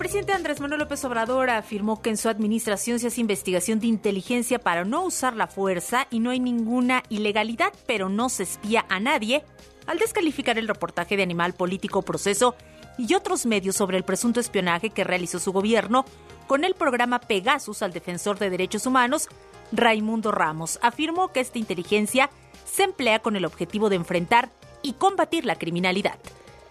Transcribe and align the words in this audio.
presidente 0.00 0.32
Andrés 0.32 0.60
Manuel 0.60 0.80
López 0.80 1.04
Obrador 1.04 1.50
afirmó 1.50 2.00
que 2.00 2.08
en 2.08 2.16
su 2.16 2.30
administración 2.30 2.98
se 2.98 3.08
hace 3.08 3.20
investigación 3.20 3.80
de 3.80 3.86
inteligencia 3.86 4.58
para 4.58 4.86
no 4.86 5.04
usar 5.04 5.36
la 5.36 5.46
fuerza 5.46 6.06
y 6.10 6.20
no 6.20 6.30
hay 6.30 6.40
ninguna 6.40 7.02
ilegalidad, 7.10 7.74
pero 7.86 8.08
no 8.08 8.30
se 8.30 8.44
espía 8.44 8.86
a 8.88 8.98
nadie, 8.98 9.44
al 9.86 9.98
descalificar 9.98 10.58
el 10.58 10.68
reportaje 10.68 11.18
de 11.18 11.22
Animal 11.22 11.52
Político 11.52 12.00
Proceso 12.00 12.56
y 12.96 13.12
otros 13.12 13.44
medios 13.44 13.76
sobre 13.76 13.98
el 13.98 14.04
presunto 14.04 14.40
espionaje 14.40 14.88
que 14.88 15.04
realizó 15.04 15.38
su 15.38 15.52
gobierno 15.52 16.06
con 16.46 16.64
el 16.64 16.72
programa 16.72 17.18
Pegasus 17.18 17.82
al 17.82 17.92
defensor 17.92 18.38
de 18.38 18.48
derechos 18.48 18.86
humanos, 18.86 19.28
Raimundo 19.70 20.32
Ramos. 20.32 20.78
Afirmó 20.80 21.28
que 21.28 21.40
esta 21.40 21.58
inteligencia 21.58 22.30
se 22.64 22.84
emplea 22.84 23.18
con 23.18 23.36
el 23.36 23.44
objetivo 23.44 23.90
de 23.90 23.96
enfrentar 23.96 24.48
y 24.80 24.94
combatir 24.94 25.44
la 25.44 25.56
criminalidad. 25.56 26.18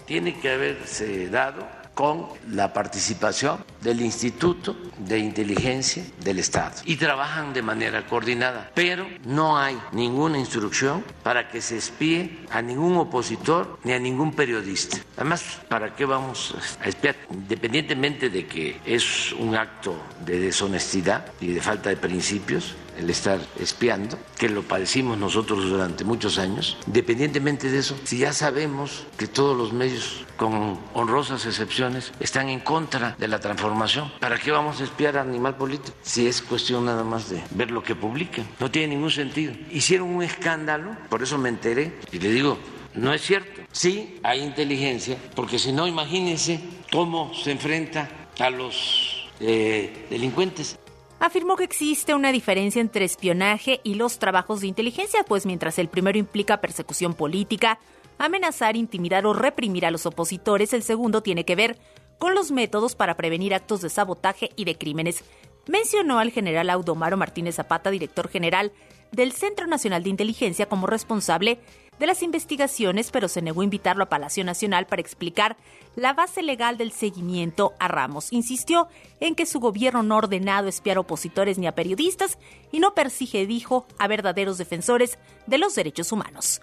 Tiene 0.07 0.39
que 0.39 0.50
haberse 0.50 1.30
dado 1.30 1.79
con 2.00 2.27
la 2.52 2.71
participación 2.71 3.66
del 3.81 3.99
Instituto 3.99 4.73
de 4.99 5.20
Inteligencia 5.20 6.02
del 6.23 6.40
Estado 6.40 6.77
y 6.85 6.95
trabajan 6.95 7.52
de 7.52 7.62
manera 7.62 8.07
coordinada, 8.07 8.71
pero 8.73 9.05
no 9.26 9.57
hay 9.57 9.77
ninguna 9.91 10.40
instrucción 10.40 11.04
para 11.23 11.49
que 11.49 11.59
se 11.59 11.76
espíe 11.76 12.45
a 12.52 12.62
ningún 12.62 12.95
opositor 12.95 13.80
ni 13.84 13.91
a 13.91 13.99
ningún 13.99 14.31
periodista. 14.31 14.95
Además, 15.17 15.59
¿para 15.67 15.93
qué 15.93 16.05
vamos 16.05 16.55
a 16.81 16.88
espiar? 16.88 17.17
Independientemente 17.31 18.29
de 18.29 18.48
que 18.48 18.79
es 18.85 19.34
un 19.34 19.55
acto 19.55 20.02
de 20.23 20.40
deshonestidad 20.40 21.26
y 21.41 21.48
de 21.48 21.59
falta 21.59 21.90
de 21.90 21.98
principios, 21.98 22.77
el 22.99 23.09
estar 23.09 23.39
espiando, 23.59 24.20
que 24.38 24.49
lo 24.49 24.63
padecimos 24.63 25.17
nosotros 25.17 25.70
durante 25.70 26.03
muchos 26.03 26.38
años. 26.38 26.77
Independientemente 26.88 27.71
de 27.71 27.80
eso, 27.80 27.98
si 28.03 28.20
ya 28.20 28.34
sabemos 28.34 29.05
que 29.17 29.27
todos 29.27 29.57
los 29.57 29.73
medios, 29.73 30.26
con 30.38 30.80
honrosas 30.94 31.45
excepciones, 31.45 32.12
están 32.20 32.49
en 32.49 32.59
contra 32.59 33.16
de 33.17 33.27
la 33.27 33.40
transformación, 33.40 34.12
¿para 34.20 34.38
qué 34.38 34.52
vamos 34.52 34.81
a 34.81 34.84
espiar 34.84 35.17
a 35.17 35.21
Animal 35.21 35.55
Político? 35.55 35.95
Si 36.02 36.27
es 36.27 36.41
cuestión 36.41 36.85
nada 36.85 37.04
más 37.04 37.29
de 37.29 37.41
ver 37.51 37.71
lo 37.71 37.82
que 37.82 37.96
publican. 37.96 38.48
No 38.59 38.70
tiene 38.70 38.96
ningún 38.96 39.12
sentido. 39.12 39.54
Hicieron 39.71 40.09
un 40.09 40.24
escándalo, 40.24 40.96
por 41.09 41.24
eso 41.24 41.37
me 41.37 41.49
enteré, 41.49 41.99
y 42.12 42.20
le 42.20 42.31
digo, 42.31 42.57
no 42.96 43.13
es 43.13 43.21
cierto. 43.21 43.62
Sí, 43.71 44.20
hay 44.24 44.41
inteligencia, 44.41 45.18
porque 45.35 45.57
si 45.57 45.71
no, 45.71 45.87
imagínense 45.87 46.59
cómo 46.91 47.34
se 47.34 47.52
enfrenta 47.52 48.09
a 48.40 48.49
los 48.49 49.29
eh, 49.40 50.07
delincuentes 50.09 50.77
afirmó 51.20 51.55
que 51.55 51.63
existe 51.63 52.15
una 52.15 52.31
diferencia 52.31 52.81
entre 52.81 53.05
espionaje 53.05 53.81
y 53.84 53.95
los 53.95 54.20
trabajos 54.20 54.62
de 54.62 54.67
inteligencia, 54.67 55.23
pues 55.23 55.45
mientras 55.45 55.79
el 55.79 55.89
primero 55.89 56.17
implica 56.17 56.62
persecución 56.62 57.13
política, 57.13 57.79
amenazar, 58.17 58.75
intimidar 58.75 59.25
o 59.25 59.34
reprimir 59.34 59.85
a 59.85 59.91
los 59.91 60.05
opositores, 60.05 60.73
el 60.73 60.84
segundo 60.84 61.21
tiene 61.21 61.45
que 61.45 61.55
ver 61.55 61.77
con 62.17 62.35
los 62.35 62.51
métodos 62.51 62.95
para 62.95 63.15
prevenir 63.15 63.53
actos 63.53 63.81
de 63.81 63.90
sabotaje 63.90 64.51
y 64.56 64.66
de 64.66 64.78
crímenes. 64.78 65.23
Mencionó 65.67 66.19
al 66.19 66.31
general 66.31 66.69
Audomaro 66.69 67.17
Martínez 67.17 67.56
Zapata, 67.56 67.90
director 67.90 68.28
general 68.29 68.72
del 69.12 69.31
Centro 69.31 69.67
Nacional 69.67 70.03
de 70.03 70.09
Inteligencia, 70.09 70.67
como 70.67 70.88
responsable 70.88 71.59
de 72.00 72.08
las 72.08 72.24
investigaciones, 72.24 73.12
pero 73.12 73.28
se 73.28 73.42
negó 73.42 73.62
a 73.62 73.66
invitarlo 73.66 74.03
a 74.03 74.09
Palacio 74.09 74.44
Nacional 74.44 74.88
para 74.88 75.02
explicar 75.02 75.58
la 75.96 76.14
base 76.14 76.42
legal 76.42 76.78
del 76.78 76.92
seguimiento 76.92 77.74
a 77.80 77.88
Ramos. 77.88 78.31
Insistió 78.31 78.88
en 79.19 79.36
que 79.36 79.46
su 79.46 79.59
gobierno 79.59 80.02
no 80.02 80.16
ha 80.16 80.20
ordenado 80.20 80.68
espiar 80.68 80.97
a 80.97 81.02
opositores 81.02 81.58
ni 81.58 81.68
a 81.68 81.75
periodistas 81.75 82.38
y 82.72 82.80
no 82.80 82.96
persigue, 82.96 83.46
dijo, 83.46 83.86
a 83.97 84.08
verdaderos 84.08 84.58
defensores 84.58 85.20
de 85.46 85.58
los 85.58 85.75
derechos 85.75 86.12
humanos. 86.12 86.62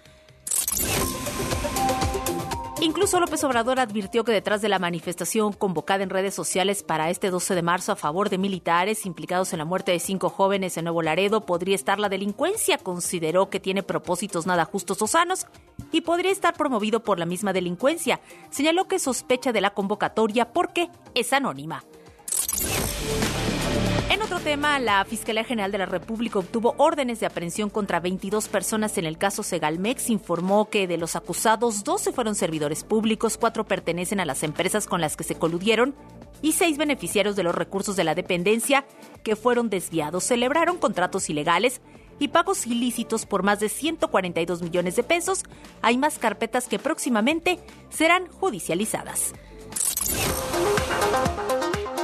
Incluso 2.87 3.19
López 3.19 3.43
Obrador 3.43 3.81
advirtió 3.81 4.23
que 4.23 4.31
detrás 4.31 4.61
de 4.61 4.69
la 4.69 4.79
manifestación 4.79 5.51
convocada 5.51 6.03
en 6.03 6.09
redes 6.09 6.33
sociales 6.33 6.83
para 6.83 7.09
este 7.09 7.29
12 7.29 7.53
de 7.53 7.61
marzo 7.61 7.91
a 7.91 7.97
favor 7.97 8.29
de 8.29 8.37
militares 8.37 9.05
implicados 9.05 9.51
en 9.51 9.59
la 9.59 9.65
muerte 9.65 9.91
de 9.91 9.99
cinco 9.99 10.29
jóvenes 10.29 10.77
en 10.77 10.85
Nuevo 10.85 11.01
Laredo 11.01 11.45
podría 11.45 11.75
estar 11.75 11.99
la 11.99 12.07
delincuencia. 12.07 12.77
Consideró 12.77 13.49
que 13.49 13.59
tiene 13.59 13.83
propósitos 13.83 14.47
nada 14.47 14.63
justos 14.63 15.01
o 15.01 15.07
sanos 15.07 15.47
y 15.91 15.99
podría 15.99 16.31
estar 16.31 16.53
promovido 16.53 17.03
por 17.03 17.19
la 17.19 17.25
misma 17.25 17.51
delincuencia. 17.51 18.21
Señaló 18.51 18.87
que 18.87 18.99
sospecha 18.99 19.51
de 19.51 19.59
la 19.59 19.71
convocatoria 19.71 20.53
porque 20.53 20.89
es 21.13 21.33
anónima. 21.33 21.83
En 24.09 24.21
otro 24.21 24.39
tema, 24.39 24.79
la 24.79 25.03
Fiscalía 25.03 25.43
General 25.43 25.69
de 25.69 25.79
la 25.79 25.85
República 25.85 26.39
obtuvo 26.39 26.75
órdenes 26.77 27.19
de 27.19 27.25
aprehensión 27.25 27.69
contra 27.69 27.99
22 27.99 28.47
personas 28.47 28.97
en 28.97 29.05
el 29.05 29.17
caso 29.17 29.43
Segalmex. 29.43 30.09
Informó 30.09 30.69
que 30.69 30.87
de 30.87 30.97
los 30.97 31.17
acusados, 31.17 31.83
12 31.83 32.13
fueron 32.13 32.33
servidores 32.33 32.85
públicos, 32.85 33.37
4 33.37 33.65
pertenecen 33.65 34.21
a 34.21 34.25
las 34.25 34.43
empresas 34.43 34.87
con 34.87 35.01
las 35.01 35.17
que 35.17 35.25
se 35.25 35.35
coludieron 35.35 35.93
y 36.41 36.53
6 36.53 36.77
beneficiarios 36.77 37.35
de 37.35 37.43
los 37.43 37.53
recursos 37.53 37.97
de 37.97 38.05
la 38.05 38.15
dependencia 38.15 38.85
que 39.23 39.35
fueron 39.35 39.69
desviados. 39.69 40.23
Celebraron 40.23 40.77
contratos 40.77 41.29
ilegales 41.29 41.81
y 42.17 42.29
pagos 42.29 42.65
ilícitos 42.65 43.25
por 43.25 43.43
más 43.43 43.59
de 43.59 43.67
142 43.67 44.61
millones 44.61 44.95
de 44.95 45.03
pesos. 45.03 45.43
Hay 45.81 45.97
más 45.97 46.17
carpetas 46.17 46.67
que 46.67 46.79
próximamente 46.79 47.59
serán 47.89 48.27
judicializadas. 48.27 49.33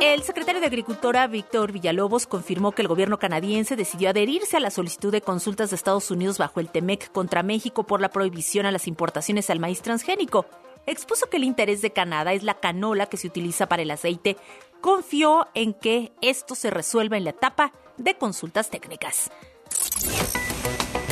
El 0.05 0.21
secretario 0.23 0.59
de 0.59 0.67
Agricultura, 0.67 1.25
Víctor 1.27 1.71
Villalobos, 1.71 2.27
confirmó 2.27 2.73
que 2.73 2.81
el 2.81 2.89
gobierno 2.89 3.19
canadiense 3.19 3.77
decidió 3.77 4.09
adherirse 4.09 4.57
a 4.57 4.59
la 4.59 4.69
solicitud 4.69 5.13
de 5.13 5.21
consultas 5.21 5.69
de 5.69 5.77
Estados 5.77 6.11
Unidos 6.11 6.37
bajo 6.37 6.59
el 6.59 6.67
TEMEC 6.67 7.09
contra 7.13 7.41
México 7.41 7.85
por 7.85 8.01
la 8.01 8.09
prohibición 8.09 8.65
a 8.65 8.71
las 8.71 8.89
importaciones 8.89 9.49
al 9.49 9.61
maíz 9.61 9.81
transgénico. 9.81 10.45
Expuso 10.87 11.29
que 11.29 11.37
el 11.37 11.45
interés 11.45 11.81
de 11.81 11.93
Canadá 11.93 12.33
es 12.33 12.43
la 12.43 12.59
canola 12.59 13.05
que 13.05 13.15
se 13.15 13.27
utiliza 13.27 13.67
para 13.67 13.83
el 13.83 13.91
aceite. 13.91 14.35
Confió 14.81 15.47
en 15.53 15.73
que 15.73 16.11
esto 16.19 16.53
se 16.53 16.69
resuelva 16.69 17.15
en 17.15 17.23
la 17.23 17.29
etapa 17.29 17.71
de 17.95 18.15
consultas 18.15 18.69
técnicas. 18.69 19.31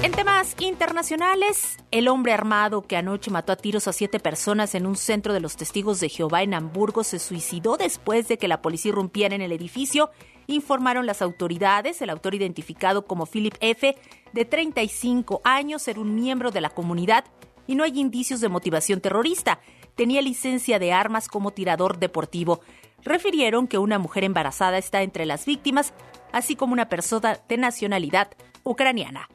En 0.03 0.13
temas 0.13 0.55
internacionales, 0.59 1.77
el 1.91 2.07
hombre 2.07 2.33
armado 2.33 2.81
que 2.81 2.97
anoche 2.97 3.29
mató 3.29 3.51
a 3.51 3.55
tiros 3.55 3.87
a 3.87 3.93
siete 3.93 4.19
personas 4.19 4.73
en 4.73 4.87
un 4.87 4.95
centro 4.95 5.31
de 5.31 5.39
los 5.39 5.55
testigos 5.55 5.99
de 5.99 6.09
Jehová 6.09 6.41
en 6.41 6.55
Hamburgo 6.55 7.03
se 7.03 7.19
suicidó 7.19 7.77
después 7.77 8.27
de 8.27 8.39
que 8.39 8.47
la 8.47 8.63
policía 8.63 8.89
irrumpiera 8.89 9.35
en 9.35 9.41
el 9.41 9.51
edificio, 9.51 10.09
informaron 10.47 11.05
las 11.05 11.21
autoridades. 11.21 12.01
El 12.01 12.09
autor 12.09 12.33
identificado 12.33 13.05
como 13.05 13.27
Philip 13.27 13.53
F., 13.59 13.95
de 14.33 14.45
35 14.45 15.41
años, 15.43 15.87
era 15.87 15.99
un 15.99 16.15
miembro 16.15 16.49
de 16.49 16.61
la 16.61 16.71
comunidad 16.71 17.25
y 17.67 17.75
no 17.75 17.83
hay 17.83 17.99
indicios 17.99 18.41
de 18.41 18.49
motivación 18.49 19.01
terrorista. 19.01 19.59
Tenía 19.93 20.23
licencia 20.23 20.79
de 20.79 20.93
armas 20.93 21.27
como 21.27 21.51
tirador 21.51 21.99
deportivo. 21.99 22.61
Refirieron 23.03 23.67
que 23.67 23.77
una 23.77 23.99
mujer 23.99 24.23
embarazada 24.23 24.79
está 24.79 25.03
entre 25.03 25.27
las 25.27 25.45
víctimas, 25.45 25.93
así 26.31 26.55
como 26.55 26.73
una 26.73 26.89
persona 26.89 27.39
de 27.47 27.57
nacionalidad 27.57 28.31
ucraniana. 28.63 29.29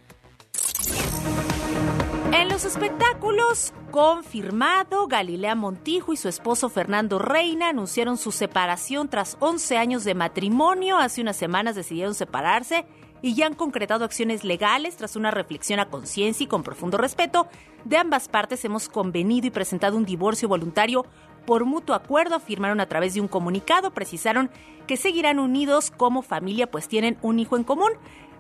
En 2.33 2.49
los 2.49 2.65
espectáculos, 2.65 3.73
confirmado, 3.91 5.07
Galilea 5.07 5.55
Montijo 5.55 6.13
y 6.13 6.17
su 6.17 6.29
esposo 6.29 6.69
Fernando 6.69 7.19
Reina 7.19 7.69
anunciaron 7.69 8.17
su 8.17 8.33
separación 8.33 9.09
tras 9.09 9.37
11 9.41 9.77
años 9.79 10.05
de 10.05 10.15
matrimonio. 10.15 10.99
Hace 10.99 11.21
unas 11.21 11.37
semanas 11.37 11.77
decidieron 11.77 12.15
separarse 12.15 12.85
y 13.23 13.35
ya 13.35 13.47
han 13.47 13.55
concretado 13.55 14.05
acciones 14.05 14.45
legales 14.45 14.97
tras 14.97 15.17
una 15.17 15.31
reflexión 15.31 15.81
a 15.81 15.89
conciencia 15.89 16.45
y 16.45 16.49
con 16.49 16.63
profundo 16.63 16.99
respeto. 16.99 17.49
De 17.85 17.97
ambas 17.97 18.29
partes 18.29 18.65
hemos 18.65 18.89
convenido 18.89 19.47
y 19.47 19.51
presentado 19.51 19.97
un 19.97 20.05
divorcio 20.05 20.49
voluntario 20.49 21.07
por 21.47 21.65
mutuo 21.65 21.95
acuerdo, 21.95 22.35
afirmaron 22.35 22.81
a 22.81 22.87
través 22.87 23.15
de 23.15 23.21
un 23.21 23.29
comunicado, 23.29 23.93
precisaron 23.93 24.51
que 24.89 24.97
seguirán 24.97 25.39
unidos 25.39 25.93
como 25.97 26.23
familia 26.23 26.69
pues 26.69 26.89
tienen 26.89 27.17
un 27.23 27.39
hijo 27.39 27.57
en 27.57 27.65
común. 27.65 27.93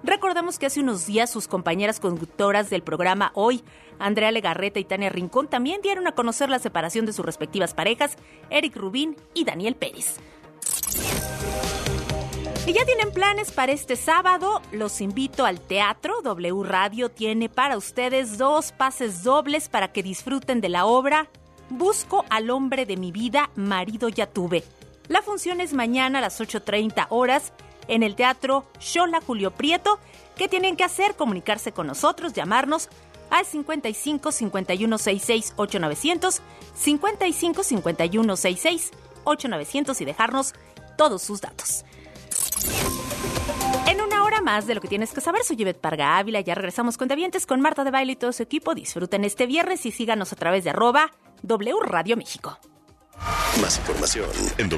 Recordemos 0.06 0.60
que 0.60 0.66
hace 0.66 0.80
unos 0.80 1.04
días 1.04 1.28
sus 1.28 1.48
compañeras 1.48 1.98
conductoras 1.98 2.70
del 2.70 2.84
programa 2.84 3.32
Hoy, 3.34 3.64
Andrea 3.98 4.30
Legarreta 4.30 4.78
y 4.78 4.84
Tania 4.84 5.08
Rincón, 5.08 5.48
también 5.48 5.82
dieron 5.82 6.06
a 6.06 6.12
conocer 6.12 6.48
la 6.48 6.60
separación 6.60 7.06
de 7.06 7.12
sus 7.12 7.26
respectivas 7.26 7.74
parejas, 7.74 8.16
Eric 8.48 8.76
Rubín 8.76 9.16
y 9.34 9.44
Daniel 9.44 9.74
Pérez. 9.74 10.20
Y 12.68 12.72
ya 12.72 12.84
tienen 12.84 13.10
planes 13.12 13.50
para 13.50 13.72
este 13.72 13.96
sábado. 13.96 14.62
Los 14.70 15.00
invito 15.00 15.44
al 15.44 15.60
teatro. 15.60 16.22
W 16.22 16.62
Radio 16.62 17.08
tiene 17.08 17.48
para 17.48 17.76
ustedes 17.76 18.38
dos 18.38 18.70
pases 18.70 19.24
dobles 19.24 19.68
para 19.68 19.92
que 19.92 20.04
disfruten 20.04 20.60
de 20.60 20.68
la 20.68 20.86
obra 20.86 21.28
Busco 21.68 22.24
al 22.30 22.50
hombre 22.50 22.86
de 22.86 22.96
mi 22.96 23.10
vida, 23.10 23.50
marido 23.56 24.08
ya 24.08 24.26
tuve. 24.28 24.62
La 25.08 25.20
función 25.22 25.60
es 25.60 25.74
mañana 25.74 26.18
a 26.18 26.22
las 26.22 26.40
8.30 26.40 27.08
horas 27.10 27.52
en 27.88 28.02
el 28.02 28.14
Teatro 28.14 28.66
Shola 28.80 29.20
Julio 29.20 29.50
Prieto. 29.50 29.98
¿Qué 30.36 30.48
tienen 30.48 30.76
que 30.76 30.84
hacer? 30.84 31.14
Comunicarse 31.16 31.72
con 31.72 31.86
nosotros, 31.86 32.32
llamarnos 32.32 32.88
al 33.30 33.44
55 33.44 34.32
51 34.32 34.98
66 34.98 35.54
8900, 35.56 36.42
55 36.74 37.62
51 37.62 38.36
66 38.36 38.90
8900 39.24 40.00
y 40.00 40.04
dejarnos 40.04 40.54
todos 40.96 41.22
sus 41.22 41.40
datos. 41.40 41.84
En 43.86 44.00
una 44.00 44.24
hora 44.24 44.40
más 44.40 44.66
de 44.66 44.74
lo 44.74 44.80
que 44.80 44.88
tienes 44.88 45.12
que 45.12 45.20
saber, 45.20 45.44
soy 45.44 45.56
Yvette 45.56 45.80
Parga 45.80 46.18
Ávila. 46.18 46.40
Ya 46.40 46.54
regresamos 46.54 46.96
con 46.96 47.08
Devientes 47.08 47.46
con 47.46 47.60
Marta 47.60 47.84
de 47.84 47.90
Baile 47.90 48.12
y 48.12 48.16
todo 48.16 48.32
su 48.32 48.42
equipo. 48.42 48.74
Disfruten 48.74 49.24
este 49.24 49.46
viernes 49.46 49.86
y 49.86 49.92
síganos 49.92 50.32
a 50.32 50.36
través 50.36 50.64
de 50.64 50.70
arroba 50.70 51.12
W 51.42 51.76
Radio 51.82 52.16
México. 52.16 52.58
Más 53.60 53.78
información 53.78 54.28
en 54.58 54.68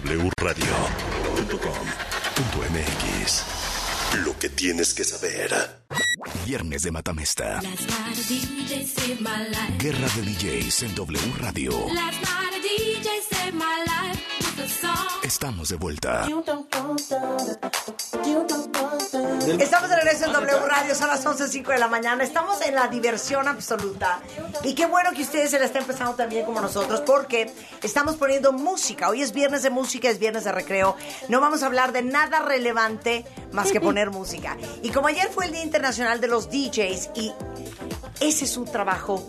Lo 4.25 4.39
que 4.39 4.49
tienes 4.49 4.95
que 4.95 5.03
saber. 5.03 5.51
Viernes 6.47 6.83
de 6.83 6.93
Matamesta. 6.93 7.61
Guerra 9.79 10.09
de 10.15 10.23
DJs 10.23 10.83
en 10.85 10.95
W 10.95 11.33
Radio. 11.41 11.73
Estamos 15.29 15.69
de 15.69 15.77
vuelta. 15.77 16.27
Estamos 19.59 19.91
de 19.91 19.97
regreso 19.97 20.25
en 20.25 20.33
W 20.33 20.59
Radio, 20.67 20.95
son 20.95 21.09
las 21.09 21.27
11.05 21.27 21.67
de 21.67 21.79
la 21.79 21.87
mañana. 21.87 22.25
Estamos 22.25 22.63
en 22.63 22.75
la 22.75 22.89
diversión 22.89 23.47
absoluta. 23.47 24.21
Y 24.65 24.75
qué 24.75 24.87
bueno 24.87 25.11
que 25.13 25.21
ustedes 25.21 25.51
se 25.51 25.59
la 25.59 25.67
estén 25.67 25.83
empezando 25.83 26.15
también 26.15 26.47
como 26.47 26.63
nosotros, 26.63 27.03
porque 27.03 27.53
estamos 27.83 28.17
poniendo 28.17 28.53
música. 28.55 29.11
Hoy 29.11 29.21
es 29.21 29.33
viernes 29.33 29.63
de 29.63 29.69
música, 29.69 30.09
es 30.09 30.19
viernes 30.19 30.45
de 30.45 30.53
recreo. 30.53 30.97
No 31.29 31.43
vamos 31.43 31.63
a 31.63 31.67
hablar 31.67 31.93
de 31.93 32.01
nada 32.01 32.41
relevante 32.41 33.27
más 33.53 33.71
que 33.71 33.83
poner 33.83 34.09
música. 34.09 34.57
Y 34.83 34.89
como 34.89 35.09
ayer 35.09 35.29
fue 35.29 35.45
el 35.45 35.53
Día 35.53 35.63
Internacional 35.63 36.23
de 36.23 36.29
los 36.29 36.49
DJs, 36.49 37.11
y 37.17 37.35
ese 38.21 38.47
es 38.47 38.57
un 38.57 38.65
trabajo 38.65 39.23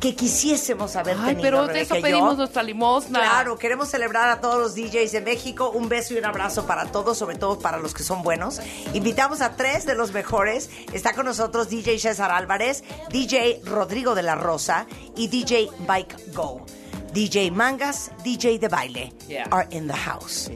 que 0.00 0.14
quisiésemos 0.14 0.96
haber 0.96 1.16
Ay, 1.18 1.34
tenido. 1.36 1.42
pero 1.42 1.66
de 1.66 1.80
eso 1.80 1.94
yo. 1.96 2.02
pedimos 2.02 2.36
nuestra 2.36 2.62
limosna. 2.62 3.20
Claro, 3.20 3.56
queremos 3.58 3.88
celebrar 3.88 4.28
a 4.30 4.40
todos 4.40 4.58
los 4.58 4.74
DJs 4.74 5.12
de 5.12 5.20
México. 5.20 5.70
Un 5.70 5.88
beso 5.88 6.14
y 6.14 6.18
un 6.18 6.24
abrazo 6.26 6.66
para 6.66 6.86
todos, 6.86 7.16
sobre 7.18 7.36
todo 7.36 7.58
para 7.58 7.78
los 7.78 7.94
que 7.94 8.02
son 8.02 8.22
buenos. 8.22 8.60
Invitamos 8.92 9.40
a 9.40 9.56
tres 9.56 9.86
de 9.86 9.94
los 9.94 10.12
mejores. 10.12 10.70
Está 10.92 11.12
con 11.14 11.26
nosotros 11.26 11.68
DJ 11.68 11.98
César 11.98 12.30
Álvarez, 12.30 12.84
DJ 13.10 13.60
Rodrigo 13.64 14.14
de 14.14 14.22
la 14.22 14.34
Rosa 14.34 14.86
y 15.16 15.28
DJ 15.28 15.70
Bike 15.86 16.32
Go. 16.34 16.64
DJ 17.12 17.52
Mangas, 17.52 18.10
DJ 18.24 18.58
de 18.58 18.66
baile 18.68 19.12
Yeah. 19.28 19.46
are 19.52 19.68
in 19.70 19.86
the 19.86 19.94
house. 19.94 20.50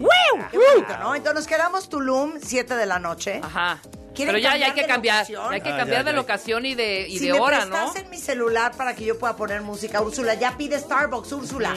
Qué 0.50 0.58
bonito, 0.58 0.98
¿no? 0.98 1.14
Entonces 1.14 1.34
nos 1.34 1.46
quedamos 1.46 1.88
Tulum, 1.88 2.32
7 2.42 2.74
de 2.74 2.84
la 2.86 2.98
noche. 2.98 3.40
Ajá. 3.42 3.78
¿Quieren 4.14 4.34
Pero 4.34 4.38
ya, 4.42 4.56
ya 4.56 4.66
hay 4.66 4.72
que 4.72 4.86
cambiar. 4.86 5.26
ya 5.26 5.48
hay 5.50 5.60
que 5.60 5.70
Ah, 5.70 5.76
cambiar 5.76 6.04
ya, 6.04 6.10
de 6.10 6.12
locación 6.16 6.66
y 6.66 6.74
de, 6.74 7.06
y 7.08 7.18
si 7.18 7.26
de 7.28 7.34
me 7.34 7.40
hora, 7.40 7.64
¿no? 7.66 7.94
en 7.94 8.10
mi 8.10 8.18
celular 8.18 8.72
para 8.76 8.94
que 8.96 9.04
yo 9.04 9.18
pueda 9.18 9.36
poner 9.36 9.60
música, 9.62 10.00
Úrsula, 10.00 10.34
ya 10.34 10.56
pide 10.56 10.78
Starbucks, 10.78 11.30
Úrsula. 11.32 11.76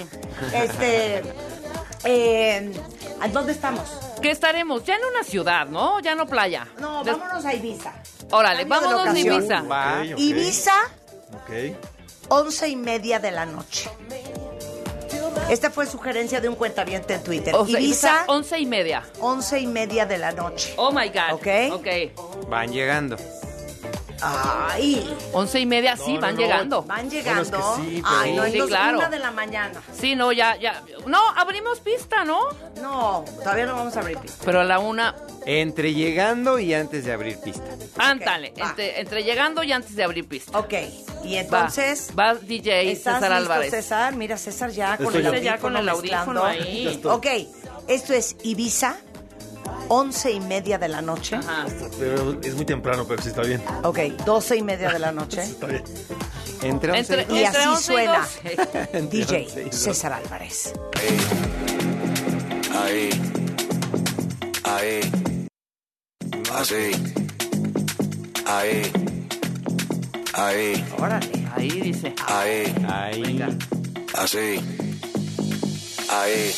Este, 0.53 1.21
eh, 2.03 2.71
¿a 3.21 3.27
¿dónde 3.27 3.51
estamos? 3.51 3.87
Que 4.21 4.31
estaremos 4.31 4.83
ya 4.83 4.95
en 4.95 5.01
una 5.05 5.23
ciudad, 5.23 5.67
¿no? 5.67 5.99
Ya 5.99 6.15
no 6.15 6.25
playa. 6.25 6.67
No, 6.79 7.03
Des- 7.03 7.17
vámonos 7.17 7.45
a 7.45 7.53
Ibiza. 7.53 7.93
Órale, 8.31 8.67
Cambio 8.67 8.89
vámonos 8.89 9.15
a. 9.15 9.19
Ibiza. 9.19 10.13
Ibiza, 10.17 10.73
Ok. 11.33 11.75
once 12.29 12.67
y 12.69 12.75
media 12.75 13.19
de 13.19 13.31
la 13.31 13.45
noche. 13.45 13.89
Esta 15.49 15.69
fue 15.69 15.85
sugerencia 15.85 16.39
de 16.41 16.49
un 16.49 16.55
cuentaviente 16.55 17.13
en 17.15 17.23
Twitter. 17.23 17.53
O 17.55 17.65
sea, 17.65 17.79
Ibiza, 17.79 18.23
once 18.27 18.59
y 18.59 18.65
media. 18.65 19.03
once 19.19 19.59
y 19.59 19.67
media 19.67 20.05
de 20.05 20.17
la 20.17 20.31
noche. 20.31 20.73
Oh 20.77 20.91
my 20.91 21.09
God. 21.09 21.33
Ok. 21.33 21.47
Ok. 21.73 22.47
Van 22.49 22.71
llegando. 22.71 23.17
Ay, 24.21 25.15
Once 25.33 25.59
y 25.59 25.65
media, 25.65 25.97
sí, 25.97 26.13
No, 26.13 26.21
van 26.21 26.35
no, 26.35 26.41
llegando. 26.41 26.83
van 26.83 27.09
llegando. 27.09 27.49
Bueno, 27.59 27.73
es 27.75 27.79
que 27.79 27.91
sí, 27.91 28.01
pero- 28.03 28.15
Ay, 28.19 28.33
no, 28.35 28.43
Sí, 28.43 28.51
entonces 28.51 28.77
claro. 28.77 28.97
una 28.99 29.09
de 29.09 29.19
la 29.19 29.31
mañana. 29.31 29.81
Sí, 29.99 30.15
no, 30.15 30.31
ya, 30.31 30.55
ya. 30.57 30.83
No, 31.07 31.19
abrimos 31.35 31.79
pista, 31.79 32.23
¿no? 32.23 32.39
No, 32.81 33.25
todavía 33.39 33.65
no 33.65 33.75
vamos 33.75 33.95
a 33.97 33.99
abrir 34.01 34.17
pista. 34.17 34.41
Pero 34.45 34.61
a 34.61 34.63
la 34.63 34.79
una. 34.79 35.15
Entre 35.45 35.93
llegando 35.93 36.59
y 36.59 36.73
antes 36.73 37.03
de 37.05 37.13
abrir 37.13 37.39
pista. 37.39 37.63
Ándale, 37.97 38.53
entre, 38.55 38.99
entre 38.99 39.23
llegando 39.23 39.63
y 39.63 39.71
antes 39.71 39.95
de 39.95 40.03
abrir 40.03 40.27
pista. 40.27 40.57
Ok, 40.59 40.73
y 41.23 41.35
entonces... 41.37 42.11
Va, 42.17 42.35
DJ 42.35 42.91
¿Estás 42.91 43.15
César 43.15 43.21
listo, 43.31 43.35
Álvarez. 43.53 43.71
César? 43.71 44.15
Mira, 44.15 44.37
César 44.37 44.69
ya 44.69 44.97
con 44.97 45.07
Estoy 45.07 45.21
el 45.21 45.27
audífono 45.27 45.43
Ya 45.51 45.57
con 45.59 45.75
el 45.77 45.89
audífono 45.89 46.45
ahí. 46.45 47.01
Ok, 47.05 47.25
esto 47.87 48.13
es 48.13 48.35
Ibiza, 48.43 48.97
once 49.89 50.31
y 50.31 50.39
media 50.39 50.77
de 50.77 50.87
la 50.87 51.01
noche. 51.01 51.35
Ajá. 51.35 51.65
Pero 51.99 52.39
es 52.41 52.55
muy 52.55 52.65
temprano, 52.65 53.05
pero 53.07 53.21
sí 53.21 53.29
está 53.29 53.41
bien. 53.41 53.61
Ok, 53.83 53.99
doce 54.25 54.57
y 54.57 54.61
media 54.63 54.91
de 54.91 54.99
la 54.99 55.11
noche. 55.11 55.41
Está 55.43 55.67
bien. 55.67 55.83
Entre 56.63 56.91
11 56.91 56.99
Entre, 57.19 57.35
Y 57.35 57.43
entre 57.43 57.59
así 57.59 57.67
11 57.67 57.83
suena 57.83 58.27
12. 58.93 59.01
DJ 59.09 59.71
César 59.71 60.13
Álvarez. 60.13 60.73
Ahí, 62.83 63.09
ahí, 64.63 64.99
así, 66.55 66.91
ahí, 68.45 68.91
ahí, 70.33 70.85
Órale. 70.97 71.47
Ahí 71.55 71.69
dice. 71.81 72.13
ahí, 72.27 72.73
Ahí. 72.89 73.21
Venga. 73.21 73.49
así, 74.17 74.59
ahí, 76.09 76.53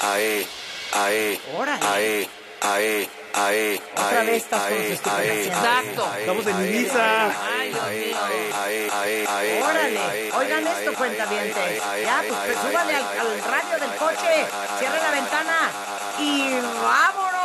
ahí, 0.00 0.46
ahí, 0.92 1.40
Órale. 1.58 1.86
ahí, 1.86 2.28
ahí, 2.62 3.08
ahí, 3.34 3.80
Otra 3.92 4.20
ahí, 4.20 4.26
vez 4.26 4.42
estás 4.42 4.62
con 4.62 4.72
ahí, 4.72 4.92
estupideces. 4.92 5.12
ahí, 5.36 5.46
Exacto. 5.46 6.14
Estamos 6.18 6.46
en 6.46 6.66
Ibiza. 6.66 7.24
Ay, 7.58 7.68
Dios 7.70 7.84
ahí, 7.84 7.98
mío. 8.06 8.16
ahí, 8.24 8.52
ahí, 8.64 8.90
ahí, 8.92 9.26
ahí, 9.28 9.62
Órale. 9.62 10.32
Oigan 10.32 10.66
esto, 10.66 10.94
cuentavientes. 10.94 11.82
Ya, 12.02 12.24
pues 12.28 12.58
súbale 12.58 12.94
al, 12.96 13.04
al 13.04 13.42
radio 13.44 13.78
del 13.80 13.96
coche, 13.98 14.46
cierre 14.78 14.98
la 15.02 15.10
ventana 15.10 15.70
y 16.18 16.54
vámonos. 16.82 17.36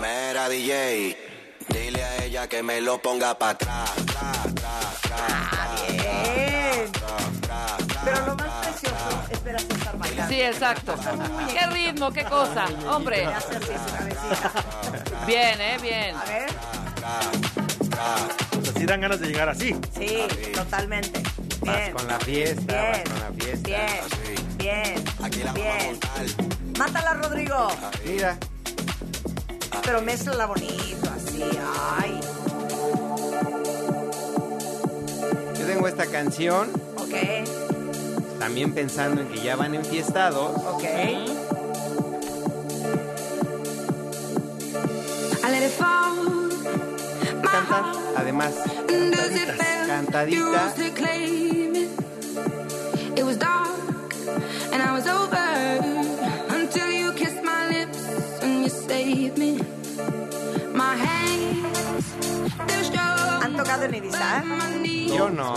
Mera 0.00 0.48
DJ, 0.48 1.16
dile 1.68 2.02
a 2.04 2.24
ella 2.24 2.48
que 2.48 2.62
me 2.62 2.80
lo 2.80 3.00
ponga 3.00 3.38
para 3.38 3.52
atrás. 3.52 3.90
Bien. 3.96 5.51
Sí, 10.28 10.40
exacto. 10.40 10.94
Qué 11.52 11.66
ritmo, 11.66 12.10
qué 12.12 12.24
cosa. 12.24 12.66
Hombre. 12.90 13.26
Bien, 15.26 15.60
eh, 15.60 15.78
bien. 15.80 16.14
A 16.16 16.24
ver. 16.24 16.50
O 18.58 18.64
sea, 18.64 18.72
sí 18.76 18.84
dan 18.86 19.00
ganas 19.00 19.20
de 19.20 19.26
llegar 19.28 19.48
así. 19.48 19.74
Sí, 19.98 20.18
totalmente. 20.54 21.22
Vas 21.60 21.76
Bien. 21.76 21.92
con 21.92 22.06
la 22.08 22.18
fiesta, 22.20 22.72
Bien. 22.72 22.92
vas 22.92 23.02
con 23.10 23.20
la 23.20 23.44
fiesta. 23.44 23.68
Bien. 23.68 24.56
Bien. 24.58 25.04
Aquí 25.22 25.38
la 25.42 25.52
vamos 25.52 25.66
a 25.66 25.76
Bien. 25.78 25.86
montar. 25.86 26.78
Mátala, 26.78 27.14
Rodrigo. 27.14 27.68
Mira, 28.04 28.36
Pero 29.84 30.02
mézclala 30.02 30.46
bonito, 30.46 31.10
así. 31.16 31.44
Ay. 31.98 32.20
yo 35.58 35.66
tengo 35.66 35.86
esta 35.88 36.06
canción 36.06 36.70
Ok. 36.96 37.71
También 38.42 38.72
pensando 38.72 39.20
en 39.20 39.28
que 39.28 39.40
ya 39.40 39.54
van 39.54 39.72
enfiestados. 39.72 40.56
Ok. 40.66 40.82
Cantan, 47.40 47.84
además, 48.16 48.54
cantadita. 49.86 50.74
It 53.14 53.22
was 53.22 53.38
dark 53.38 54.12
and 54.72 54.82
I 54.82 54.90
was 54.92 55.06
over 55.06 55.38
until 56.48 56.90
you 56.90 57.12
kissed 57.12 57.44
my 57.44 57.68
lips 57.68 58.02
¿Han 63.42 63.56
tocado 63.56 63.84
en 63.84 63.94
Ibiza? 63.94 64.44
Yo 65.16 65.30
no. 65.30 65.54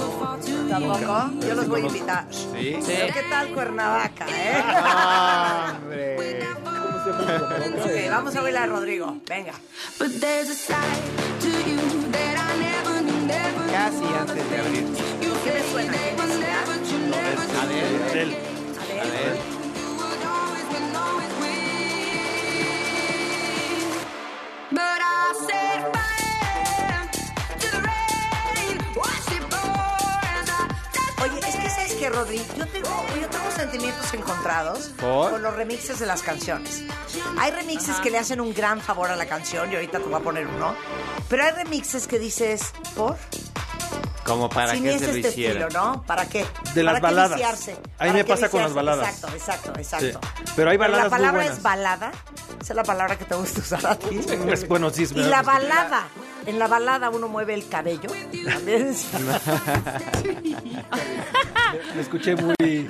¿Tampoco? 0.70 1.32
Yo 1.48 1.56
los 1.56 1.68
voy 1.68 1.82
a 1.82 1.86
invitar. 1.86 2.28
¿Sí? 2.32 2.80
Pero 2.86 3.14
¿qué 3.14 3.24
tal 3.30 3.50
Cuernavaca, 3.54 4.26
eh? 4.28 4.64
Hombre. 5.82 6.46
ok, 7.06 8.10
vamos 8.10 8.36
a 8.36 8.42
bailar, 8.42 8.70
Rodrigo. 8.70 9.18
Venga. 9.28 9.54
But 10.00 10.20
there's 10.20 10.50
a 10.50 10.56
side 10.56 10.76
to 11.42 11.48
you 11.48 11.78
that 12.12 12.38
I 12.38 12.58
never 12.60 13.02
knew, 13.02 13.28
never 13.28 13.72
Casi 13.72 14.06
antes 14.06 14.50
de 14.50 14.58
abrir. 14.58 14.86
¿Qué 15.44 15.52
A 17.62 17.66
ver, 17.66 17.86
a 19.00 19.04
ver. 19.04 19.55
Sabes 31.96 32.10
que, 32.10 32.10
Rodri, 32.10 32.42
yo 32.58 32.68
tengo, 32.68 33.06
yo 33.22 33.30
tengo 33.30 33.52
sentimientos 33.56 34.14
encontrados 34.14 34.92
¿Por? 35.00 35.32
con 35.32 35.42
los 35.42 35.54
remixes 35.56 36.00
de 36.00 36.06
las 36.06 36.22
canciones. 36.22 36.84
Hay 37.40 37.52
remixes 37.52 37.96
que 37.98 38.10
le 38.12 38.18
hacen 38.18 38.42
un 38.42 38.54
gran 38.54 38.82
favor 38.82 39.10
a 39.10 39.16
la 39.16 39.26
canción, 39.26 39.72
y 39.72 39.76
ahorita 39.76 40.00
te 40.00 40.06
voy 40.06 40.16
a 40.16 40.20
poner 40.20 40.48
uno. 40.48 40.76
Pero 41.30 41.44
hay 41.44 41.52
remixes 41.52 42.08
que 42.08 42.20
dices, 42.20 42.74
¿por? 42.96 43.18
Como 44.26 44.50
para 44.50 44.74
si 44.74 44.82
que 44.82 44.98
se 44.98 45.08
lo 45.08 45.14
este 45.14 45.30
hiciera. 45.30 45.66
estilo, 45.68 45.70
¿no? 45.84 46.02
¿Para 46.04 46.28
qué? 46.28 46.46
De 46.74 46.82
las 46.82 46.96
¿Para 46.96 47.00
qué 47.00 47.02
baladas. 47.16 47.32
viciarse? 47.38 47.72
A 47.74 47.76
mí 47.76 47.82
¿Para 47.98 48.14
me 48.14 48.26
qué 48.26 48.30
pasa 48.34 48.50
con 48.50 48.62
las 48.62 48.74
viciarse? 48.74 48.74
baladas. 48.74 49.08
Exacto, 49.16 49.36
exacto, 49.38 49.80
exacto. 49.80 50.20
Sí. 50.44 50.44
Pero 50.56 50.72
hay 50.72 50.78
baladas 50.78 51.04
la 51.04 51.10
muy 51.10 51.18
palabra 51.20 51.40
buenas. 51.42 51.58
es 51.58 51.64
balada. 51.64 52.12
Esa 52.60 52.74
es 52.74 52.76
la 52.76 52.84
palabra 52.84 53.18
que 53.20 53.26
te 53.26 53.36
gusta 53.36 53.60
usar 53.62 53.86
a 53.86 53.96
ti. 54.00 54.20
Es- 54.52 54.68
bueno, 54.68 54.90
sí, 54.90 55.04
es 55.04 55.12
Y 55.12 55.16
la 55.16 55.44
pues, 55.44 55.46
balada 55.58 56.08
en 56.46 56.60
la 56.60 56.68
balada 56.68 57.10
uno 57.10 57.28
mueve 57.28 57.54
el 57.54 57.68
cabello. 57.68 58.10
También 58.46 58.88
es- 58.90 59.06
Me 61.96 62.02
escuché 62.02 62.36
muy, 62.36 62.56
Sí. 62.60 62.88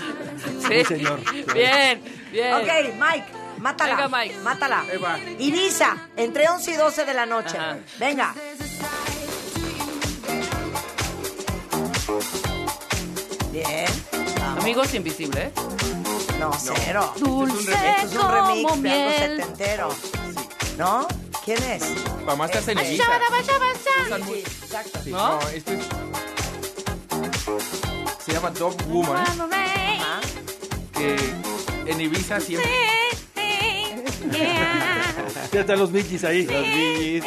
muy 0.67 0.85
señor. 0.85 1.19
Bien, 1.53 2.01
bien. 2.31 2.53
Ok, 2.53 2.67
Mike, 2.99 3.25
mátala. 3.59 3.95
Venga, 3.95 4.17
Mike. 4.17 4.35
Mátala. 4.43 4.81
Ahí 4.81 4.97
va. 4.97 5.17
Ibiza, 5.39 5.95
entre 6.17 6.47
11 6.49 6.71
y 6.71 6.75
12 6.75 7.05
de 7.05 7.13
la 7.13 7.25
noche. 7.25 7.57
Ajá. 7.57 7.77
Venga. 7.99 8.33
Bien. 13.51 13.85
Vamos. 14.39 14.63
Amigos 14.63 14.93
invisibles. 14.93 15.51
No, 16.39 16.51
cero. 16.57 17.13
Dulce 17.17 17.71
Esto 17.71 18.05
es 18.07 18.11
un 18.11 18.17
como 18.21 18.31
remix 18.31 18.47
de 18.47 18.67
algo 18.67 18.75
miel. 18.77 19.37
setentero. 19.41 19.89
¿No? 20.77 21.07
¿Quién 21.45 21.61
es? 21.63 21.83
Para 22.25 22.35
más 22.35 22.49
Este. 22.55 22.71
Ibiza. 22.71 22.85
Sí, 22.85 24.23
sí, 24.25 24.39
exacto. 24.63 24.99
Sí, 25.03 25.11
¿No? 25.11 25.39
no, 25.39 25.49
esto 25.49 25.71
es... 25.73 25.85
Se 28.25 28.31
llama 28.33 28.49
Dog 28.49 28.75
Woman, 28.87 29.17
Ajá. 29.17 30.21
que 30.97 31.15
en 31.85 32.01
Ibiza 32.01 32.39
siempre... 32.39 32.71
Ya 35.51 35.61
están 35.61 35.77
los 35.79 35.91
bichis 35.91 36.23
ahí. 36.23 36.45
Los 36.45 36.63
bichis. 36.63 37.23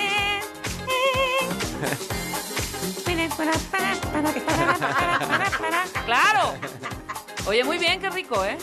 Claro. 6.05 6.55
Oye, 7.47 7.65
muy 7.65 7.79
bien, 7.79 8.01
qué 8.01 8.11
rico, 8.11 8.45
¿eh? 8.45 8.59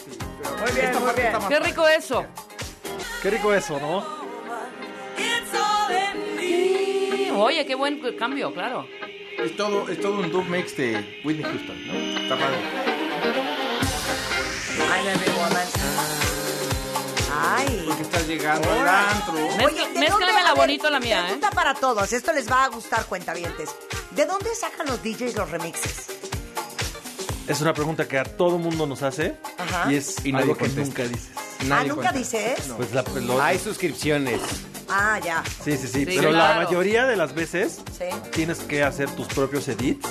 Muy 0.62 0.72
bien, 0.72 0.92
muy 1.00 1.14
bien. 1.14 1.34
Qué 1.48 1.60
rico 1.60 1.88
eso. 1.88 2.26
Qué 3.22 3.30
rico 3.32 3.54
eso, 3.54 3.80
¿no? 3.80 4.25
Oye, 7.38 7.66
qué 7.66 7.76
buen 7.76 8.00
cambio, 8.18 8.54
claro. 8.54 8.88
Es 9.38 9.56
todo, 9.58 9.90
es 9.90 10.00
todo 10.00 10.20
un 10.20 10.32
dub 10.32 10.46
mix 10.46 10.76
de 10.78 11.22
Whitney 11.24 11.44
Houston, 11.44 11.88
¿no? 11.88 11.94
Está 12.22 12.38
padre. 12.38 12.58
Ay. 17.38 17.84
Porque 17.88 18.04
estás 18.04 18.28
llegando 18.28 18.72
al 18.72 18.88
antro. 18.88 19.34
Mezcla- 19.34 19.66
Oye, 19.66 19.76
¿de 19.76 19.84
dónde- 19.86 20.00
mézclamela 20.00 20.50
a 20.50 20.54
ver, 20.54 20.56
bonito 20.64 20.90
la 20.90 21.00
mía, 21.00 21.20
¿eh? 21.20 21.24
Pregunta 21.24 21.52
para 21.52 21.74
todos. 21.76 22.12
Esto 22.14 22.32
les 22.34 22.50
va 22.50 22.64
a 22.64 22.68
gustar, 22.70 23.06
cuentavientes. 23.06 23.70
¿De 24.12 24.26
dónde 24.26 24.54
sacan 24.56 24.88
los 24.88 25.02
DJs 25.04 25.36
los 25.36 25.50
remixes? 25.52 26.08
Es 27.48 27.62
una 27.62 27.74
pregunta 27.74 28.08
que 28.08 28.18
a 28.18 28.24
todo 28.24 28.58
mundo 28.58 28.88
nos 28.88 29.04
hace 29.04 29.36
Ajá. 29.58 29.92
y 29.92 29.96
es 29.98 30.26
Y 30.26 30.34
algo 30.34 30.54
que 30.54 30.62
contesta. 30.66 30.82
nunca 30.82 31.04
dices. 31.04 31.30
ah, 31.36 31.42
Nadie 31.66 31.90
¿nunca 31.90 32.12
cuenta. 32.12 32.18
dices? 32.20 32.60
Pues 32.78 32.92
la, 32.94 33.04
lo- 33.22 33.42
Hay 33.42 33.60
suscripciones. 33.60 34.40
Ah, 34.90 35.20
ya. 35.24 35.44
sí, 35.64 35.78
sí, 35.78 35.88
sí, 35.88 36.00
Sí, 36.00 36.06
Pero 36.06 36.30
claro. 36.30 36.60
la 36.60 36.66
mayoría 36.66 37.06
de 37.06 37.16
las 37.16 37.34
veces 37.34 37.80
Sí. 37.98 38.06
tienes 38.32 38.60
que 38.60 38.84
hacer 38.84 39.10
tus 39.12 39.28
propios 39.28 39.68
edits. 39.68 40.08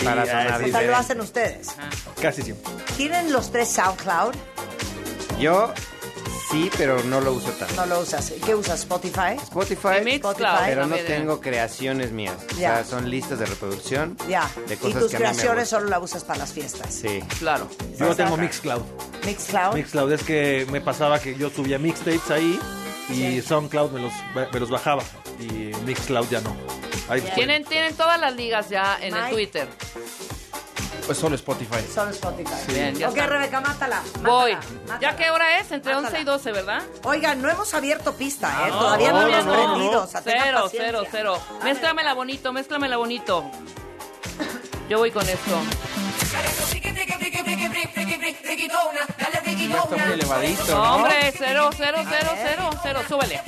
Y, 0.00 0.04
Para 0.04 0.22
ah, 0.22 0.26
sonar 0.26 0.58
sí, 0.64 0.70
O 0.70 0.72
sea, 0.72 0.82
lo 0.82 0.96
hacen 0.96 1.20
ustedes. 1.20 1.68
Casi 2.20 2.42
siempre. 2.42 2.72
¿Tienen 2.96 3.32
los 3.32 3.52
tres 3.52 3.68
SoundCloud? 3.68 4.34
Yo 5.38 5.72
sí, 6.50 6.70
pero 6.76 7.02
no 7.04 7.20
lo 7.20 7.32
uso 7.34 7.50
tanto. 7.52 7.74
No 7.76 7.86
lo 7.86 8.00
usas. 8.00 8.32
¿Qué 8.44 8.54
usas? 8.54 8.80
¿Spotify? 8.80 9.36
Spotify, 9.42 9.88
Y 10.00 10.04
Mixcloud 10.04 10.34
pero 10.66 10.82
no 10.82 10.88
también, 10.88 11.04
¿eh? 11.06 11.16
tengo 11.18 11.40
creaciones 11.40 12.10
mías. 12.12 12.34
Ya. 12.58 12.72
O 12.72 12.74
sea, 12.74 12.84
son 12.84 13.08
listas 13.10 13.38
de 13.38 13.46
reproducción 13.46 14.16
Ya. 14.28 14.50
de 14.66 14.74
y 14.74 14.76
tus 14.76 14.90
que 14.90 14.90
a 14.90 14.98
mí 14.98 15.02
me 15.04 15.16
creaciones 15.18 15.68
solo 15.68 15.88
la 15.88 15.98
usas 16.00 16.24
para 16.24 16.40
las 16.40 16.52
fiestas. 16.52 16.92
Sí. 16.92 17.22
Claro. 17.38 17.68
Yo 17.98 18.06
no 18.06 18.16
tengo 18.16 18.36
Mixcloud. 18.36 18.82
Mixcloud. 19.24 19.74
Mixcloud 19.74 20.12
es 20.12 20.22
que 20.24 20.66
me 20.70 20.80
pasaba 20.80 21.18
que 21.20 21.36
yo 21.36 21.48
subía 21.48 21.78
mixtapes 21.78 22.30
ahí 22.30 22.58
y. 23.12 23.42
SoundCloud 23.42 23.90
me 23.92 24.00
los, 24.00 24.12
me 24.52 24.60
los 24.60 24.70
bajaba. 24.70 25.02
Y 25.38 25.72
Mixcloud 25.84 26.28
ya 26.28 26.40
no. 26.40 26.56
Ahí. 27.08 27.20
Tienen, 27.34 27.64
tienen 27.64 27.94
todas 27.94 28.18
las 28.20 28.34
ligas 28.34 28.68
ya 28.68 28.98
en 29.00 29.16
el. 29.16 29.30
Twitter. 29.30 29.68
Pues 31.06 31.18
solo 31.18 31.34
Spotify. 31.34 31.84
Solo 31.92 32.10
Spotify. 32.12 32.50
Bien, 32.68 32.94
ya 32.94 33.08
ok, 33.08 33.16
está. 33.16 33.26
Rebeca, 33.28 33.60
mátala. 33.60 34.02
Voy. 34.22 34.54
mátala, 34.54 35.00
¿Ya 35.00 35.16
qué 35.16 35.30
hora 35.30 35.58
es? 35.58 35.72
Entre 35.72 35.92
Mátala. 35.94 36.08
11 36.08 36.20
y 36.20 36.24
12, 36.24 36.52
¿verdad? 36.52 36.82
Oigan, 37.02 37.42
no 37.42 37.50
hemos 37.50 37.74
abierto 37.74 38.14
pista, 38.14 38.66
¿eh? 38.66 38.70
No, 38.70 38.78
Todavía 38.78 39.10
no, 39.12 39.22
no, 39.22 39.26
hemos 39.28 39.44
no, 39.44 39.52
no, 39.52 39.74
prendido. 39.74 39.92
no. 39.94 40.00
O 40.02 40.06
sea, 40.06 40.22
Cero, 40.22 40.68
cero, 40.70 41.02
cero. 41.10 41.38
Mézclamela 41.64 42.14
bonito, 42.14 42.52
mézclamela 42.52 42.96
bonito. 42.98 43.50
Yo 44.88 44.98
voy 44.98 45.10
con 45.10 45.28
esto. 45.28 45.60
Ya 49.56 49.78
está 49.78 49.96
muy 49.96 50.12
elevadito, 50.12 50.64
No, 50.66 50.74
¿no? 50.84 50.94
hombre, 50.96 51.32
cero, 51.36 51.70
cero, 51.76 51.98
cero, 52.08 52.30
cero, 52.36 52.70
cero. 52.82 53.00
Súbele. 53.08 53.40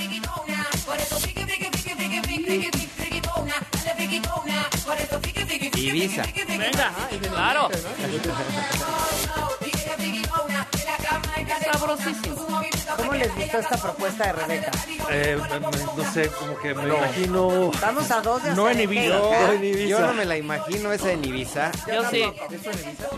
Ibiza. 5.76 6.22
Venga, 6.48 6.92
claro. 7.30 7.68
Sabrosísimo. 11.72 12.36
¿Cómo 12.96 13.12
les 13.14 13.34
gustó 13.34 13.58
esta 13.58 13.76
propuesta 13.76 14.26
de 14.26 14.32
Rebeca? 14.32 14.70
Eh, 15.10 15.38
no 15.96 16.12
sé, 16.12 16.28
como 16.28 16.56
que 16.58 16.74
me 16.74 16.84
imagino. 16.94 17.70
Vamos 17.80 18.10
a 18.10 18.20
dos 18.20 18.42
de 18.44 18.52
No 18.54 18.68
en 18.68 18.80
Ibiza. 18.80 19.08
No, 19.18 19.52
en 19.52 19.64
Ibiza. 19.64 19.88
Yo 19.88 20.00
no 20.00 20.14
me 20.14 20.24
la 20.24 20.36
imagino 20.36 20.92
esa 20.92 21.12
en 21.12 21.24
Ibiza. 21.24 21.70
Yo 21.92 22.08
sí. 22.10 22.24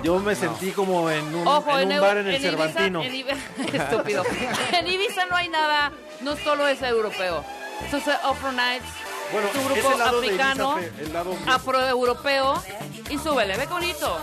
Yo 0.03 0.19
me 0.19 0.35
sentí 0.35 0.71
como 0.73 1.11
en 1.11 1.35
un, 1.35 1.47
Ojo, 1.47 1.79
en 1.79 1.93
un 1.93 2.01
bar 2.01 2.17
en 2.19 2.27
el 2.29 2.37
Ibiza- 2.37 2.51
Cervantino. 2.51 3.03
en 3.03 3.15
Estúpido. 3.75 4.25
En 4.73 4.87
Ibiza 4.87 5.27
no 5.27 5.37
hay 5.37 5.49
nada, 5.49 5.93
no 6.21 6.37
solo 6.37 6.67
es 6.69 6.81
europeo. 6.83 7.45
Eso 7.87 7.97
es 7.99 8.09
Afro 8.09 8.53
Nights, 8.53 8.87
Bueno, 9.33 9.49
es 9.49 9.55
un 9.55 9.61
ese 9.73 9.81
grupo 9.83 9.99
lado 9.99 10.19
africano, 10.19 10.79
Ibiza, 10.79 11.03
el 11.03 11.13
lado- 11.13 11.37
afroeuropeo. 11.47 12.63
Y 13.11 13.19
súbele, 13.19 13.57
ve 13.57 13.67
bonito. 13.67 14.19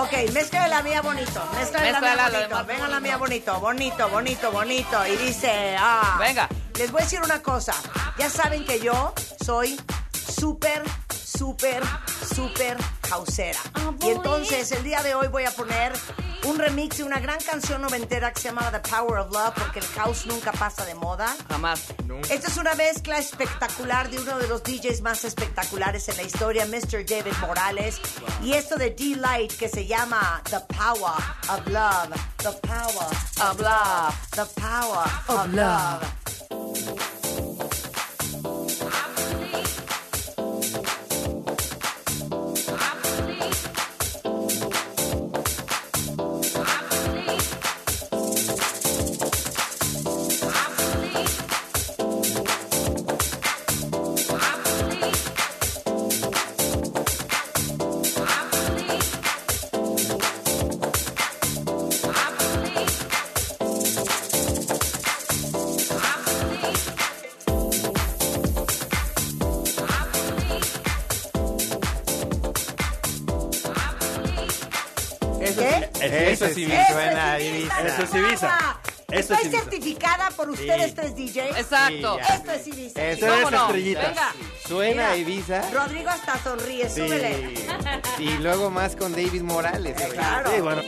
Ok, 0.00 0.12
mezcla 0.32 0.68
la 0.68 0.80
mía 0.82 1.02
bonito. 1.02 1.42
Mezcla 1.56 1.90
la 1.90 2.00
mía 2.00 2.14
bonito. 2.14 2.40
demás 2.40 2.66
Venga 2.66 2.82
la 2.82 2.86
bonito. 2.86 3.00
mía 3.00 3.16
bonito. 3.16 3.60
Bonito, 3.60 4.08
bonito, 4.08 4.52
bonito. 4.52 5.06
Y 5.08 5.16
dice, 5.16 5.76
ah. 5.76 6.16
Venga. 6.20 6.48
Les 6.78 6.92
voy 6.92 7.00
a 7.00 7.04
decir 7.04 7.20
una 7.20 7.42
cosa. 7.42 7.74
Ya 8.16 8.30
saben 8.30 8.64
que 8.64 8.78
yo 8.78 9.12
soy 9.44 9.80
súper, 10.12 10.84
súper, 11.10 11.82
súper 12.32 12.76
causera. 13.08 13.58
Y 14.00 14.10
entonces 14.10 14.70
el 14.70 14.84
día 14.84 15.02
de 15.02 15.16
hoy 15.16 15.26
voy 15.26 15.46
a 15.46 15.50
poner 15.50 15.92
un 16.44 16.58
remix 16.58 16.98
de 16.98 17.04
una 17.04 17.20
gran 17.20 17.38
canción 17.40 17.82
noventera 17.82 18.32
que 18.32 18.40
se 18.40 18.48
llama 18.48 18.70
The 18.70 18.80
Power 18.80 19.18
of 19.18 19.32
Love 19.32 19.54
porque 19.54 19.80
el 19.80 19.86
house 19.86 20.26
nunca 20.26 20.52
pasa 20.52 20.84
de 20.84 20.94
moda. 20.94 21.34
Jamás. 21.48 21.94
Esta 22.30 22.48
es 22.48 22.56
una 22.56 22.74
mezcla 22.74 23.18
espectacular 23.18 24.10
de 24.10 24.18
uno 24.18 24.38
de 24.38 24.48
los 24.48 24.62
DJs 24.62 25.00
más 25.02 25.24
espectaculares 25.24 26.08
en 26.08 26.16
la 26.16 26.22
historia, 26.22 26.66
Mr. 26.66 27.04
David 27.04 27.34
Morales. 27.40 28.00
Y 28.42 28.52
esto 28.52 28.76
de 28.76 28.90
D-Light 28.90 29.52
que 29.52 29.68
se 29.68 29.86
llama 29.86 30.42
The 30.50 30.60
Power 30.74 31.14
of 31.48 31.66
Love. 31.66 32.10
The 32.38 32.52
Power 32.66 33.06
of 33.50 33.60
Love. 33.60 34.14
The 34.30 34.60
Power 34.60 35.06
of 35.28 35.52
Love. 35.54 37.17
Eso 77.88 78.02
es 78.02 78.14
Ibiza. 78.14 78.58
Eso 79.10 79.10
es 79.10 79.20
Estoy 79.20 79.46
Ibiza. 79.46 79.60
certificada 79.62 80.30
por 80.30 80.50
ustedes 80.50 80.94
tres 80.94 81.16
DJs. 81.16 81.56
Exacto. 81.58 82.18
Sí. 82.18 82.32
Esto 82.34 82.52
es 82.52 82.66
Ibiza. 82.66 83.04
Eso 83.04 83.20
Tres 83.26 83.34
¿Cómo 83.38 83.50
no? 83.50 83.62
estrellitas. 83.66 84.08
Venga. 84.08 84.32
Suena 84.66 85.10
a 85.10 85.14
Mira, 85.14 85.16
Ibiza. 85.16 85.70
Rodrigo 85.70 86.10
hasta 86.10 86.38
sonríe, 86.42 86.90
súbele. 86.90 87.54
Sí. 88.16 88.24
Y 88.24 88.38
luego 88.38 88.70
más 88.70 88.96
con 88.96 89.12
David 89.12 89.42
Morales. 89.42 89.98
Eh, 90.00 90.08
claro. 90.12 90.50
Sí, 90.54 90.60
bueno. 90.60 90.82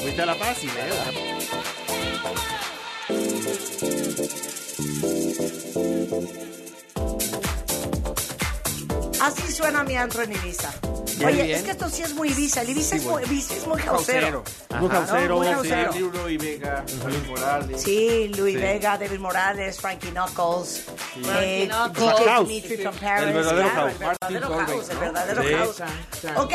Ahorita 0.00 0.26
la 0.26 0.34
fácil, 0.34 0.70
¿eh? 0.70 1.36
Así 9.20 9.52
suena 9.52 9.84
mi 9.84 9.96
antro 9.96 10.22
en 10.22 10.32
Ibiza. 10.32 10.70
Oye, 11.26 11.42
bien. 11.44 11.56
es 11.58 11.62
que 11.64 11.70
esto 11.72 11.88
sí 11.90 12.02
es 12.02 12.14
muy 12.14 12.30
Ibiza. 12.30 12.62
El 12.62 12.70
Ibiza, 12.70 12.90
Sí, 12.90 12.96
es, 12.96 13.02
muy, 13.02 13.12
bueno. 13.12 13.26
Ibiza 13.26 13.54
es 13.54 13.66
muy 13.66 13.82
Causero. 13.82 14.42
causero. 14.42 14.80
Muy 14.80 14.88
¿no? 14.88 14.94
causero, 14.94 15.36
Muy 15.36 15.46
sí. 15.46 15.52
causero. 15.52 15.92
Libro 15.92 16.28
y 16.30 16.36
Vega, 16.38 16.84
Luis 17.04 17.26
Morales. 17.28 17.82
Sí, 17.82 18.28
Louis 18.36 18.54
Sí. 18.56 18.60
Vega, 18.60 18.98
David 18.98 19.18
Morales, 19.20 19.80
Frankie 19.80 20.10
Knuckles, 20.10 20.84
Frankie 21.22 21.62
eh, 21.62 21.68
Knuckles. 21.68 22.10
DJ 22.16 22.24
House. 22.28 22.48
Dimitri 22.48 22.76
Sí, 22.76 22.82
from 22.82 22.94
sí. 22.94 23.00
Paris, 23.00 23.26
El 23.28 23.32
verdadero 23.34 23.70
claro, 23.70 23.80
house. 23.80 23.92
el 23.92 23.98
verdadero 23.98 24.50
Martin 24.50 24.74
house, 24.76 24.88
el 24.90 24.98
verdadero 24.98 25.42
Sí. 25.42 25.54
house. 25.54 25.82
Ok. 26.36 26.54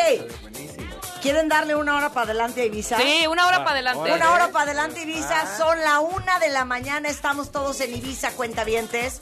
¿quieren 1.22 1.50
darle 1.50 1.76
una 1.76 1.96
hora 1.98 2.10
para 2.10 2.26
adelante 2.26 2.62
a 2.62 2.66
Ibiza? 2.66 2.98
Sí, 2.98 3.26
una 3.28 3.48
hora 3.48 3.60
para 3.60 3.72
adelante. 3.72 4.14
Una 4.14 4.32
hora 4.32 4.50
para 4.52 4.66
adelante 4.66 5.02
Ibiza, 5.02 5.58
son 5.58 5.80
la 5.82 6.00
una 6.00 6.38
de 6.40 6.50
la 6.50 6.66
mañana, 6.66 7.10
estamos 7.10 7.52
todos 7.52 7.80
en 7.82 7.96
Ibiza, 7.96 8.32
cuentavientes. 8.32 9.22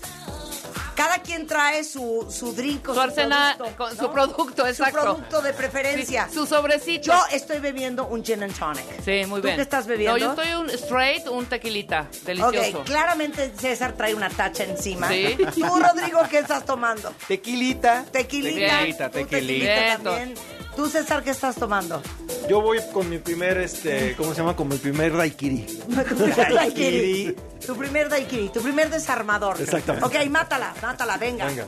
Cada 0.96 1.20
quien 1.20 1.48
trae 1.48 1.84
su, 1.84 2.28
su 2.30 2.54
drink 2.54 2.88
o 2.90 2.94
Su 2.94 3.02
arsenal, 3.02 3.58
producto, 3.58 3.78
con 3.78 3.96
¿no? 3.98 4.04
su 4.04 4.12
producto, 4.12 4.68
exacto. 4.68 5.00
Su 5.00 5.04
producto 5.06 5.42
de 5.42 5.54
preferencia. 5.54 6.28
Sí, 6.28 6.36
su 6.36 6.46
sobrecito. 6.46 7.06
Yo 7.08 7.20
estoy 7.32 7.60
bebiendo 7.60 8.06
un 8.08 8.24
gin 8.24 8.44
and 8.44 8.58
tonic. 8.58 8.86
Sí, 9.04 9.26
muy 9.28 9.42
¿Tú 9.42 9.48
bien. 9.48 9.56
qué 9.56 9.62
estás 9.64 9.88
bebiendo? 9.88 10.18
No, 10.18 10.18
yo 10.18 10.30
estoy 10.32 10.54
un 10.56 10.70
straight, 10.70 11.28
un 11.28 11.46
tequilita. 11.48 12.08
Delicioso. 12.24 12.80
Ok, 12.80 12.86
claramente 12.86 13.52
César 13.58 13.94
trae 13.94 14.14
una 14.14 14.30
tacha 14.30 14.64
encima. 14.64 15.08
Sí. 15.10 15.36
Tú, 15.56 15.80
Rodrigo, 15.80 16.20
¿qué 16.30 16.40
estás 16.40 16.66
tomando? 16.66 17.14
Tequilita. 17.28 18.06
Tequilita. 18.12 18.78
Tequilita, 18.80 19.10
tú 19.10 19.18
tequilita. 19.20 19.66
Bien, 19.74 20.04
también. 20.04 20.36
Tú, 20.76 20.88
César, 20.90 21.24
¿qué 21.24 21.30
estás 21.32 21.56
tomando? 21.56 22.02
Yo 22.50 22.60
voy 22.62 22.80
con 22.92 23.08
mi 23.10 23.20
primer, 23.20 23.58
este, 23.60 24.16
¿cómo 24.18 24.32
se 24.34 24.38
llama? 24.40 24.56
Como 24.56 24.74
el 24.74 24.80
primer 24.80 25.16
daiquiri. 25.16 25.66
Tu 25.88 26.16
primer 26.18 26.54
daiquiri. 26.54 27.36
Tu 27.66 27.76
primer 27.78 28.10
daiquiri, 28.10 28.50
tu 28.50 28.62
primer 28.62 28.90
desarmador. 28.90 29.62
Exactamente. 29.62 30.06
Ok, 30.06 30.26
mátala, 30.30 30.74
mátala, 30.82 31.18
venga. 31.18 31.46
Venga. 31.46 31.66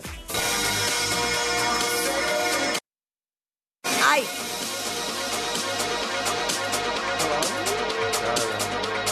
¡Ay! 4.07 4.24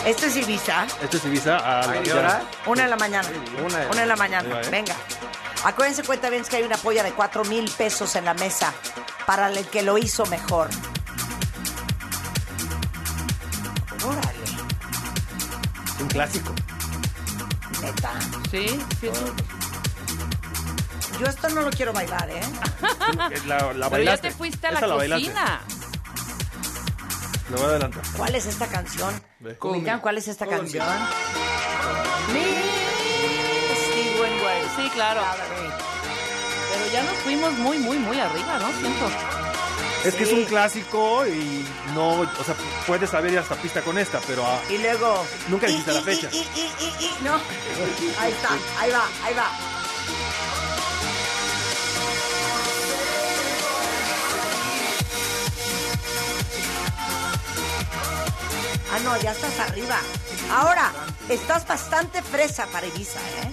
Esto 0.05 0.25
es 0.25 0.35
Ibiza. 0.35 0.85
Este 1.01 1.17
es 1.17 1.25
Ibiza 1.25 1.57
a 1.57 1.87
la 1.87 1.93
¿A 1.93 2.03
qué 2.03 2.11
hora? 2.13 2.41
Una 2.65 2.83
de 2.83 2.89
la 2.89 2.97
mañana. 2.97 3.29
Una 3.65 3.77
de 3.77 3.83
la- 3.85 3.91
Una 3.91 4.01
de 4.01 4.07
la 4.07 4.15
mañana. 4.17 4.61
¿eh? 4.61 4.67
Venga. 4.69 4.95
Acuérdense, 5.63 6.03
cuenta 6.03 6.29
bien 6.29 6.43
que 6.43 6.57
hay 6.57 6.63
una 6.63 6.77
polla 6.77 7.03
de 7.03 7.11
4 7.13 7.45
mil 7.45 7.69
pesos 7.71 8.15
en 8.15 8.25
la 8.25 8.33
mesa 8.33 8.73
para 9.25 9.47
el 9.49 9.65
que 9.67 9.81
lo 9.81 9.97
hizo 9.97 10.25
mejor. 10.25 10.69
Órale, 14.05 14.43
Es 15.95 16.01
un 16.01 16.07
clásico. 16.09 16.53
neta. 17.81 18.11
Sí, 18.51 18.67
sí, 18.99 19.07
es 19.07 19.17
un- 19.19 19.35
Yo 21.19 21.27
esto 21.27 21.47
no 21.49 21.61
lo 21.61 21.69
quiero 21.69 21.93
bailar, 21.93 22.29
¿eh? 22.29 22.41
La, 23.45 23.57
la 23.57 23.67
Pero 23.67 23.73
ya 23.73 23.87
bailaste. 23.89 24.29
te 24.29 24.33
fuiste 24.35 24.67
a 24.67 24.71
la 24.71 24.79
Esa 24.79 24.87
bailaste. 24.87 25.25
cocina. 25.27 25.61
Me 27.49 27.55
voy 27.57 27.65
a 27.65 27.69
adelantar. 27.69 28.01
¿Cuál 28.17 28.35
es 28.35 28.45
esta 28.47 28.67
canción? 28.67 29.21
Ve. 29.39 29.57
Ubican 29.61 29.99
¿Cuál 30.01 30.17
es 30.17 30.27
esta 30.27 30.45
canción? 30.47 30.85
Sí, 32.33 32.39
claro. 34.93 35.21
Pero 36.71 36.91
ya 36.91 37.03
nos 37.03 37.15
fuimos 37.17 37.53
muy, 37.53 37.77
muy, 37.79 37.97
muy 37.97 38.19
arriba, 38.19 38.59
¿no? 38.59 38.67
Siento. 38.79 39.09
Es 40.05 40.15
que 40.15 40.23
es 40.23 40.33
un 40.33 40.43
clásico 40.45 41.25
y 41.25 41.65
no, 41.95 42.19
o 42.21 42.43
sea, 42.45 42.55
puedes 42.85 43.09
saber 43.09 43.37
hasta 43.37 43.55
pista 43.55 43.81
con 43.81 43.97
esta, 43.97 44.19
pero 44.27 44.45
ah, 44.45 44.59
Y 44.69 44.77
luego. 44.77 45.25
Nunca 45.47 45.67
dijiste 45.67 45.93
la 45.93 46.01
fecha. 46.01 46.27
Y, 46.31 46.37
y, 46.37 46.39
y, 46.39 46.83
y, 46.83 47.05
y- 47.05 47.23
no. 47.23 47.35
Ahí 48.19 48.31
está, 48.31 48.49
ahí 48.79 48.91
va, 48.91 49.05
ahí 49.25 49.33
va. 49.33 49.47
Ah, 58.91 58.99
no, 59.03 59.19
ya 59.21 59.31
estás 59.31 59.59
arriba. 59.59 59.97
Ahora, 60.51 60.91
estás 61.29 61.67
bastante 61.67 62.21
fresa 62.21 62.67
para 62.67 62.85
Ibiza, 62.87 63.19
¿eh? 63.19 63.51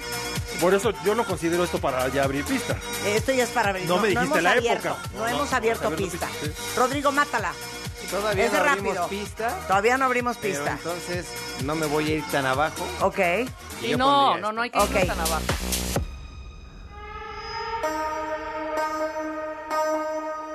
Por 0.60 0.74
eso 0.74 0.92
yo 1.04 1.14
no 1.14 1.24
considero 1.24 1.64
esto 1.64 1.78
para 1.80 2.06
ya 2.08 2.24
abrir 2.24 2.44
pista. 2.44 2.76
Esto 3.06 3.32
ya 3.32 3.44
es 3.44 3.50
para 3.50 3.70
abrir. 3.70 3.86
No 3.88 3.96
me 3.98 4.08
dijiste 4.08 4.24
hemos 4.26 4.42
la 4.42 4.50
abierto, 4.52 4.88
época. 4.88 5.08
No, 5.14 5.18
No, 5.20 5.28
hemos 5.28 5.50
no, 5.50 5.56
abierto 5.56 5.90
pista. 5.96 6.26
pista, 6.28 6.80
Rodrigo, 6.80 7.12
mátala. 7.12 7.52
Todavía 8.10 8.44
Es 8.46 8.52
de 8.52 8.58
no 8.58 8.64
abrimos 8.64 8.94
rápido. 8.96 9.08
pista. 9.08 9.58
Todavía 9.68 9.96
no 9.98 10.04
abrimos 10.06 10.36
pero 10.40 10.54
pista. 10.54 10.72
entonces 10.72 11.26
no 11.64 11.74
me 11.76 11.86
voy 11.86 12.10
a 12.10 12.14
ir 12.16 12.24
tan 12.30 12.44
abajo. 12.46 12.84
Ok. 13.02 13.18
Y 13.82 13.94
no, 13.96 14.36
no, 14.38 14.50
no 14.52 14.62
hay 14.62 14.70
que 14.70 14.78
irnos 14.78 15.06
tan 15.06 15.20
abajo. 15.20 15.42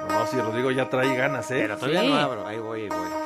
No, 0.09 0.27
si 0.27 0.37
Rodrigo 0.39 0.71
ya 0.71 0.89
trae 0.89 1.15
ganas, 1.15 1.49
¿eh? 1.51 1.59
Pero 1.61 1.77
todavía 1.77 2.01
Sí. 2.01 2.07
no 2.09 2.15
abro. 2.17 2.47
Ahí 2.47 2.59
voy, 2.59 2.81
ahí 2.83 2.89
voy. 2.89 3.24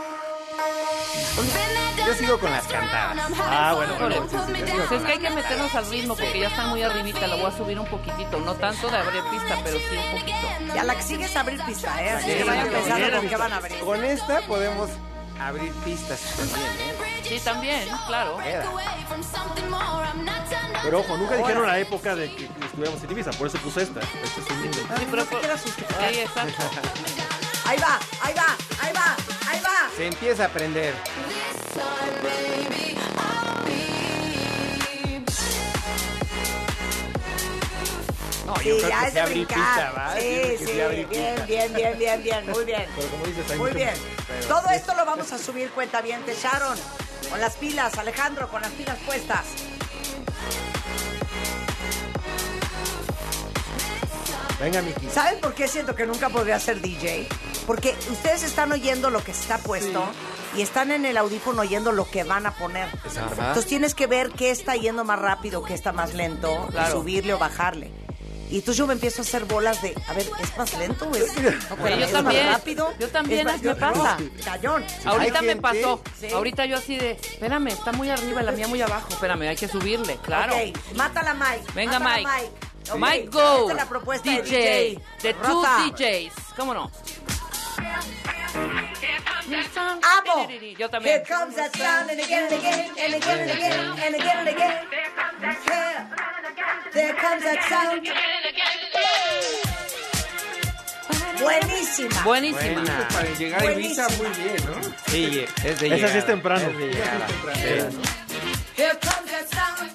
Yo 2.06 2.13
sigo 2.15 2.39
con 2.39 2.52
las 2.52 2.65
cantadas. 2.68 3.18
Ah, 3.39 3.74
bueno, 3.76 3.94
bueno. 4.00 4.15
sí, 4.30 4.38
sí, 4.48 4.54
sí. 4.56 4.72
pues 4.72 4.92
es 4.92 5.02
que 5.06 5.12
hay 5.13 5.20
que 5.20 5.30
meternos 5.30 5.76
al 5.76 5.89
ritmo 5.89 6.15
porque 6.15 6.39
ya 6.39 6.48
están 6.48 6.70
muy 6.70 6.82
arribita. 6.82 7.28
Lo 7.28 7.38
voy 7.38 7.46
a 7.48 7.58
subir 7.58 7.80
un 7.80 7.86
poquitito. 7.88 8.39
No 8.39 8.56
tanto 8.56 8.89
de 8.89 8.98
abrir 8.98 9.22
pista, 9.32 9.58
pero 9.63 9.78
sí 9.78 9.96
un 9.96 10.20
poquito. 10.20 10.76
Y 10.76 10.78
a 10.78 10.84
la 10.84 10.96
que 10.96 11.04
sigue 11.04 11.26
es 11.26 11.36
abrir 11.36 11.62
pista, 11.63 12.04
¿eh? 12.04 12.10
Así 12.12 12.32
Sí, 12.32 12.38
que 12.38 12.44
vayan 12.44 12.70
pensando 12.70 13.18
con 13.18 13.28
qué 13.30 13.36
van 13.36 13.54
a 13.54 13.58
abrir. 13.58 13.80
Con 13.80 14.04
esta 14.04 14.42
podemos 14.42 14.89
abrir 15.39 15.72
pistas 15.86 16.20
también, 16.36 16.60
¿eh? 16.62 17.22
Sí, 17.28 17.39
también, 17.39 17.88
claro. 18.08 18.38
Queda. 18.44 18.65
Pero 20.84 21.00
ojo, 21.00 21.18
nunca 21.18 21.36
dijeron 21.36 21.68
la 21.68 21.78
época 21.80 22.15
de 22.15 22.34
que 22.34 22.46
estuviéramos 22.46 23.04
en 23.04 23.12
Ibiza, 23.12 23.32
por 23.32 23.48
eso 23.48 23.58
puse 23.60 23.84
esta. 23.84 24.00
Este 24.00 24.42
es 24.42 24.50
un 24.50 24.62
lindo. 24.62 24.78
Sí, 24.78 25.08
pero. 25.12 25.28
Ahí 26.00 26.18
va, 26.18 26.24
ahí 27.65 27.78
va, 27.78 28.00
ahí 28.24 28.34
va, 28.34 28.58
ahí 28.82 28.88
va. 28.88 28.88
Se 30.00 30.08
empieza 30.08 30.44
a 30.44 30.46
aprender. 30.46 30.94
No, 38.46 38.56
yo 38.56 38.62
Sí, 38.62 38.70
creo 38.82 38.90
ya 38.90 39.02
que 39.02 39.08
es 39.08 39.14
sí 39.14 39.20
Sí, 40.66 40.74
bien, 40.74 41.08
pista. 41.08 41.46
bien, 41.46 41.74
bien, 41.74 41.98
bien, 42.00 42.24
bien, 42.24 42.50
muy 42.50 42.66
bien. 42.66 42.86
Pero 42.96 43.08
como 43.10 43.26
dices, 43.26 43.52
hay 43.52 43.58
Muy 43.58 43.68
mucho- 43.72 43.76
bien. 43.78 43.94
pero 44.28 44.48
Todo 44.48 44.70
sí. 44.70 44.76
esto 44.76 44.96
lo 44.96 45.06
vamos 45.06 45.32
a 45.32 45.38
subir, 45.38 45.70
cuenta 45.72 46.02
bien, 46.02 46.22
Sharon. 46.42 46.78
Con 47.30 47.40
las 47.40 47.56
pilas, 47.58 47.98
Alejandro, 47.98 48.48
con 48.50 48.62
las 48.62 48.72
pilas 48.72 48.98
puestas. 49.06 49.46
Venga, 54.60 54.82
Miki. 54.82 55.10
¿Saben 55.10 55.40
por 55.40 55.54
qué 55.54 55.68
siento 55.68 55.96
que 55.96 56.06
nunca 56.06 56.30
podría 56.30 56.60
ser 56.60 56.82
DJ? 56.82 57.28
Porque 57.69 57.95
ustedes 58.10 58.41
están 58.41 58.71
oyendo 58.71 59.12
lo 59.12 59.23
que 59.23 59.29
está 59.29 59.60
puesto 59.60 60.03
y 60.58 60.63
están 60.63 60.89
en 60.89 61.05
el 61.05 61.15
audífono 61.17 61.62
oyendo 61.62 61.91
lo 61.91 62.10
que 62.10 62.23
van 62.23 62.47
a 62.47 62.55
poner. 62.55 62.88
Entonces 63.05 63.67
tienes 63.67 63.93
que 63.93 64.08
ver 64.08 64.32
qué 64.32 64.49
está 64.49 64.75
yendo 64.75 65.03
más 65.05 65.19
rápido, 65.19 65.62
qué 65.63 65.75
está 65.75 65.91
más 65.91 66.15
lento, 66.15 66.65
y 66.69 66.71
Claro. 66.71 66.93
subirle 66.93 67.36
o 67.36 67.38
bajarle. 67.38 67.91
Y 68.49 68.55
entonces 68.55 68.77
yo 68.77 68.88
me 68.88 68.93
empiezo 68.93 69.21
a 69.21 69.25
hacer 69.25 69.45
bolas 69.45 69.84
de, 69.84 69.93
a 70.08 70.13
ver, 70.13 70.25
¿es 70.41 70.58
más 70.58 70.75
lento 70.79 71.05
o 71.05 71.15
es, 71.15 71.21
espérame, 71.25 71.99
yo 71.99 72.05
¿es 72.08 72.12
también. 72.12 72.45
más 72.47 72.55
rápido? 72.55 72.91
Yo 72.99 73.08
también, 73.10 73.39
¿Es 73.41 73.45
más- 73.53 73.62
me 73.62 73.75
pasa. 73.75 74.17
Cañón. 74.43 74.84
Ahorita 75.05 75.41
me 75.43 75.55
pasó. 75.58 76.01
Sí. 76.19 76.32
Ahorita 76.34 76.65
yo 76.65 76.75
así 76.77 76.97
de, 76.97 77.12
espérame, 77.12 77.67
está 77.67 77.91
muy 77.91 78.10
arriba 78.10 78.41
y 78.41 78.45
la 78.45 78.51
mía 78.51 78.67
muy 78.67 78.82
abajo. 78.82 79.10
Espérame, 79.12 79.43
hay 79.49 79.55
que 79.55 79.67
subirle, 79.67 80.17
claro. 80.23 80.55
Ok, 80.55 80.95
mátala 80.95 81.36
Mike. 81.36 81.71
Venga, 81.75 81.99
mátala, 81.99 82.29
Mike. 82.39 82.51
Mike 82.97 83.25
esta 83.25 83.39
Go. 83.58 83.69
es 83.69 83.75
la 83.75 83.88
propuesta 83.88 84.32
de 84.32 84.41
DJ. 84.41 84.58
DJ. 84.58 84.99
De 85.21 85.34
two. 85.36 85.62
DJs. 85.62 86.34
¿Cómo 86.58 86.73
no? 86.73 86.91
Amo. 89.52 90.48
Yo 90.78 90.90
también. 90.90 91.16
Here 91.16 91.24
comes 91.26 91.56
that 91.56 91.76
sound 91.76 92.10
and 92.12 92.20
again 92.20 92.46
and 92.46 92.54
again 92.54 92.92
and 92.98 93.14
again 93.16 93.40
and 93.40 93.52
again 93.52 93.98
and 94.06 94.16
again 94.16 94.38
and 94.38 94.48
again. 94.48 94.88
Here, 95.66 96.08
there 96.94 97.14
comes 97.16 97.44
that 97.44 97.64
sound. 97.68 98.08
Buenísima. 101.40 102.24
Buenísima. 102.24 102.82
Buena. 102.82 103.08
Para 103.10 103.30
llegar 103.38 103.62
a 103.62 103.72
Ibiza 103.72 104.08
Buenísima. 104.08 104.30
muy 104.30 104.44
bien, 104.44 104.66
¿no? 104.66 104.96
Sí, 105.08 105.46
es 105.64 105.80
de 105.80 105.96
Esa 105.96 106.08
sí 106.10 106.18
es 106.20 106.26
temprano. 106.26 106.68
Es 106.70 106.78
de 106.78 106.88
llegada. 106.88 107.28
Here 108.76 108.98
comes 109.02 109.32
that 109.32 109.50
sound. 109.50 109.92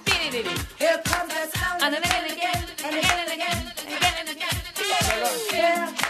Here 0.79 1.01
comes 1.05 1.33
that 1.35 1.51
sound. 1.55 1.83
And 1.83 1.95
again 1.95 2.25
and 2.25 2.33
again 2.33 2.65
and 2.85 2.97
again 2.97 3.19
and 3.21 3.33
again 3.33 3.73
and 3.79 3.89
again 3.89 4.15
and 4.21 4.29
again. 4.31 4.55
Here. 5.51 6.04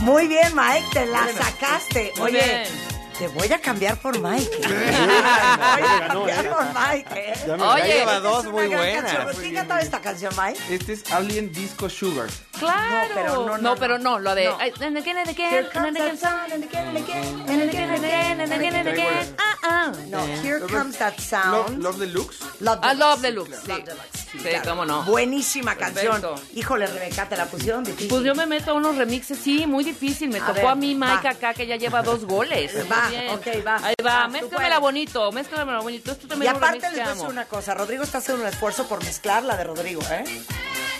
Muy 0.00 0.28
bien, 0.28 0.54
Mike, 0.54 0.86
te 0.92 1.06
la 1.06 1.26
sacaste. 1.32 2.12
Oye. 2.20 2.89
Te 3.20 3.28
voy 3.28 3.52
a 3.52 3.60
cambiar 3.60 3.98
por 3.98 4.18
Mike. 4.18 4.48
Te 4.62 4.68
voy 4.68 4.76
a 4.78 6.08
cambiar 6.08 6.46
¿eh? 6.46 6.48
por 6.48 6.64
Mike, 6.72 7.08
¿eh? 7.14 7.34
Ya 7.46 7.56
me- 7.58 7.62
Oye, 7.64 7.84
lleva 7.84 8.20
dos 8.20 8.46
muy 8.46 8.68
gran 8.70 8.80
canción. 8.94 9.22
buenas. 9.24 9.36
¿Quién 9.40 9.54
cantaba 9.56 9.80
esta 9.82 10.00
canción, 10.00 10.32
Mike? 10.38 10.58
Este 10.74 10.92
es 10.94 11.12
Alien 11.12 11.52
Disco 11.52 11.90
Sugar. 11.90 12.30
Claro. 12.58 13.08
No, 13.08 13.14
pero 13.14 13.34
no, 13.46 13.58
no, 13.58 13.76
pero 13.76 13.98
no, 13.98 14.18
lo 14.18 14.34
de. 14.34 14.46
No. 14.46 14.58
and 14.58 14.96
again 14.96 15.18
and 15.18 15.28
again, 15.28 15.50
Here 15.50 15.68
comes 15.70 15.86
and 15.88 15.96
again, 15.98 16.16
that 16.16 16.18
sound 16.18 16.52
and 16.52 16.64
again 16.64 16.86
and 16.88 16.96
again 16.96 17.24
and 17.46 17.62
again 17.62 17.90
and 17.90 18.04
again 18.04 18.74
and 18.74 18.88
again 18.88 19.36
and 19.62 20.10
No, 20.10 20.26
Here 20.42 20.60
Comes 20.60 20.96
That 20.98 21.18
Love, 21.18 21.20
Sound. 21.20 21.82
Love 21.82 21.96
Ah, 21.96 21.98
Deluxe. 21.98 22.40
Love 22.60 23.20
Deluxe. 23.22 23.50
Love 23.68 23.78
Sí, 23.78 23.82
Deluxe, 23.84 24.18
sí, 24.32 24.38
claro. 24.38 24.62
cómo 24.70 24.84
no. 24.86 25.02
Buenísima 25.04 25.74
canción. 25.76 26.22
Híjole, 26.54 26.86
Rebeca, 26.86 27.28
te 27.28 27.36
la 27.36 27.46
pusieron 27.46 27.84
difícil. 27.84 28.08
Pues 28.08 28.22
yo 28.24 28.34
me 28.34 28.46
meto 28.46 28.70
a 28.72 28.74
unos 28.74 28.96
remixes, 28.96 29.38
sí, 29.38 29.66
muy 29.66 29.84
difícil. 29.84 30.28
Me 30.30 30.40
tocó 30.40 30.68
a 30.68 30.74
mí 30.74 30.94
Mike 30.94 31.28
acá, 31.28 31.54
que 31.54 31.66
ya 31.66 31.76
lleva 31.76 32.02
dos 32.02 32.24
goles. 32.24 32.72
Va, 32.90 33.09
bien. 33.10 33.28
ok, 33.30 33.46
va. 33.66 33.76
Ahí 33.82 33.94
va, 34.04 34.10
Va, 34.20 34.28
mézclamela 34.28 34.78
bonito, 34.78 35.32
mézclamela 35.32 35.80
bonito. 35.80 36.12
Esto 36.12 36.26
Y 36.26 36.28
también 36.30 36.56
aparte 36.56 36.80
les 36.80 36.90
voy 36.92 37.00
a 37.00 37.08
decir 37.14 37.28
una 37.28 37.44
cosa. 37.44 37.74
Rodrigo 37.74 38.02
está 38.02 38.18
haciendo 38.18 38.42
un 38.42 38.48
esfuerzo 38.48 38.86
por 38.86 39.02
mezclar 39.04 39.42
la 39.42 39.56
de 39.56 39.64
Rodrigo, 39.64 40.02
¿eh? 40.10 40.24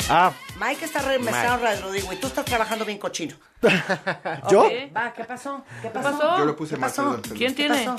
Ah, 0.09 0.33
Mike 0.59 0.85
está 0.87 1.03
remezclando 1.03 1.65
la 1.65 1.71
de 1.75 1.81
Rodrigo 1.81 2.13
y 2.13 2.17
tú 2.17 2.27
estás 2.27 2.45
trabajando 2.45 2.85
bien 2.85 2.99
cochino. 2.99 3.37
¿yo? 4.51 4.69
Va, 4.97 5.13
¿qué 5.13 5.25
pasó? 5.25 5.65
¿Qué 5.81 5.89
¿Qué 5.89 5.91
pasó? 5.91 6.19
pasó? 6.19 6.39
Yo 6.39 6.45
lo 6.47 6.57
puse 6.57 6.75
¿Qué 6.75 6.81
perdón. 6.81 7.23
¿Quién 7.37 7.55
¿Qué 7.55 7.69
tiene? 7.69 7.85
pasó? 7.85 7.97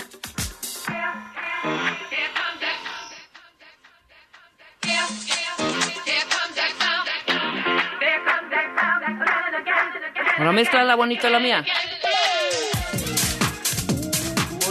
Bueno, 10.38 10.54
mezcla 10.54 10.96
bonito 10.96 11.30
la 11.30 11.40
mía. 11.40 11.64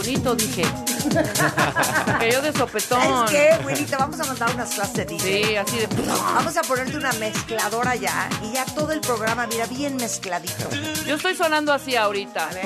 Bonito, 0.01 0.33
dije. 0.33 0.63
que 2.19 2.31
yo 2.31 2.41
de 2.41 2.51
sopetón. 2.53 2.99
¿Sabes 2.99 3.31
qué, 3.31 3.59
Willy? 3.63 3.85
Te 3.85 3.95
vamos 3.95 4.19
a 4.19 4.23
mandar 4.23 4.55
unas 4.55 4.73
clases 4.73 4.95
de 4.95 5.05
DJ. 5.05 5.43
Sí, 5.45 5.55
así 5.55 5.77
de. 5.77 5.87
Vamos 6.33 6.57
a 6.57 6.63
ponerte 6.63 6.97
una 6.97 7.11
mezcladora 7.13 7.95
ya 7.95 8.27
y 8.41 8.51
ya 8.51 8.65
todo 8.65 8.93
el 8.93 8.99
programa, 8.99 9.45
mira, 9.45 9.67
bien 9.67 9.97
mezcladito. 9.97 10.67
Yo 11.05 11.17
estoy 11.17 11.35
sonando 11.35 11.71
así 11.71 11.95
ahorita. 11.95 12.49
A 12.49 12.53
ver, 12.53 12.65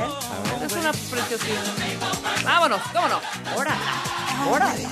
Es 0.65 0.71
una 0.71 0.93
preciosidad. 0.93 1.61
Vámonos, 2.45 2.79
vámonos. 2.93 3.21
ahora, 3.53 3.75
órale. 4.49 4.87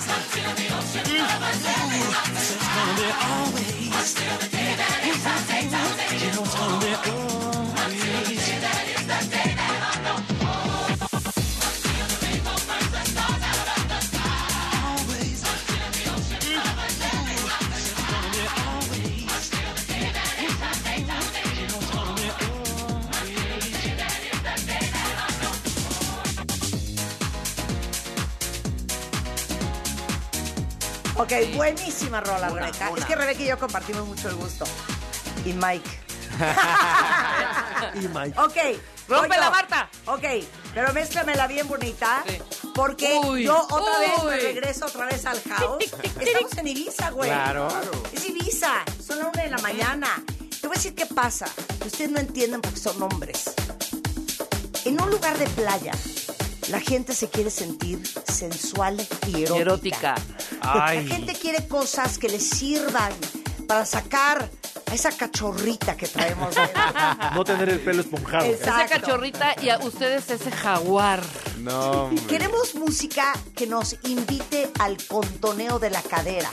Ok, 31.23 31.55
buenísima 31.55 32.19
rola, 32.19 32.49
Rebeca. 32.49 32.91
Es 32.97 33.05
que 33.05 33.15
Rebeca 33.15 33.41
y 33.41 33.47
yo 33.47 33.57
compartimos 33.57 34.05
mucho 34.05 34.27
el 34.27 34.35
gusto. 34.35 34.65
Y 35.45 35.53
Mike. 35.53 35.89
Y 37.95 38.07
Mike. 38.09 38.37
Ok. 38.39 38.57
¡Rompe 39.07 39.37
la 39.37 39.49
Marta! 39.49 39.89
Ok, 40.05 40.23
pero 40.73 40.91
mézclamela 40.93 41.47
bien 41.47 41.67
bonita. 41.67 42.23
Sí. 42.27 42.37
Porque 42.73 43.19
Uy, 43.23 43.43
yo 43.43 43.67
otra 43.69 43.99
vez 43.99 44.23
me 44.23 44.37
regreso 44.37 44.85
otra 44.85 45.05
vez 45.05 45.25
al 45.25 45.41
house. 45.43 45.83
Estamos 46.19 46.57
en 46.57 46.67
Ibiza, 46.67 47.11
güey. 47.11 47.29
Claro. 47.29 47.67
Es 48.11 48.25
Ibiza. 48.25 48.83
Son 49.05 49.19
las 49.19 49.27
una 49.27 49.43
de 49.43 49.49
la 49.49 49.57
mañana. 49.59 50.07
Te 50.59 50.67
voy 50.67 50.75
a 50.75 50.77
decir 50.77 50.95
qué 50.95 51.05
pasa. 51.05 51.45
que 51.79 51.87
Ustedes 51.87 52.09
no 52.11 52.19
entienden 52.19 52.61
porque 52.61 52.79
son 52.79 53.01
hombres. 53.01 53.53
En 54.85 54.99
un 55.01 55.09
lugar 55.09 55.37
de 55.37 55.47
playa, 55.49 55.93
la 56.69 56.79
gente 56.79 57.13
se 57.13 57.29
quiere 57.29 57.49
sentir 57.49 58.01
sensual 58.27 58.95
y 59.27 59.43
erótica. 59.43 59.61
Erótica. 59.61 60.15
Ay. 60.61 61.07
La 61.07 61.15
gente 61.15 61.33
quiere 61.33 61.67
cosas 61.67 62.17
que 62.17 62.29
les 62.29 62.47
sirvan 62.49 63.11
para 63.67 63.85
sacar 63.85 64.49
a 64.89 64.93
esa 64.93 65.11
cachorrita 65.11 65.95
que 65.97 66.07
traemos. 66.07 66.55
No 67.33 67.43
tener 67.43 67.69
el 67.69 67.79
pelo 67.79 68.01
esponjado. 68.01 68.45
Exacto. 68.45 68.83
Esa 68.83 69.01
cachorrita 69.01 69.55
y 69.61 69.69
a 69.69 69.79
ustedes 69.79 70.29
ese 70.29 70.51
jaguar. 70.51 71.21
No, 71.59 72.05
hombre. 72.05 72.23
Queremos 72.25 72.75
música 72.75 73.33
que 73.55 73.65
nos 73.65 73.97
invite 74.03 74.69
al 74.79 74.97
contoneo 75.07 75.79
de 75.79 75.89
la 75.89 76.01
cadera, 76.01 76.49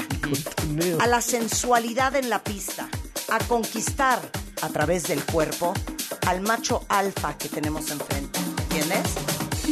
a 1.00 1.06
la 1.06 1.20
sensualidad 1.20 2.16
en 2.16 2.30
la 2.30 2.42
pista, 2.42 2.88
a 3.28 3.38
conquistar 3.40 4.20
a 4.62 4.68
través 4.68 5.04
del 5.04 5.22
cuerpo 5.24 5.74
al 6.26 6.40
macho 6.40 6.84
alfa 6.88 7.36
que 7.36 7.48
tenemos 7.48 7.90
enfrente, 7.90 8.38
¿entiendes? 8.62 9.19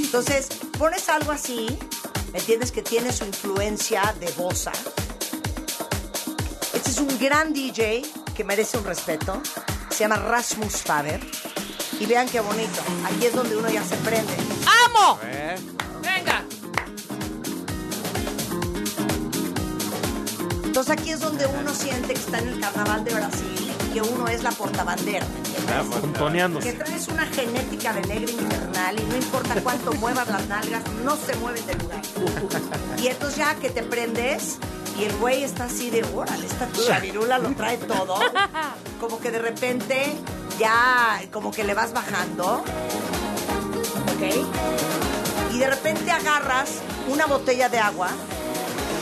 Entonces, 0.09 0.49
pones 0.79 1.07
algo 1.11 1.33
así, 1.33 1.67
¿entiendes? 2.33 2.73
Que 2.73 2.81
tiene 2.81 3.13
su 3.13 3.27
influencia 3.27 4.15
de 4.19 4.33
bossa. 4.39 4.73
Este 6.73 6.89
es 6.89 6.99
un 6.99 7.19
gran 7.19 7.53
DJ 7.53 8.07
que 8.35 8.43
merece 8.43 8.79
un 8.79 8.85
respeto. 8.85 9.43
Se 9.91 9.99
llama 9.99 10.17
Rasmus 10.17 10.77
Faber. 10.77 11.21
Y 12.01 12.07
vean 12.07 12.27
qué 12.27 12.41
bonito. 12.41 12.81
Aquí 13.05 13.27
es 13.27 13.35
donde 13.35 13.55
uno 13.55 13.69
ya 13.69 13.85
se 13.85 13.97
prende. 13.97 14.33
¡Amo! 14.87 15.19
¡Venga! 16.01 16.43
Entonces 20.65 20.91
aquí 20.91 21.11
es 21.11 21.21
donde 21.21 21.45
uno 21.45 21.75
siente 21.75 22.15
que 22.15 22.21
está 22.21 22.39
en 22.39 22.49
el 22.49 22.61
carnaval 22.61 23.05
de 23.05 23.13
Brasil 23.13 23.68
que 23.99 24.03
uno 24.03 24.29
es 24.29 24.43
la 24.43 24.51
portabandera. 24.51 25.27
¿entiendes? 25.27 26.01
Contoneándose. 26.01 26.73
Que 26.73 26.79
traes 26.79 27.09
una 27.09 27.27
genética 27.27 27.93
de 27.93 28.03
negro 28.03 28.31
infernal 28.31 29.01
y 29.01 29.05
no 29.05 29.17
importa 29.17 29.61
cuánto 29.63 29.93
muevas 29.95 30.29
las 30.29 30.47
nalgas, 30.47 30.83
no 31.05 31.17
se 31.17 31.35
mueven 31.37 31.67
del 31.67 31.79
lugar. 31.79 32.01
Y 33.03 33.09
entonces 33.09 33.39
ya 33.39 33.55
que 33.57 33.71
te 33.71 33.83
prendes 33.83 34.59
y 34.99 35.05
el 35.05 35.17
güey 35.17 35.43
está 35.43 35.65
así 35.65 35.91
de, 35.91 36.05
órale, 36.15 36.47
esta 36.47 36.69
chavirula 36.87 37.39
lo 37.39 37.51
trae 37.55 37.77
todo. 37.79 38.19
Como 39.01 39.19
que 39.19 39.31
de 39.31 39.39
repente 39.39 40.15
ya, 40.59 41.21
como 41.33 41.51
que 41.51 41.65
le 41.65 41.75
vas 41.75 41.93
bajando. 41.93 42.63
¿Ok? 44.15 45.55
Y 45.55 45.59
de 45.59 45.71
repente 45.71 46.11
agarras 46.11 46.71
una 47.09 47.27
botella 47.27 47.69
de 47.69 47.79
agua 47.79 48.11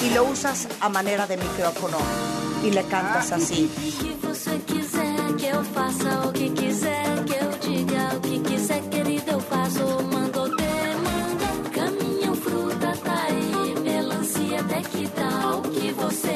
y 0.03 0.11
lo 0.11 0.25
usas 0.25 0.69
a 0.81 0.89
manera 0.89 1.27
de 1.27 1.37
micrófono 1.37 1.99
y 2.65 2.71
le 2.71 2.85
cantas 2.85 3.33
así. 3.33 3.71
Eu 5.49 5.63
faça, 5.63 6.29
o 6.29 6.33
que 6.33 6.51
quiser 6.51 7.25
que 7.25 7.35
eu 7.35 7.51
diga, 7.61 8.17
o 8.17 8.21
que 8.21 8.41
quiser, 8.41 8.83
querido, 8.91 9.31
eu 9.31 9.41
faço. 9.41 9.85
Mando 10.13 10.49
demanda, 10.57 11.71
caminhão, 11.73 12.35
fruta, 12.35 12.93
tá 13.05 13.27
aí, 13.29 13.81
melancia, 13.81 14.61
até 14.61 14.83
que 14.83 15.09
tal, 15.09 15.59
o 15.61 15.63
que 15.63 15.93
você 15.93 16.36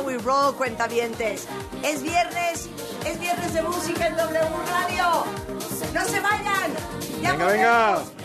how 0.00 0.06
we 0.06 0.16
roll, 0.18 0.52
cuentavientes. 0.52 1.46
Es 1.82 2.02
viernes, 2.02 2.68
es 3.06 3.20
viernes 3.20 3.52
de 3.54 3.62
música 3.62 4.06
en 4.06 4.16
W 4.16 4.40
Radio. 4.70 5.24
No 5.94 6.04
se 6.04 6.20
vayan. 6.20 6.72
Ya 7.22 7.32
Venga, 7.32 7.46
venga. 7.46 7.90
volvemos. 7.94 8.19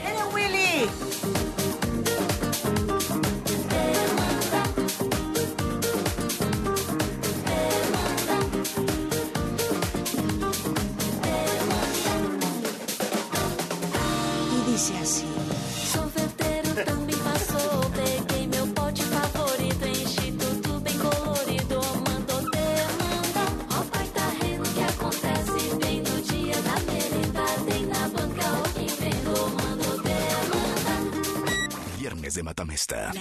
Matamesta. 32.46 33.12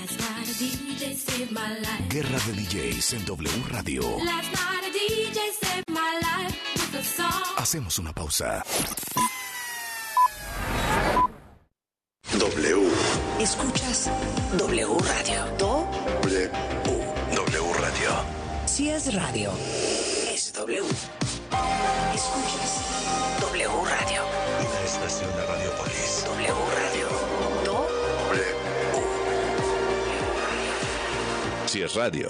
Guerra 2.11 2.39
de 2.47 2.53
DJs 2.53 3.13
en 3.15 3.25
W 3.25 3.51
Radio. 3.71 4.03
Hacemos 7.57 7.99
una 7.99 8.13
pausa. 8.13 8.63
W. 12.39 12.89
Escuchas 13.41 14.11
W 14.59 14.99
Radio. 14.99 15.47
Do 15.59 15.89
W. 16.23 16.51
W 17.35 17.73
Radio. 17.81 18.11
si 18.67 18.91
es 18.91 19.15
radio, 19.15 19.53
es 20.31 20.53
W. 20.53 20.83
radio. 31.95 32.29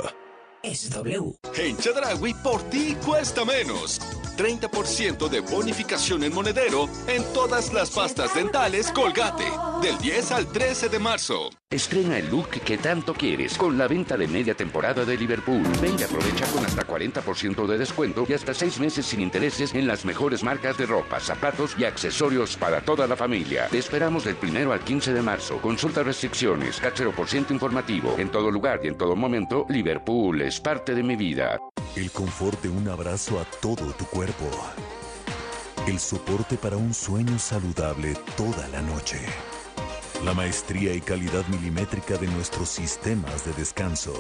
es 0.63 0.91
W. 0.91 1.37
En 1.57 1.77
Chedragui, 1.77 2.35
por 2.35 2.63
ti 2.71 2.97
cuesta 3.05 3.45
menos. 3.45 4.01
30% 4.37 5.29
de 5.29 5.41
bonificación 5.41 6.25
en 6.25 6.35
monedero 6.35 6.89
en 7.07 7.23
todas 7.33 7.73
las 7.73 7.91
pastas 7.91 8.35
dentales 8.35 8.91
Colgate. 8.93 9.45
Del 9.81 9.99
10 9.99 10.33
al 10.33 10.47
13 10.47 10.89
de 10.89 10.99
marzo. 10.99 11.51
Estrena 11.71 12.19
el 12.19 12.31
look 12.31 12.49
que 12.49 12.79
tanto 12.79 13.13
quieres 13.15 13.57
con 13.59 13.77
la 13.77 13.87
venta 13.87 14.17
de 14.17 14.27
media 14.27 14.55
temporada 14.55 15.05
de 15.05 15.17
Liverpool. 15.17 15.63
Ven 15.81 15.97
y 15.99 16.03
aprovecha 16.03 16.47
con 16.47 16.65
hasta 16.65 16.87
40% 16.87 17.67
de 17.67 17.79
descuento 17.79 18.27
y 18.29 18.33
hasta 18.33 18.55
6 18.55 18.81
meses 18.81 19.07
sin 19.07 19.21
intereses 19.21 19.75
en 19.75 19.87
las 19.87 20.05
mejores 20.05 20.43
marcas 20.43 20.79
de 20.79 20.87
ropa, 20.87 21.21
zapatos 21.21 21.75
y 21.79 21.85
accesorios 21.85 22.57
para 22.57 22.81
toda 22.81 23.07
la 23.07 23.17
familia. 23.17 23.69
Te 23.69 23.79
esperamos 23.79 24.25
del 24.25 24.37
primero 24.37 24.73
al 24.73 24.81
15 24.81 25.13
de 25.13 25.23
marzo. 25.23 25.59
Consulta 25.61 26.03
restricciones, 26.03 26.81
cachero 26.81 27.13
por 27.13 27.29
ciento 27.29 27.53
informativo. 27.53 28.15
En 28.19 28.31
todo 28.31 28.51
lugar 28.51 28.81
y 28.83 28.89
en 28.89 28.97
todo 28.97 29.17
momento, 29.17 29.67
Liverpool 29.69 30.41
es 30.43 30.61
parte 30.61 30.95
de 30.95 31.03
mi 31.03 31.17
vida. 31.17 31.59
El 31.97 32.11
confort 32.11 32.61
de 32.63 32.69
un 32.69 32.89
abrazo 32.89 33.39
a 33.41 33.45
todo 33.61 33.93
tu 33.93 34.07
cuerpo. 34.07 34.51
El 35.87 35.99
soporte 36.01 36.57
para 36.57 36.77
un 36.77 36.95
sueño 36.95 37.39
saludable 37.39 38.17
toda 38.37 38.67
la 38.69 38.81
noche. 38.81 39.19
La 40.23 40.35
maestría 40.35 40.95
y 40.95 41.01
calidad 41.01 41.47
milimétrica 41.49 42.17
de 42.17 42.27
nuestros 42.29 42.69
sistemas 42.69 43.45
de 43.45 43.53
descanso. 43.55 44.13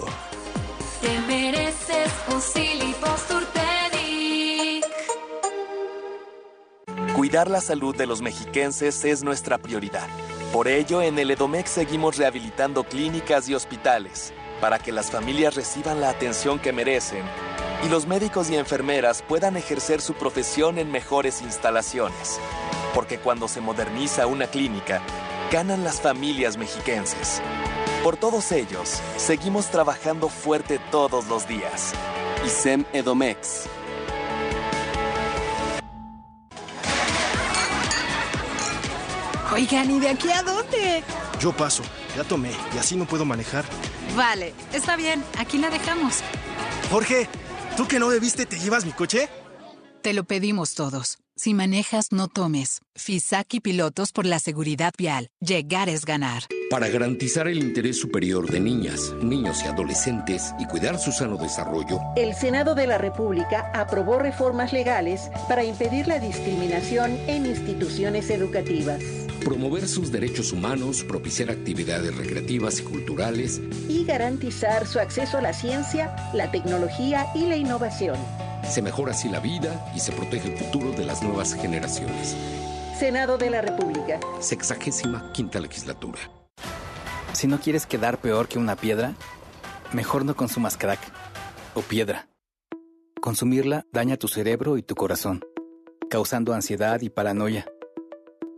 Te 1.01 1.19
mereces 1.21 2.13
un. 2.33 2.41
Cuidar 7.15 7.49
la 7.49 7.61
salud 7.61 7.97
de 7.97 8.07
los 8.07 8.21
mexiquenses 8.21 9.05
es 9.05 9.23
nuestra 9.23 9.57
prioridad. 9.59 10.09
Por 10.53 10.67
ello, 10.67 11.01
en 11.01 11.19
el 11.19 11.31
Edomex 11.31 11.71
seguimos 11.71 12.17
rehabilitando 12.17 12.85
clínicas 12.85 13.49
y 13.49 13.55
hospitales 13.55 14.35
para 14.61 14.79
que 14.81 14.93
las 14.93 15.11
familias 15.13 15.55
reciban 15.55 16.01
la 16.01 16.11
atención 16.11 16.59
que 16.59 16.73
merecen 16.73 17.23
y 17.85 17.89
los 17.89 18.07
médicos 18.07 18.51
y 18.51 18.57
enfermeras 18.57 19.23
puedan 19.23 19.57
ejercer 19.57 20.01
su 20.01 20.15
profesión 20.15 20.79
en 20.79 20.91
mejores 20.91 21.43
instalaciones. 21.43 22.41
Porque 22.95 23.19
cuando 23.19 23.47
se 23.47 23.61
moderniza 23.61 24.27
una 24.27 24.47
clínica, 24.47 25.01
ganan 25.55 25.85
las 25.85 26.01
familias 26.01 26.57
mexiquenses. 26.57 27.41
Por 28.03 28.17
todos 28.17 28.51
ellos, 28.51 29.01
seguimos 29.17 29.71
trabajando 29.71 30.29
fuerte 30.29 30.81
todos 30.91 31.29
los 31.29 31.47
días. 31.47 31.93
ISEM 32.45 32.85
Edomex. 32.93 33.67
Oigan, 39.53 39.93
¿y 39.93 40.01
de 40.01 40.09
aquí 40.09 40.29
a 40.33 40.43
dónde? 40.43 41.05
Yo 41.39 41.53
paso, 41.53 41.85
ya 42.17 42.25
tomé 42.25 42.51
y 42.75 42.79
así 42.79 42.97
no 42.97 43.07
puedo 43.07 43.25
manejar. 43.25 43.65
Vale, 44.17 44.55
está 44.73 44.97
bien, 44.97 45.23
aquí 45.39 45.59
la 45.59 45.71
dejamos. 45.71 46.25
Jorge, 46.91 47.29
¿tú 47.77 47.87
que 47.87 48.01
no 48.01 48.09
bebiste 48.09 48.45
te 48.45 48.59
llevas 48.59 48.85
mi 48.85 48.91
coche? 48.91 49.29
Te 50.03 50.15
lo 50.15 50.25
pedimos 50.25 50.75
todos. 50.75 51.19
Si 51.37 51.53
manejas, 51.53 52.13
no 52.13 52.29
tomes. 52.29 52.81
FISAC 52.95 53.55
y 53.55 53.61
pilotos 53.61 54.13
por 54.13 54.25
la 54.25 54.39
seguridad 54.39 54.95
vial. 54.97 55.31
Llegar 55.41 55.89
es 55.89 56.05
ganar. 56.05 56.45
Para 56.71 56.89
garantizar 56.89 57.49
el 57.49 57.59
interés 57.59 57.99
superior 57.99 58.49
de 58.49 58.61
niñas, 58.61 59.13
niños 59.21 59.63
y 59.65 59.67
adolescentes 59.67 60.55
y 60.61 60.67
cuidar 60.67 60.99
su 60.99 61.11
sano 61.11 61.37
desarrollo, 61.37 61.99
El 62.17 62.35
Senado 62.35 62.77
de 62.77 62.87
la 62.87 62.99
República 62.99 63.73
aprobó 63.75 64.21
reformas 64.21 64.73
legales 64.73 65.29
para 65.49 65.65
impedir 65.65 66.07
la 66.07 66.21
discriminación 66.21 67.19
en 67.27 67.47
instituciones 67.47 68.31
educativas 68.31 69.03
promover 69.45 69.87
sus 69.87 70.11
derechos 70.11 70.53
humanos, 70.53 71.05
propiciar 71.05 71.51
actividades 71.51 72.17
recreativas 72.17 72.81
y 72.81 72.83
culturales, 72.83 73.61
y 73.91 74.05
garantizar 74.07 74.87
su 74.87 74.99
acceso 74.99 75.37
a 75.37 75.43
la 75.43 75.53
ciencia, 75.53 76.17
la 76.33 76.51
tecnología 76.51 77.27
y 77.35 77.47
la 77.47 77.57
innovación. 77.57 78.17
Se 78.67 78.83
mejora 78.83 79.13
así 79.13 79.29
la 79.29 79.41
vida 79.41 79.93
y 79.95 80.01
se 80.01 80.13
protege 80.13 80.53
el 80.53 80.59
futuro 80.59 80.93
de 80.93 81.05
las 81.05 81.23
nuevas 81.23 81.55
generaciones. 81.55 82.37
Senado 82.99 83.39
de 83.39 83.51
la 83.51 83.61
República. 83.61 84.21
Sexagésima 84.41 85.33
quinta 85.33 85.61
legislatura. 85.61 86.19
Si 87.33 87.49
no 87.49 87.59
quieres 87.59 87.87
quedar 87.87 88.19
peor 88.19 88.49
que 88.49 88.59
una 88.59 88.77
piedra, 88.77 89.15
mejor 89.93 90.25
no 90.25 90.37
consumas 90.37 90.77
crack 90.77 91.01
o 91.75 91.81
piedra. 91.81 92.29
Consumirla 93.21 93.87
daña 93.93 94.17
tu 94.17 94.29
cerebro 94.29 94.77
y 94.77 94.83
tu 94.83 94.95
corazón, 94.95 95.45
causando 96.09 96.55
ansiedad 96.55 97.01
y 97.01 97.11
paranoia. 97.11 97.67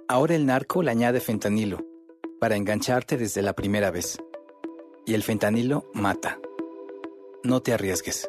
Ahora 0.09 0.35
el 0.35 0.45
narco 0.45 0.83
le 0.83 0.91
añade 0.91 1.21
fentanilo 1.21 1.79
para 2.41 2.57
engancharte 2.57 3.17
desde 3.17 3.43
la 3.43 3.55
primera 3.55 3.91
vez. 3.91 4.19
Y 5.07 5.15
el 5.15 5.23
fentanilo 5.23 5.91
mata. 5.95 6.39
No 7.43 7.63
te 7.63 7.73
arriesgues. 7.73 8.29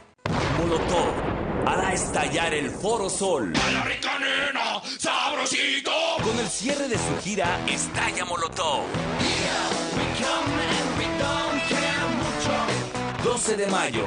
Molotov 0.29 1.13
hará 1.65 1.93
estallar 1.93 2.53
el 2.53 2.69
Foro 2.69 3.09
Sol. 3.09 3.53
sabrosito. 4.97 5.91
Con 6.23 6.39
el 6.39 6.47
cierre 6.47 6.87
de 6.87 6.97
su 6.97 7.17
gira 7.23 7.59
Estalla 7.67 8.25
Molotov. 8.25 8.83
12 13.23 13.57
de 13.57 13.67
mayo. 13.67 14.05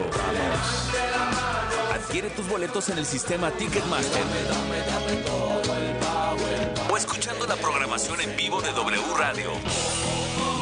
Adquiere 1.92 2.30
tus 2.30 2.48
boletos 2.48 2.88
en 2.88 2.98
el 2.98 3.06
sistema 3.06 3.50
Ticketmaster. 3.50 4.22
O 6.90 6.96
escuchando 6.96 7.46
la 7.46 7.56
programación 7.56 8.20
en 8.20 8.36
vivo 8.36 8.60
de 8.60 8.72
W 8.72 9.02
Radio. 9.16 9.50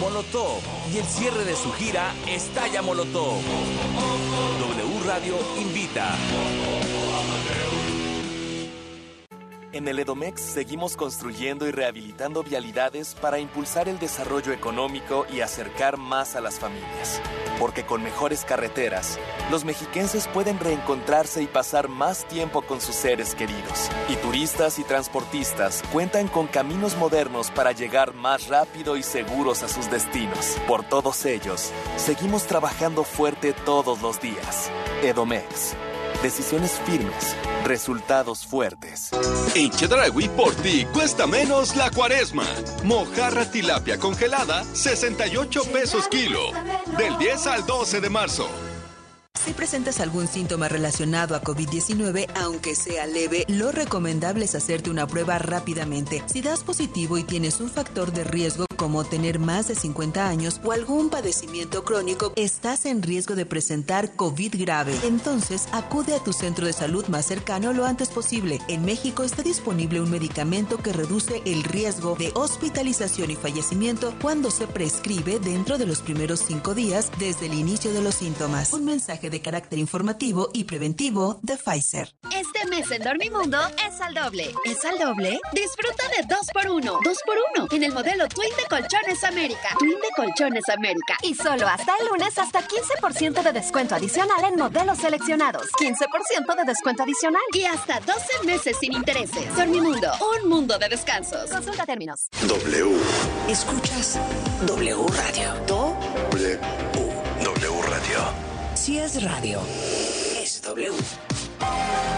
Molotov 0.03 0.59
y 0.93 0.99
el 0.99 1.05
cierre 1.05 1.45
de 1.45 1.55
su 1.55 1.71
gira 1.75 2.12
Estalla 2.27 2.83
Molotov. 2.83 3.41
W 4.59 5.07
Radio 5.07 5.37
invita. 5.61 6.17
En 9.75 9.89
el 9.89 9.99
Edomex 9.99 10.43
seguimos 10.43 10.97
construyendo 10.99 11.67
y 11.67 11.71
rehabilitando 11.71 12.43
vialidades 12.43 13.15
para 13.15 13.39
impulsar 13.39 13.89
el 13.89 13.99
desarrollo 13.99 14.53
económico 14.53 15.25
y 15.33 15.41
acercar 15.41 15.97
más 15.97 16.37
a 16.37 16.43
las 16.43 16.59
familias. 16.59 17.23
Porque 17.59 17.87
con 17.87 18.03
mejores 18.03 18.45
carreteras, 18.45 19.19
los 19.51 19.65
mexiquenses 19.65 20.29
pueden 20.29 20.61
reencontrarse 20.61 21.43
y 21.43 21.47
pasar 21.47 21.89
más 21.89 22.29
tiempo 22.29 22.61
con 22.61 22.83
sus 22.83 22.95
seres 22.95 23.35
queridos. 23.35 23.89
Y 24.11 24.17
turistas 24.17 24.79
y 24.79 24.85
transportistas 24.85 25.83
cuentan 25.91 26.29
con 26.29 26.49
caminos 26.49 26.95
modernos 26.99 27.51
para 27.51 27.73
llegar 27.73 28.13
más 28.13 28.49
rápido 28.49 28.99
y 28.99 29.03
seguros 29.03 29.63
a 29.63 29.69
sus 29.69 29.91
destinos. 29.91 30.59
Por 30.69 30.85
todos 30.85 31.25
ellos, 31.25 31.73
seguimos 31.97 32.43
trabajando 32.47 33.05
fuerte 33.05 33.55
todos 33.55 34.03
los 34.03 34.21
días. 34.21 34.71
Edomex. 35.03 35.75
Decisiones 36.23 36.81
firmes, 36.87 37.37
resultados 37.65 38.47
fuertes. 38.47 39.11
En 39.57 39.71
Chedragui 39.71 40.29
por 40.29 40.55
ti 40.55 40.87
cuesta 40.93 41.27
menos 41.27 41.75
la 41.75 41.91
cuaresma. 41.91 42.47
Mojarra 42.85 43.51
tilapia 43.51 43.99
congelada, 43.99 44.63
68 44.63 45.65
pesos 45.73 46.07
kilo. 46.07 46.53
Del 46.97 47.19
10 47.19 47.47
al 47.49 47.67
12 47.67 48.01
de 48.01 48.09
marzo. 48.11 48.49
Si 49.45 49.53
presentas 49.53 49.99
algún 49.99 50.29
síntoma 50.29 50.69
relacionado 50.69 51.35
a 51.35 51.43
COVID-19, 51.43 52.29
aunque 52.37 52.77
sea 52.77 53.07
leve, 53.07 53.45
lo 53.49 53.73
recomendable 53.73 54.45
es 54.45 54.55
hacerte 54.55 54.91
una 54.91 55.09
prueba 55.09 55.39
rápidamente. 55.39 56.23
Si 56.27 56.41
das 56.41 56.63
positivo 56.63 57.19
y 57.19 57.25
tienes 57.25 57.61
un 57.61 57.69
factor 57.69 58.13
de 58.13 58.23
riesgo 58.23 58.67
como 58.83 59.05
tener 59.05 59.38
más 59.38 59.68
de 59.68 59.77
50 59.77 60.29
años 60.29 60.61
o 60.64 60.73
algún 60.73 61.09
padecimiento 61.09 61.85
crónico, 61.85 62.33
estás 62.35 62.85
en 62.85 63.01
riesgo 63.01 63.37
de 63.37 63.47
presentar 63.47 64.16
COVID 64.16 64.57
grave. 64.59 64.92
Entonces, 65.05 65.68
acude 65.71 66.16
a 66.16 66.25
tu 66.25 66.33
centro 66.33 66.66
de 66.66 66.73
salud 66.73 67.07
más 67.07 67.27
cercano 67.27 67.73
lo 67.73 67.85
antes 67.85 68.09
posible. 68.09 68.59
En 68.66 68.85
México 68.85 69.23
está 69.23 69.45
disponible 69.45 70.01
un 70.01 70.11
medicamento 70.11 70.79
que 70.79 70.92
reduce 70.92 71.42
el 71.47 71.62
riesgo 71.62 72.16
de 72.16 72.33
hospitalización 72.35 73.31
y 73.31 73.37
fallecimiento 73.37 74.14
cuando 74.21 74.51
se 74.51 74.66
prescribe 74.66 75.38
dentro 75.38 75.79
de 75.79 75.87
los 75.87 76.03
primeros 76.03 76.40
cinco 76.40 76.75
días 76.75 77.12
desde 77.21 77.47
el 77.47 77.55
inicio 77.55 77.92
de 77.92 78.03
los 78.03 78.16
síntomas. 78.16 78.73
Un 78.73 78.85
mensaje 78.85 79.31
de 79.31 79.40
carácter 79.40 79.79
informativo 79.79 80.51
y 80.53 80.64
preventivo 80.64 81.38
de 81.42 81.57
Pfizer. 81.57 82.16
Este 82.37 82.68
mes 82.68 82.90
en 82.90 83.05
Dormimundo 83.05 83.59
es 83.87 84.01
al 84.01 84.12
doble. 84.12 84.53
¿Es 84.64 84.85
al 84.85 84.99
doble? 84.99 85.38
Disfruta 85.53 86.03
de 86.16 86.27
2x1. 86.27 86.99
2x1 86.99 87.73
en 87.77 87.85
el 87.85 87.92
modelo 87.92 88.27
Twin 88.27 88.51
de 88.57 88.72
Colchones 88.73 89.23
América. 89.25 89.69
Twin 89.79 89.91
de 90.01 90.09
Colchones 90.17 90.67
América. 90.71 91.19
Y 91.23 91.35
solo 91.35 91.69
hasta 91.69 91.93
el 92.01 92.09
lunes 92.09 92.39
hasta 92.39 92.67
15% 92.67 93.43
de 93.43 93.53
descuento 93.53 93.97
adicional 93.97 94.43
en 94.45 94.57
modelos 94.57 94.97
seleccionados. 94.97 95.69
15% 95.73 96.57
de 96.57 96.65
descuento 96.65 97.03
adicional. 97.03 97.43
Y 97.53 97.65
hasta 97.67 98.01
12 98.01 98.47
meses 98.47 98.79
sin 98.81 98.95
intereses. 98.95 99.55
Dormimundo, 99.55 100.11
un 100.41 100.49
mundo 100.49 100.79
de 100.79 100.89
descansos. 100.89 101.51
Consulta 101.51 101.85
términos. 101.85 102.29
W. 102.49 102.97
Escuchas 103.47 104.19
W 104.67 105.07
Radio. 105.09 105.53
W. 105.67 106.59
W 107.45 107.83
Radio. 107.83 108.21
Si 108.75 108.99
es 108.99 109.23
radio, 109.23 109.61
es 110.43 110.63
W. 110.63 110.89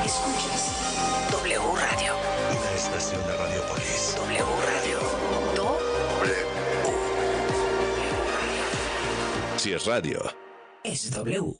Escuchas 0.05 0.71
W 1.33 1.59
Radio. 1.59 2.15
Una 2.15 2.71
estación 2.77 3.21
de 3.27 3.37
Radiopolis. 3.39 4.15
W 4.19 4.39
Radio. 4.39 4.74
Si 9.65 9.73
es 9.73 9.87
radio. 9.87 10.21
Es 10.83 11.11
W. 11.11 11.57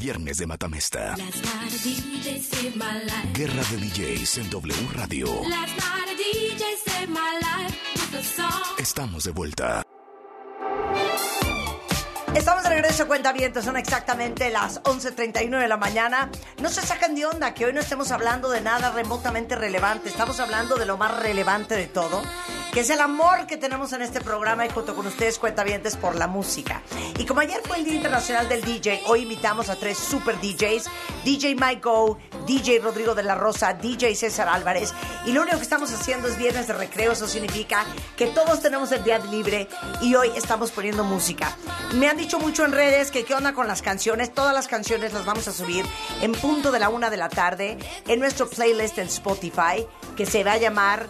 Viernes 0.00 0.38
de 0.38 0.46
Matamesta. 0.46 1.16
Guerra 3.34 3.62
de 3.64 3.76
DJs 3.78 4.38
en 4.38 4.50
W 4.50 4.88
Radio. 4.94 5.26
Estamos 8.78 9.24
de 9.24 9.32
vuelta. 9.32 9.82
Estamos 12.34 12.62
de 12.62 12.68
regreso, 12.68 13.06
cuenta 13.06 13.32
vientos, 13.32 13.64
son 13.64 13.76
exactamente 13.76 14.50
las 14.50 14.82
11.39 14.82 15.60
de 15.60 15.68
la 15.68 15.76
mañana. 15.76 16.30
No 16.60 16.68
se 16.68 16.82
sacan 16.82 17.14
de 17.14 17.26
onda 17.26 17.54
que 17.54 17.64
hoy 17.64 17.72
no 17.72 17.80
estemos 17.80 18.12
hablando 18.12 18.50
de 18.50 18.60
nada 18.60 18.90
remotamente 18.90 19.56
relevante, 19.56 20.08
estamos 20.08 20.38
hablando 20.38 20.76
de 20.76 20.86
lo 20.86 20.96
más 20.96 21.20
relevante 21.20 21.74
de 21.74 21.86
todo, 21.86 22.22
que 22.72 22.80
es 22.80 22.90
el 22.90 23.00
amor 23.00 23.46
que 23.46 23.56
tenemos 23.56 23.92
en 23.92 24.02
este 24.02 24.20
programa 24.20 24.66
y 24.66 24.70
junto 24.70 24.94
con 24.94 25.06
ustedes, 25.06 25.38
cuentavientes, 25.38 25.96
por 25.96 26.14
la 26.14 26.28
música. 26.28 26.82
Y 27.18 27.24
como 27.24 27.40
ayer 27.40 27.60
fue 27.64 27.78
el 27.78 27.84
Día 27.84 27.94
Internacional 27.94 28.48
del 28.48 28.62
DJ, 28.62 29.02
hoy 29.06 29.22
invitamos 29.22 29.68
a 29.68 29.76
tres 29.76 29.98
super 29.98 30.38
DJs, 30.38 30.84
DJ 31.24 31.56
Mike 31.56 31.80
Go, 31.82 32.18
DJ 32.46 32.78
Rodrigo 32.80 33.14
de 33.14 33.24
la 33.24 33.34
Rosa, 33.34 33.74
DJ 33.74 34.14
César 34.14 34.48
Álvarez, 34.48 34.92
y 35.24 35.32
lo 35.32 35.42
único 35.42 35.56
que 35.56 35.62
estamos 35.62 35.92
haciendo 35.92 36.28
es 36.28 36.38
viernes 36.38 36.68
de 36.68 36.74
recreo, 36.74 37.12
eso 37.12 37.26
significa 37.26 37.84
que 38.16 38.26
todos 38.26 38.60
tenemos 38.60 38.92
el 38.92 39.02
día 39.02 39.18
libre 39.18 39.66
y 40.02 40.14
hoy 40.14 40.30
estamos 40.36 40.70
poniendo 40.70 41.02
música. 41.04 41.56
Me 41.94 42.08
han 42.08 42.17
dicho 42.18 42.38
mucho 42.38 42.64
en 42.64 42.72
redes 42.72 43.10
que 43.10 43.24
qué 43.24 43.34
onda 43.34 43.54
con 43.54 43.66
las 43.66 43.80
canciones, 43.80 44.34
todas 44.34 44.52
las 44.52 44.68
canciones 44.68 45.12
las 45.12 45.24
vamos 45.24 45.48
a 45.48 45.52
subir 45.52 45.86
en 46.20 46.32
punto 46.32 46.70
de 46.70 46.78
la 46.78 46.90
una 46.90 47.08
de 47.08 47.16
la 47.16 47.28
tarde 47.30 47.78
en 48.06 48.20
nuestro 48.20 48.48
playlist 48.48 48.98
en 48.98 49.06
Spotify, 49.06 49.86
que 50.16 50.26
se 50.26 50.44
va 50.44 50.52
a 50.52 50.58
llamar 50.58 51.06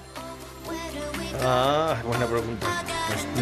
Ah, 1.45 1.97
buena 2.05 2.27
pregunta. 2.27 2.67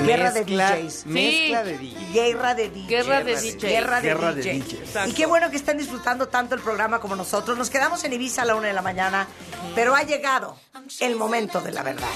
Guerra 0.04 0.30
de 0.30 0.44
DJs. 0.44 1.06
mezcla 1.06 1.64
de 1.64 1.78
DJs. 1.78 2.12
Guerra 2.12 2.54
de 2.54 2.68
DJs. 2.68 2.88
Guerra 2.88 3.24
de 3.24 3.34
DJs. 3.36 3.56
Guerra 3.62 4.00
de 4.00 4.08
Guerra 4.08 4.34
de 4.34 4.42
DJs. 4.42 4.92
DJs. 4.94 5.08
Y 5.08 5.12
qué 5.12 5.24
bueno 5.26 5.50
que 5.50 5.56
están 5.56 5.78
disfrutando 5.78 6.28
tanto 6.28 6.54
el 6.54 6.60
programa 6.60 7.00
como 7.00 7.16
nosotros. 7.16 7.56
Nos 7.56 7.70
quedamos 7.70 8.04
en 8.04 8.12
Ibiza 8.12 8.42
a 8.42 8.44
la 8.44 8.54
una 8.54 8.68
de 8.68 8.74
la 8.74 8.82
mañana, 8.82 9.26
pero 9.74 9.94
ha 9.94 10.02
llegado 10.02 10.56
el 11.00 11.16
momento 11.16 11.60
de 11.62 11.72
la 11.72 11.82
verdad. 11.82 12.08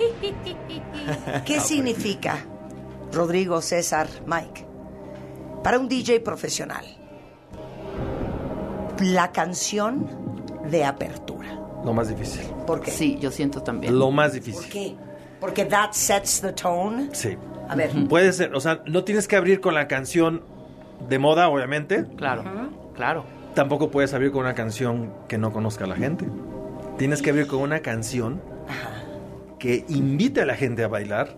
¿Qué 1.44 1.60
significa, 1.60 2.44
Rodrigo, 3.12 3.60
César, 3.60 4.08
Mike, 4.26 4.66
para 5.62 5.78
un 5.78 5.88
DJ 5.88 6.20
profesional, 6.20 6.84
la 9.00 9.32
canción 9.32 10.06
de 10.70 10.84
apertura? 10.84 11.58
Lo 11.84 11.92
más 11.92 12.08
difícil. 12.08 12.42
¿Por 12.66 12.80
qué? 12.80 12.90
Sí, 12.90 13.18
yo 13.20 13.30
siento 13.30 13.62
también. 13.62 13.98
Lo 13.98 14.10
más 14.10 14.30
¿Por 14.32 14.40
difícil. 14.40 14.70
qué? 14.70 14.96
Porque 15.40 15.64
that 15.64 15.92
sets 15.92 16.40
the 16.40 16.52
tone. 16.52 17.08
Sí. 17.12 17.36
A 17.68 17.74
ver. 17.74 17.90
Puede 18.08 18.32
ser, 18.32 18.54
o 18.54 18.60
sea, 18.60 18.82
no 18.86 19.04
tienes 19.04 19.26
que 19.26 19.36
abrir 19.36 19.60
con 19.60 19.74
la 19.74 19.88
canción 19.88 20.42
de 21.08 21.18
moda, 21.18 21.48
obviamente. 21.48 22.04
Claro, 22.16 22.44
claro. 22.94 23.24
Tampoco 23.54 23.90
puedes 23.90 24.12
abrir 24.12 24.30
con 24.32 24.42
una 24.42 24.54
canción 24.54 25.12
que 25.28 25.38
no 25.38 25.52
conozca 25.52 25.84
a 25.84 25.88
la 25.88 25.96
gente. 25.96 26.26
Tienes 26.98 27.22
que 27.22 27.30
abrir 27.30 27.46
con 27.46 27.60
una 27.60 27.80
canción 27.80 28.42
que 29.58 29.84
invite 29.88 30.42
a 30.42 30.46
la 30.46 30.54
gente 30.56 30.84
a 30.84 30.88
bailar, 30.88 31.36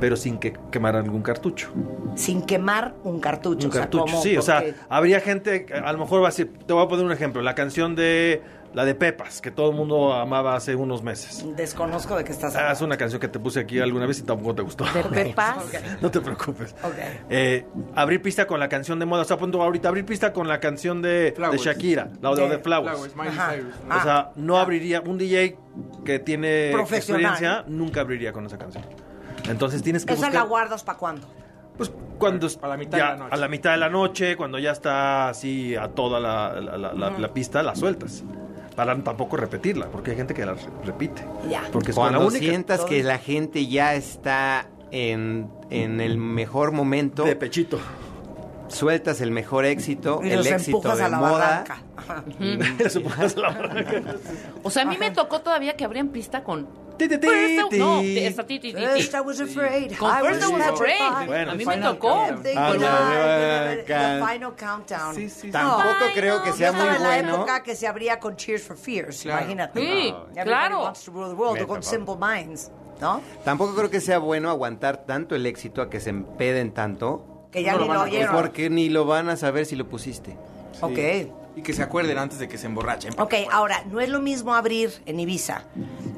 pero 0.00 0.16
sin 0.16 0.38
que 0.38 0.54
quemar 0.70 0.96
algún 0.96 1.22
cartucho. 1.22 1.70
Sin 2.14 2.42
quemar 2.42 2.94
un 3.04 3.20
cartucho. 3.20 3.66
Un 3.66 3.70
o 3.70 3.72
sea, 3.74 3.82
cartucho, 3.82 4.04
¿cómo? 4.04 4.22
sí, 4.22 4.36
o 4.36 4.42
sea, 4.42 4.56
Porque- 4.60 4.74
habría 4.88 5.20
gente, 5.20 5.66
a 5.84 5.92
lo 5.92 5.98
mejor 5.98 6.22
va 6.22 6.28
a 6.28 6.30
decir, 6.30 6.52
te 6.66 6.72
voy 6.72 6.84
a 6.84 6.88
poner 6.88 7.04
un 7.04 7.12
ejemplo, 7.12 7.42
la 7.42 7.54
canción 7.54 7.94
de 7.94 8.42
la 8.74 8.84
de 8.84 8.94
Pepas, 8.94 9.40
que 9.40 9.50
todo 9.50 9.70
el 9.70 9.76
mundo 9.76 10.12
amaba 10.12 10.54
hace 10.54 10.74
unos 10.74 11.02
meses. 11.02 11.42
Desconozco 11.56 12.16
de 12.16 12.24
qué 12.24 12.32
estás 12.32 12.54
Ah, 12.54 12.58
es 12.58 12.64
hablando. 12.64 12.84
una 12.84 12.96
canción 12.98 13.18
que 13.18 13.26
te 13.28 13.38
puse 13.38 13.60
aquí 13.60 13.80
alguna 13.80 14.04
vez 14.04 14.18
y 14.20 14.22
tampoco 14.24 14.54
te 14.54 14.60
gustó. 14.62 14.84
¿De 14.92 15.02
Pepas? 15.24 15.56
No 16.02 16.10
te 16.10 16.20
preocupes. 16.20 16.74
Ok. 16.84 16.92
Eh, 17.30 17.64
abrir 17.94 18.20
pista 18.20 18.46
con 18.46 18.60
la 18.60 18.68
canción 18.68 18.98
de 18.98 19.06
moda. 19.06 19.22
O 19.22 19.24
sea, 19.24 19.38
punto 19.38 19.62
ahorita 19.62 19.88
abrir 19.88 20.04
pista 20.04 20.34
con 20.34 20.46
la 20.48 20.60
canción 20.60 21.00
de, 21.00 21.08
de 21.08 21.32
Flowers. 21.32 21.62
Shakira, 21.62 22.10
la 22.20 22.34
de, 22.34 22.48
De 22.48 22.58
Flowers. 22.58 23.08
Flowers. 23.14 23.14
O 23.90 24.02
sea, 24.02 24.32
no 24.36 24.58
abriría. 24.58 25.00
Un 25.00 25.16
DJ 25.16 25.56
que 26.04 26.18
tiene 26.18 26.68
Profesional. 26.70 27.22
experiencia 27.22 27.64
nunca 27.68 28.02
abriría 28.02 28.32
con 28.34 28.44
esa 28.44 28.58
canción. 28.58 28.84
Entonces 29.48 29.82
tienes 29.82 30.04
que 30.04 30.12
¿Esa 30.14 30.26
buscar. 30.26 30.42
la 30.42 30.48
guardas 30.48 30.84
para 30.84 30.98
cuándo? 30.98 31.26
Pues 31.76 31.92
cuando 32.18 32.46
es- 32.48 32.58
A 32.62 32.68
la 32.68 32.76
mitad 32.76 32.98
ya 32.98 33.04
de 33.04 33.10
la 33.12 33.16
noche. 33.18 33.34
a 33.34 33.36
la 33.38 33.48
mitad 33.48 33.70
de 33.70 33.76
la 33.76 33.88
noche, 33.88 34.36
cuando 34.36 34.58
ya 34.58 34.72
está 34.72 35.28
así 35.28 35.76
a 35.76 35.88
toda 35.88 36.18
la, 36.20 36.60
la- 36.60 36.76
la- 36.76 36.92
la- 36.92 37.10
la 37.18 37.28
pista, 37.34 37.62
la 37.62 37.74
sueltas. 37.76 38.24
Para 38.74 38.96
tampoco 39.02 39.36
repetirla, 39.36 39.86
porque 39.86 40.12
hay 40.12 40.16
gente 40.16 40.34
que 40.34 40.46
la 40.46 40.54
re- 40.54 40.60
repite. 40.84 41.24
Ya. 41.48 41.62
Porque 41.72 41.90
es 41.90 41.96
Cuando 41.96 42.20
única. 42.26 42.38
sientas 42.38 42.84
que 42.84 43.02
la 43.02 43.18
gente 43.18 43.66
ya 43.66 43.94
está 43.94 44.66
en, 44.92 45.50
en 45.70 46.00
el 46.00 46.16
mejor 46.16 46.70
momento, 46.72 47.24
De 47.24 47.34
pechito. 47.36 47.78
sueltas 48.68 49.20
el 49.20 49.30
mejor 49.32 49.64
éxito, 49.64 50.20
Y 50.22 50.30
el 50.30 50.36
los 50.38 50.46
éxito 50.46 50.76
empujas 50.78 50.98
de 50.98 51.04
a 51.04 51.08
la 51.08 51.18
moda. 51.18 51.30
barranca. 51.38 51.82
Ajá. 51.96 52.24
Eso 52.78 53.02
pones 53.02 53.36
la 53.36 53.48
barranca. 53.50 54.02
O 54.62 54.70
sea, 54.70 54.82
a 54.82 54.86
mí 54.86 54.96
me 54.98 55.10
tocó 55.10 55.40
todavía 55.40 55.76
que 55.76 55.84
abrían 55.84 56.08
pista 56.08 56.44
con... 56.44 56.66
Ti, 56.98 57.08
ti, 57.08 57.18
ti, 57.18 57.26
First 57.28 57.52
I- 57.52 57.68
ti. 57.70 57.78
no, 57.78 58.00
esta 58.00 58.44
ti. 58.44 58.58
First 58.72 59.14
I 59.14 59.20
was 59.20 59.40
afraid. 59.40 59.96
Con 59.96 60.10
I 60.10 60.20
First 60.26 60.42
I 60.42 60.52
was 60.52 60.66
afraid. 60.66 61.26
Bueno, 61.26 61.52
a 61.52 61.54
mí 61.54 61.64
me 61.64 61.76
tocó. 61.78 62.10
Ah, 62.10 62.30
no, 62.32 62.40
the 62.42 64.24
final 64.26 64.54
countdown. 64.56 65.14
Sí, 65.14 65.28
sí, 65.30 65.40
sí. 65.42 65.50
Tampoco 65.50 66.06
creo 66.14 66.42
que 66.42 66.52
sea 66.52 66.72
muy 66.72 66.86
en 66.88 67.02
la 67.02 67.08
bueno. 67.08 67.34
época 67.36 67.62
que 67.62 67.74
se 67.76 67.86
abría 67.86 68.18
con 68.18 68.36
Cheers 68.36 68.62
for 68.62 68.76
Fears, 68.76 69.22
Claro. 69.22 69.40
imagínate. 69.42 69.80
Sí, 69.80 70.08
Everybody 70.08 70.42
claro. 70.44 70.82
wants 70.82 71.04
to 71.04 71.12
rule 71.12 71.28
the 71.28 71.34
world, 71.34 71.66
con 71.66 71.82
Simple 71.82 72.16
Minds, 72.20 72.70
¿no? 73.00 73.20
Tampoco 73.44 73.74
creo 73.74 73.90
que 73.90 74.00
sea 74.00 74.18
bueno 74.18 74.50
aguantar 74.50 75.04
tanto 75.06 75.34
el 75.34 75.46
éxito 75.46 75.80
a 75.82 75.88
que 75.90 76.00
se 76.00 76.10
empeden 76.10 76.72
tanto, 76.72 77.24
Que 77.50 77.62
ya 77.62 77.72
No 77.72 77.78
lo 77.78 77.84
ni 77.84 77.88
van 77.88 77.96
lo 77.96 78.02
a- 78.02 78.06
oyeron. 78.06 78.36
porque 78.36 78.68
ni 78.68 78.90
lo 78.90 79.06
van 79.06 79.30
a 79.30 79.36
saber 79.38 79.64
si 79.64 79.74
lo 79.74 79.88
pusiste. 79.88 80.36
Ok. 80.82 80.98
Y 81.58 81.62
que 81.62 81.72
se 81.72 81.82
acuerden 81.82 82.16
antes 82.18 82.38
de 82.38 82.48
que 82.48 82.56
se 82.58 82.66
emborrachen. 82.66 83.12
Ok, 83.18 83.34
ahora, 83.50 83.82
no 83.90 84.00
es 84.00 84.08
lo 84.08 84.20
mismo 84.20 84.54
abrir 84.54 84.92
en 85.06 85.18
Ibiza 85.20 85.62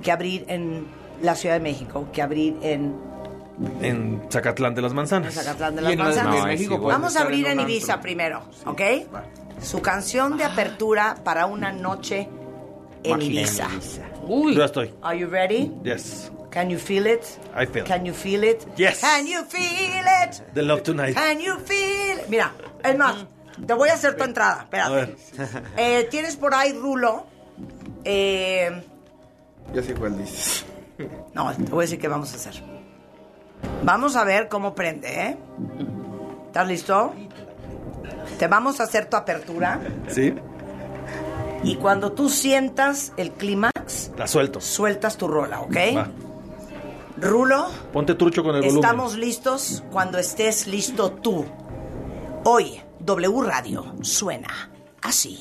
que 0.02 0.12
abrir 0.12 0.44
en 0.48 0.86
la 1.22 1.34
Ciudad 1.34 1.54
de 1.54 1.60
México, 1.60 2.08
que 2.12 2.22
abrir 2.22 2.56
en 2.62 2.94
En 3.82 4.22
Zacatlán 4.30 4.74
de 4.74 4.80
las 4.82 4.94
Manzanas. 4.94 5.34
Zacatlán 5.34 5.76
de 5.76 5.82
las 5.82 5.92
en 5.92 5.98
la- 5.98 6.04
Manzanas. 6.04 6.36
en 6.36 6.44
México 6.46 6.76
sí, 6.78 6.84
Vamos 6.86 7.16
a 7.16 7.22
abrir 7.22 7.46
en, 7.46 7.58
un 7.60 7.64
Ibiza 7.68 7.92
antro. 7.94 8.02
primero, 8.02 8.42
¿ok? 8.64 8.80
Va. 9.14 9.24
Su 9.62 9.82
canción 9.82 10.38
de 10.38 10.44
apertura 10.44 11.16
para 11.22 11.44
una 11.46 11.70
noche 11.70 12.28
en 13.02 13.12
En 13.14 13.22
Ibiza. 13.22 13.68
Uy, 14.26 14.54
Yo 14.54 14.64
estoy. 14.64 14.94
Are 15.02 15.18
you 15.18 15.26
ready? 15.28 15.70
Yes. 15.84 16.30
Can 16.50 16.70
you 16.70 16.78
feel 16.78 17.06
it? 17.06 17.22
I 17.54 17.66
feel. 17.66 17.84
Can 17.84 18.04
you 18.06 18.14
feel 18.14 18.42
it? 18.44 18.66
Yes. 18.76 19.00
Can 19.00 19.26
you 19.26 19.44
feel 19.44 20.04
it? 20.24 20.42
The 20.54 20.62
Love 20.62 20.82
Tonight. 20.82 21.14
Can 21.14 21.38
you 21.40 21.56
feel? 21.64 22.18
Mira, 22.28 22.52
es 22.82 22.96
más, 22.96 23.26
te 23.66 23.74
voy 23.74 23.88
a 23.88 23.94
hacer 23.94 24.16
tu 24.16 24.24
entrada. 24.24 24.66
A 24.72 24.88
ver. 24.90 25.16
Espérate. 25.18 25.68
Eh, 25.76 26.08
Tienes 26.10 26.36
por 26.36 26.54
ahí 26.54 26.72
rulo. 26.72 27.26
Eh, 28.04 28.82
Ya 29.74 29.82
sé 29.82 29.94
cuál 29.94 30.16
dices. 30.18 30.64
no, 31.34 31.52
te 31.54 31.62
voy 31.64 31.80
a 31.80 31.82
decir 31.82 31.98
qué 31.98 32.08
vamos 32.08 32.32
a 32.32 32.36
hacer. 32.36 32.62
Vamos 33.84 34.16
a 34.16 34.24
ver 34.24 34.48
cómo 34.48 34.74
prende, 34.74 35.08
¿eh? 35.26 35.36
¿Estás 36.46 36.66
listo? 36.66 37.12
Te 38.38 38.48
vamos 38.48 38.80
a 38.80 38.84
hacer 38.84 39.06
tu 39.08 39.16
apertura. 39.16 39.80
¿Sí? 40.08 40.34
Y 41.62 41.76
cuando 41.76 42.12
tú 42.12 42.28
sientas 42.30 43.12
el 43.18 43.32
clímax, 43.32 44.12
La 44.16 44.26
suelto. 44.26 44.60
sueltas 44.60 45.16
tu 45.18 45.28
rola, 45.28 45.60
¿ok? 45.60 45.76
Va. 45.96 46.08
Rulo, 47.18 47.68
Ponte 47.92 48.14
trucho 48.14 48.42
con 48.42 48.54
el 48.56 48.62
volumen. 48.62 48.82
estamos 48.82 49.16
listos 49.18 49.84
cuando 49.92 50.16
estés 50.18 50.66
listo 50.66 51.12
tú. 51.12 51.44
Hoy, 52.44 52.80
W 53.00 53.42
Radio 53.42 53.94
suena 54.02 54.70
así. 55.02 55.38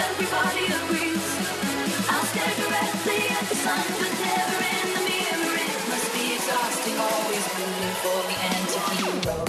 Everybody 0.00 0.64
agrees. 0.66 1.28
I'll 2.10 2.24
stare 2.24 2.67
rooting 7.68 7.96
for 8.02 8.18
the 8.28 8.36
anti-hero. 8.54 9.44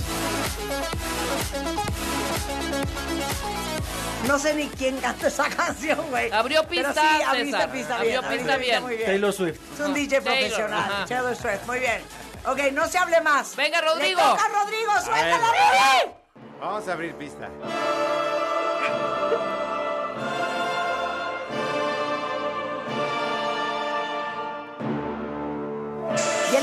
No 4.27 4.37
sé 4.37 4.53
ni 4.53 4.67
quién 4.67 4.97
canta 4.97 5.27
esa 5.27 5.49
canción, 5.55 5.99
güey. 6.09 6.31
Abrió 6.31 6.63
Pero 6.67 6.89
pista, 6.89 7.01
sí, 7.01 7.21
abriste 7.23 7.51
César. 7.57 7.71
pista 7.71 7.95
Abrió 7.95 8.21
bien. 8.21 8.37
pista 8.37 8.57
bien. 8.57 8.83
muy 8.83 8.95
bien. 8.95 9.07
Taylor 9.07 9.33
Swift. 9.33 9.59
Es 9.73 9.79
un 9.79 9.93
DJ 9.93 10.21
Taylor, 10.21 10.23
profesional. 10.23 10.79
ajá. 10.79 11.05
Taylor 11.05 11.35
Swift, 11.35 11.65
muy 11.65 11.79
bien. 11.79 12.01
Ok, 12.45 12.59
no 12.73 12.87
se 12.87 12.97
hable 12.97 13.21
más. 13.21 13.55
Venga, 13.55 13.81
Rodrigo. 13.81 14.19
Le 14.21 14.27
toca 14.27 14.45
a 14.45 14.63
Rodrigo, 14.63 14.91
suéltala. 15.03 15.37
Rodrigo. 15.37 16.17
Vamos 16.59 16.87
a 16.87 16.93
abrir 16.93 17.15
pista. 17.15 17.49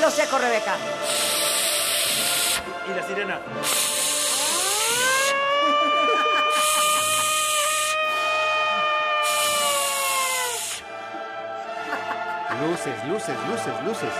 Hielo 0.06 0.16
seco, 0.16 0.38
Rebeca. 0.38 0.76
Y 2.88 2.94
la 2.94 3.06
sirena. 3.08 3.40
Luces, 12.62 13.04
luces, 13.08 13.36
luces, 13.48 13.82
luces. 13.84 14.12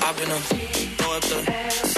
I've 0.00 0.16
been 0.16 1.93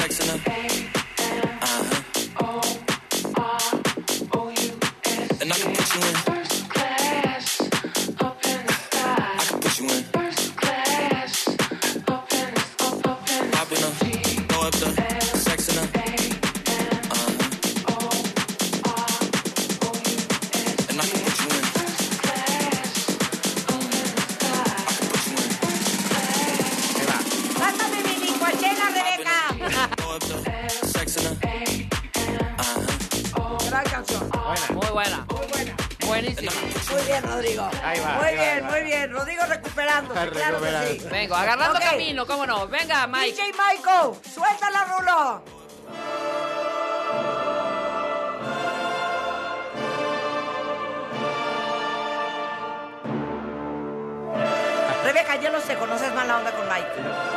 Vengo, 41.11 41.35
agarrando 41.35 41.79
camino, 41.81 42.27
cómo 42.27 42.47
no. 42.47 42.69
Venga, 42.69 43.07
Mike. 43.07 43.33
DJ 43.33 43.53
Michael, 43.53 44.15
suéltala, 44.33 44.85
Rulo. 44.85 45.43
Rebeca, 55.05 55.37
yo 55.37 55.51
no 55.51 55.61
sé, 55.61 55.77
conoces 55.77 56.13
mala 56.15 56.39
onda 56.39 56.53
con 56.53 56.69
Mike. 56.69 57.36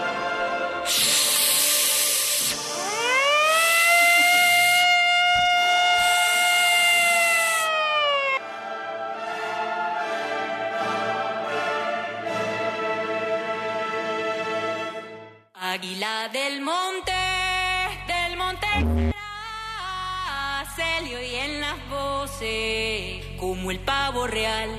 Como 23.40 23.72
el 23.72 23.80
pavo 23.80 24.28
real. 24.28 24.70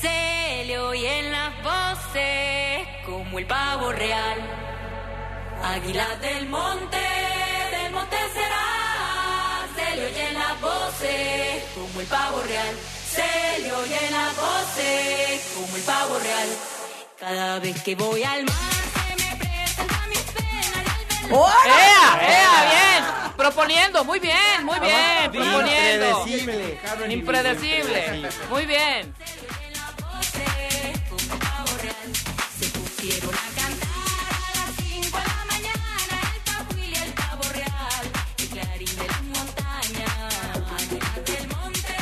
Se 0.00 0.64
le 0.66 0.78
oyen 0.78 1.32
las 1.32 1.52
voces 1.62 2.86
como 3.06 3.38
el 3.38 3.46
pavo 3.46 3.90
real. 3.92 4.38
Águila 5.64 6.06
del 6.20 6.46
monte, 6.48 6.98
del 7.70 7.92
monte 7.92 8.16
será. 8.34 9.66
Se 9.74 9.96
le 9.96 10.06
oyen 10.06 10.34
las 10.34 10.60
voces 10.60 11.64
como 11.74 12.00
el 12.00 12.06
pavo 12.06 12.42
real. 12.42 12.76
Se 13.10 13.62
le 13.62 13.72
oyen 13.72 14.12
las 14.12 14.36
voces 14.36 15.52
como 15.54 15.76
el 15.76 15.82
pavo 15.82 16.18
real. 16.18 16.48
Cada 17.18 17.58
vez 17.60 17.82
que 17.82 17.94
voy 17.94 18.22
al 18.22 18.44
mar. 18.44 18.56
¡Ea! 21.28 22.18
¡Ea! 22.20 22.70
Bien. 22.70 22.85
Proponiendo. 23.36 24.04
Muy 24.04 24.18
bien, 24.18 24.64
muy 24.64 24.78
bien. 24.80 25.30
Proponiendo. 25.30 26.26
Impredecible. 26.26 27.14
Impredecible. 27.14 28.28
Muy 28.50 28.66
bien. 28.66 29.14
Se 32.58 32.66
pusieron 32.70 33.34
a 33.34 33.48
cantar 33.60 33.88
a 34.32 34.50
las 34.56 34.70
5 34.76 35.18
de 35.18 35.24
la 35.24 35.44
mañana 35.44 36.16
el 36.34 36.40
papo 36.42 36.74
y 36.78 36.94
el 36.94 37.12
pavo 37.12 37.42
real, 37.52 38.04
el 38.38 38.48
clarín 38.48 38.96
de 38.96 39.06
las 39.06 39.22
montañas, 39.22 40.88
del 41.24 41.46
monte, 41.48 41.96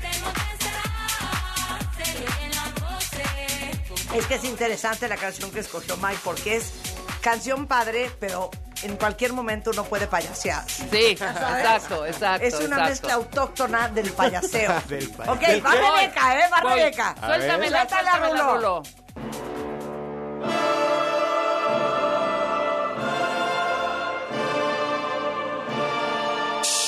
del 0.00 0.20
monte 0.22 0.44
será, 0.60 1.78
se 1.96 2.06
le 2.12 2.24
oyen 2.26 2.52
las 2.54 2.70
voces. 2.74 4.14
Es 4.14 4.26
que 4.26 4.34
es 4.36 4.44
interesante 4.44 5.08
la 5.08 5.16
canción 5.16 5.50
que 5.50 5.60
escogió 5.60 5.96
Mike 5.96 6.20
porque 6.22 6.56
es 6.56 6.72
canción 7.20 7.66
padre, 7.66 8.10
pero 8.20 8.50
en 8.82 8.96
cualquier 8.96 9.32
momento 9.32 9.70
uno 9.70 9.84
puede 9.84 10.06
payasear. 10.06 10.64
Sí, 10.68 10.84
exacto, 10.92 12.06
exacto. 12.06 12.44
Es 12.44 12.54
una 12.54 12.64
exacto. 12.64 12.84
mezcla 12.84 13.14
autóctona 13.14 13.88
del 13.88 14.10
payaseo. 14.12 14.72
del 14.88 15.08
payaseo. 15.10 15.34
Ok, 15.34 15.40
¿Del 15.40 15.66
va 15.66 15.70
Rebeca, 15.72 16.38
¿eh? 16.38 16.48
Va 16.52 16.74
Rebeca. 16.74 17.14
Suéltamela, 17.20 17.88
suéltamela, 17.88 18.28
Rulo. 18.28 18.54
Rulo. 18.54 18.82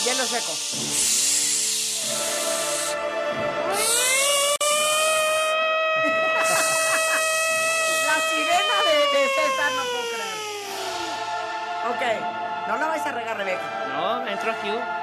Hielo 0.05 0.25
seco. 0.25 0.53
No, 14.51 14.57
entro 14.57 15.00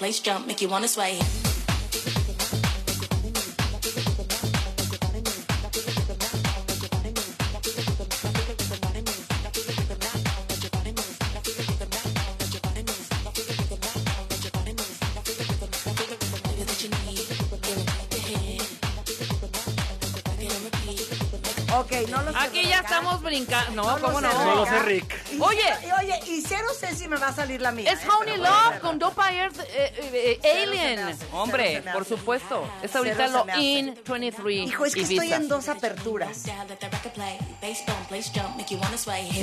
place 0.00 0.18
jump, 0.18 0.46
make 0.46 0.62
you 0.62 0.68
wanna 0.70 0.88
sway. 0.88 1.18
Ok, 21.76 22.08
no 22.08 22.22
lo 22.22 22.32
sé. 22.32 22.38
Aquí 22.38 22.62
ya 22.66 22.78
estamos 22.78 23.22
brincando. 23.22 23.82
No, 23.82 24.00
¿cómo 24.00 24.20
sé, 24.20 24.28
no? 24.28 24.44
No 24.46 24.54
lo 24.54 24.64
sé, 24.64 24.78
Rick. 24.80 25.19
Y- 25.32 25.40
Oye. 25.40 25.60
y- 25.86 26.02
oye, 26.04 26.20
y 26.26 26.42
cero 26.42 26.66
sé 26.78 26.94
si 26.94 27.08
me 27.08 27.16
va 27.16 27.28
a 27.28 27.32
salir 27.34 27.60
la 27.60 27.72
mía. 27.72 27.90
Es 27.90 28.02
¿eh? 28.04 28.08
Honey 28.08 28.36
Love 28.38 28.80
con 28.80 28.98
Dopa 28.98 29.32
Earth 29.32 29.58
eh, 29.60 29.92
eh, 29.96 30.40
eh, 30.42 30.62
Alien. 30.62 30.98
hace, 31.00 31.26
Hombre, 31.32 31.82
por 31.92 32.04
supuesto. 32.04 32.68
Es 32.82 32.94
ahorita 32.94 33.28
lo. 33.28 33.46
In 33.58 33.98
23. 34.06 34.68
Hijo, 34.68 34.84
es 34.86 34.94
que 34.94 35.02
estoy 35.02 35.32
en 35.32 35.48
dos 35.48 35.68
aperturas. 35.68 36.44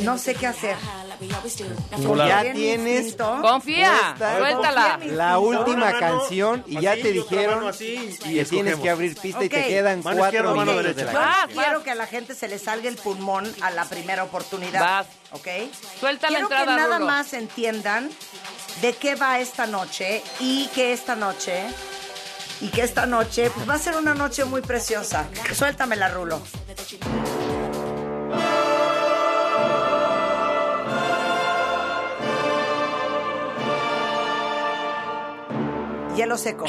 No 0.01 0.17
sé 0.17 0.35
qué 0.35 0.47
hacer. 0.47 0.75
Pues 2.05 2.17
ya 2.27 2.43
mi 2.43 2.53
tienes. 2.53 3.15
Confía, 3.15 4.15
suéltala. 4.17 4.99
La 5.05 5.39
última 5.39 5.97
canción 5.99 6.63
y 6.67 6.81
ya 6.81 6.93
te 6.95 7.11
dijeron 7.11 7.67
así, 7.67 8.17
y 8.25 8.35
que 8.35 8.45
tienes 8.45 8.75
que 8.77 8.89
abrir 8.89 9.15
pista 9.17 9.43
y 9.43 9.49
te 9.49 9.65
quedan 9.65 10.03
Mano 10.03 10.17
cuatro 10.17 10.53
minutos 10.55 10.95
de 10.95 11.03
la 11.05 11.11
Yo 11.47 11.53
quiero 11.53 11.73
vas. 11.75 11.83
que 11.83 11.91
a 11.91 11.95
la 11.95 12.07
gente 12.07 12.35
se 12.35 12.47
le 12.47 12.59
salga 12.59 12.89
el 12.89 12.95
pulmón 12.95 13.51
a 13.61 13.71
la 13.71 13.85
primera 13.85 14.23
oportunidad. 14.23 14.81
Vas. 14.81 15.07
¿Ok? 15.31 15.47
Suelta 15.99 16.27
la 16.27 16.29
quiero 16.29 16.43
entrada, 16.45 16.65
que 16.65 16.81
nada 16.81 16.97
Rulo. 16.97 17.05
más 17.07 17.33
entiendan 17.33 18.09
de 18.81 18.93
qué 18.93 19.15
va 19.15 19.39
esta 19.39 19.65
noche 19.67 20.23
y 20.39 20.67
que 20.67 20.93
esta 20.93 21.15
noche 21.15 21.65
y 22.61 22.69
que 22.69 22.81
esta 22.81 23.05
noche 23.05 23.49
pues 23.53 23.69
va 23.69 23.75
a 23.75 23.79
ser 23.79 23.95
una 23.97 24.13
noche 24.13 24.45
muy 24.45 24.61
preciosa. 24.61 25.27
Suéltamela, 25.53 26.09
Rulo. 26.09 26.41
Hielo 36.15 36.37
seco. 36.37 36.65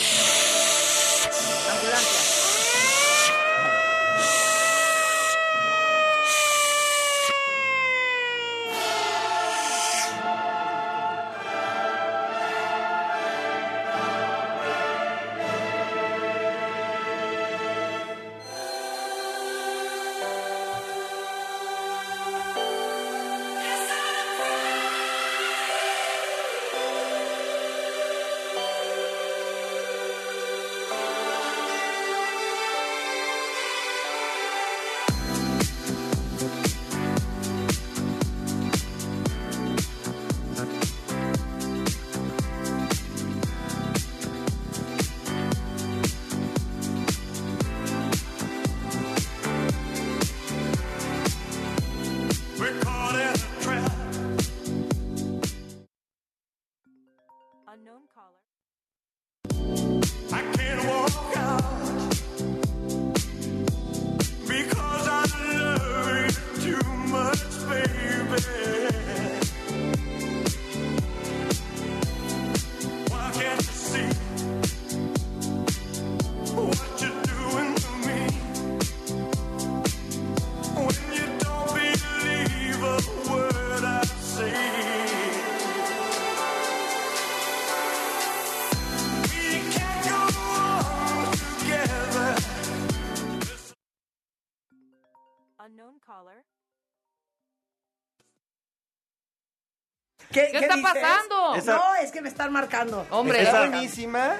¿Qué, 100.46 100.52
¿Qué 100.52 100.58
está 100.58 100.76
dices? 100.76 100.92
pasando? 100.92 101.54
Esa- 101.56 101.74
No, 101.74 101.94
es 102.02 102.10
que 102.12 102.22
me 102.22 102.28
están 102.28 102.52
marcando. 102.52 103.06
Hombre, 103.10 103.42
Está 103.42 103.50
esa- 103.64 103.68
buenísima, 103.70 104.36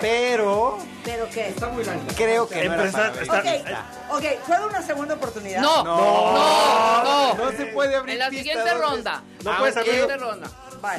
pero 0.00 0.78
¿Pero 1.04 1.28
qué? 1.30 1.48
Está 1.48 1.68
muy 1.68 1.84
creo 2.16 2.48
que 2.48 2.64
no 2.64 2.74
era 2.74 2.84
Empezar- 2.84 3.10
para 3.12 3.22
está- 3.22 3.36
ahorita. 3.50 3.84
Ok, 4.10 4.16
ok, 4.24 4.46
¿puedo 4.46 4.66
una 4.68 4.82
segunda 4.82 5.14
oportunidad? 5.14 5.60
No, 5.60 5.84
no, 5.84 7.04
no, 7.04 7.34
No 7.34 7.50
se 7.52 7.66
puede 7.66 7.96
abrir 7.96 8.12
En 8.14 8.18
la 8.18 8.28
pista 8.30 8.42
siguiente 8.44 8.70
dos 8.70 8.78
veces. 8.80 8.90
ronda. 8.90 9.22
No 9.44 9.50
En 9.52 9.56
puedes 9.58 9.74
la 9.74 9.80
abrir- 9.80 9.92
siguiente 10.00 10.16
ronda. 10.24 10.50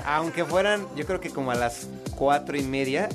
Aunque 0.06 0.46
fueran, 0.46 0.88
yo 0.96 1.06
creo 1.06 1.20
que 1.20 1.30
como 1.30 1.52
a 1.52 1.56
las 1.56 1.88
cuatro 2.16 2.56
y 2.58 2.64
media, 2.64 3.10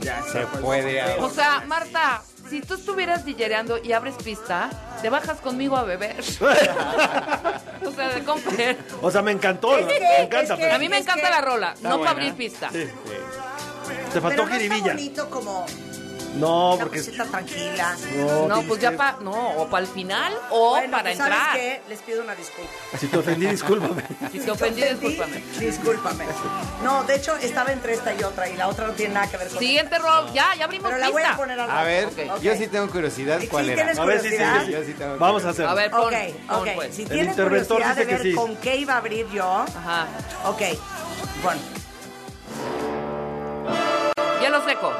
ya 0.00 0.22
se 0.22 0.46
puede 0.46 1.00
abrir. 1.00 1.24
O 1.24 1.30
sea, 1.30 1.62
Marta, 1.66 2.22
si 2.48 2.60
tú 2.60 2.74
estuvieras 2.74 3.24
dillereando 3.24 3.78
y 3.82 3.92
abres 3.92 4.14
pista, 4.22 4.70
te 5.00 5.08
bajas 5.10 5.40
conmigo 5.40 5.76
a 5.76 5.84
beber. 5.84 6.20
o 7.86 7.90
sea, 7.92 8.08
de 8.14 8.22
comprar. 8.24 8.76
O 9.00 9.10
sea, 9.10 9.22
me 9.22 9.32
encantó. 9.32 9.76
Es 9.78 9.86
que- 9.86 10.00
me 10.00 10.22
encanta. 10.24 10.42
es 10.42 10.50
que- 10.50 10.56
pero- 10.64 10.74
A 10.74 10.78
mí 10.78 10.88
me 10.88 10.98
encanta 10.98 11.24
que- 11.24 11.30
la 11.30 11.40
rola, 11.40 11.72
Está 11.72 11.88
no 11.88 11.98
buena. 11.98 12.12
para 12.12 12.22
abrir 12.26 12.34
pista. 12.36 12.68
Sí. 12.70 12.84
Te 12.84 14.20
Pero 14.20 14.22
faltó 14.22 14.46
no 14.46 14.54
está 14.54 14.78
bonito 14.78 15.30
como 15.30 15.66
No, 16.34 16.74
Una 16.74 16.84
porque... 16.84 16.98
cosita 17.00 17.24
tranquila. 17.26 17.96
No, 18.16 18.24
No, 18.24 18.54
tienes 18.54 18.64
pues 18.68 18.80
ya 18.80 18.96
para, 18.96 19.18
no, 19.20 19.32
o 19.50 19.66
para 19.68 19.84
el 19.84 19.90
final 19.90 20.32
o 20.50 20.70
Bueno, 20.70 20.90
para 20.90 21.02
pues, 21.02 21.18
entrar. 21.18 21.32
¿Sabes 21.46 21.60
qué? 21.60 21.82
Les 21.88 21.98
pido 22.00 22.22
una 22.22 22.34
disculpa. 22.34 22.70
Si 22.98 23.06
te 23.06 23.18
ofendí, 23.18 23.46
discúlpame. 23.46 24.02
Si 24.32 24.38
te 24.40 24.50
ofendí, 24.50 24.82
discúlpame. 24.82 25.42
Discúlpame. 25.58 26.24
No, 26.82 27.04
de 27.04 27.16
hecho, 27.16 27.36
estaba 27.36 27.70
entre 27.72 27.92
esta 27.94 28.14
y 28.14 28.22
otra 28.22 28.48
y 28.48 28.56
la 28.56 28.68
otra 28.68 28.86
no 28.86 28.92
tiene 28.94 29.14
nada 29.14 29.26
que 29.30 29.36
ver 29.36 29.48
con 29.48 29.58
Siguiente 29.58 29.98
rol, 29.98 30.32
ya, 30.32 30.54
ya 30.56 30.64
abrimos 30.64 30.88
Pero 30.90 30.98
la 31.00 31.10
voy 31.10 31.16
pista. 31.22 31.34
a 31.34 31.36
poner 31.36 31.60
al 31.60 31.70
A 31.70 31.82
ver, 31.84 32.06
Ok. 32.06 32.40
yo 32.40 32.54
sí 32.56 32.66
tengo 32.66 32.88
curiosidad. 32.90 33.38
Sí, 33.40 33.48
¿Cuál 33.48 33.68
era? 33.68 33.76
¿tienes 33.82 33.98
A 33.98 34.04
ver, 34.06 34.20
sí, 34.20 34.28
sí, 34.30 34.34
curiosidad? 34.36 34.64
sí. 34.66 34.72
Yo 34.72 34.84
sí 34.84 34.92
tengo 34.94 35.16
Vamos 35.18 35.44
a 35.44 35.50
hacer. 35.50 35.66
A 35.66 35.74
ver, 35.74 35.90
pon, 35.90 36.00
Ok, 36.00 36.12
pon, 36.48 36.56
ok. 36.60 36.68
pues. 36.76 36.94
Si 36.96 37.02
El 37.02 37.08
tienen 37.08 37.30
interventor 37.30 37.76
curiosidad 37.78 37.94
de 37.96 38.00
dice 38.04 38.06
que 38.08 38.22
ver 38.22 38.22
sí. 38.22 38.34
con 38.34 38.56
qué 38.56 38.76
iba 38.76 38.94
a 38.94 38.96
abrir 38.96 39.28
yo. 39.28 39.44
Ajá. 39.44 40.06
Ok. 40.46 40.62
Bueno. 41.42 41.60
Hielo 44.40 44.64
seco. 44.66 44.92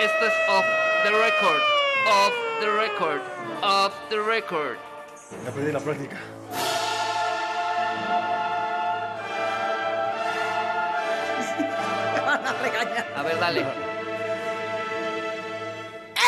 Esto 0.00 0.24
es 0.24 0.32
off 0.48 0.64
the 1.04 1.10
record, 1.12 1.60
off 2.06 2.32
the 2.60 2.70
record, 2.70 3.20
off 3.62 3.92
the 4.08 4.22
record. 4.22 4.78
Ya 5.44 5.50
perdí 5.50 5.70
la 5.70 5.80
práctica. 5.80 6.16
Me 11.60 12.20
van 12.20 12.46
a 12.46 12.52
regañar. 12.62 13.06
A 13.16 13.22
ver, 13.22 13.38
dale. 13.38 13.66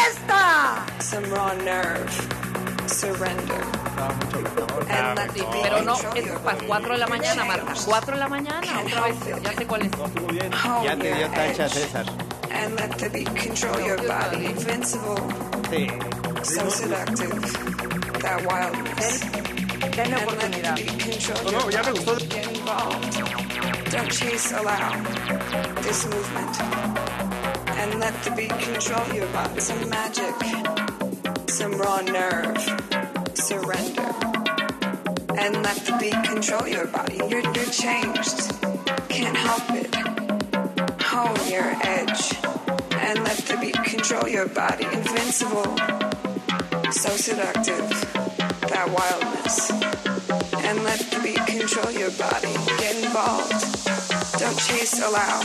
¡Esta! 0.06 0.84
Some 1.00 1.26
raw 1.30 1.54
nerve. 1.54 2.59
Surrender. 2.90 3.62
Ah, 4.90 5.14
sí, 5.32 5.42
pero 5.62 5.82
no, 5.82 5.96
es 6.14 6.28
para 6.44 6.58
4 6.66 6.92
de 6.92 6.98
la 6.98 7.06
mañana, 7.06 7.44
Marta. 7.44 7.72
4 7.84 8.14
de 8.14 8.20
la 8.20 8.28
mañana, 8.28 8.80
otra 8.84 9.00
vez. 9.02 9.16
Ya 9.42 9.52
sé 9.52 9.66
cuál 9.66 9.82
es. 9.82 9.90
Ya 10.82 10.96
te 10.96 11.14
dio 11.14 11.28
tacha, 11.30 11.68
César. 11.68 12.06
And 12.52 12.78
let 12.78 12.98
the 12.98 13.08
beat 13.08 13.28
control 13.36 13.80
your 13.80 13.96
body. 14.06 14.46
Invincible. 14.46 15.16
Sí. 15.70 15.86
So 16.42 16.68
seductive. 16.68 17.30
That 18.20 18.44
wildness. 18.44 19.22
And 19.82 20.10
let 20.10 20.26
oportunidad. 20.26 20.78
No, 21.44 21.50
no, 21.52 21.70
ya 21.70 21.82
me 21.82 21.92
gustó. 21.92 22.16
Get 22.28 22.48
involved. 22.48 23.90
Don't 23.92 24.10
chase, 24.10 24.52
allow 24.52 24.92
this 25.82 26.06
movement. 26.06 26.60
And 27.78 28.00
let 28.00 28.14
the 28.24 28.30
beat 28.32 28.50
control 28.58 29.14
your 29.14 29.26
body. 29.28 29.60
Some 29.60 29.88
magic. 29.88 30.79
Some 31.60 31.76
raw 31.76 32.00
nerve. 32.00 32.56
Surrender. 33.34 34.10
And 35.36 35.62
let 35.62 35.76
the 35.84 35.94
beat 36.00 36.24
control 36.24 36.66
your 36.66 36.86
body. 36.86 37.16
You're, 37.28 37.42
you're 37.52 37.68
changed. 37.68 38.48
Can't 39.10 39.36
help 39.36 39.68
it. 39.68 39.94
Hone 41.02 41.52
your 41.52 41.68
edge. 41.84 42.32
And 42.92 43.22
let 43.24 43.36
the 43.44 43.58
beat 43.60 43.76
control 43.84 44.26
your 44.26 44.48
body. 44.48 44.86
Invincible. 44.86 45.76
So 46.92 47.10
seductive. 47.10 47.90
That 48.72 48.88
wildness. 48.88 49.70
And 50.64 50.82
let 50.82 51.00
the 51.10 51.20
beat 51.22 51.44
control 51.44 51.92
your 51.92 52.12
body. 52.12 52.54
Get 52.80 53.04
involved. 53.04 53.60
Don't 54.40 54.58
chase, 54.58 54.98
allow. 55.02 55.40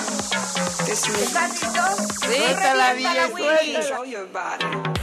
This 0.88 1.05
¿Están 1.07 1.49
movement. 1.49 2.13
Suéltala, 2.24 2.93
DJ, 2.93 3.03
la 3.03 3.82
Control 3.82 4.05
your 4.05 4.28
body. 4.28 4.95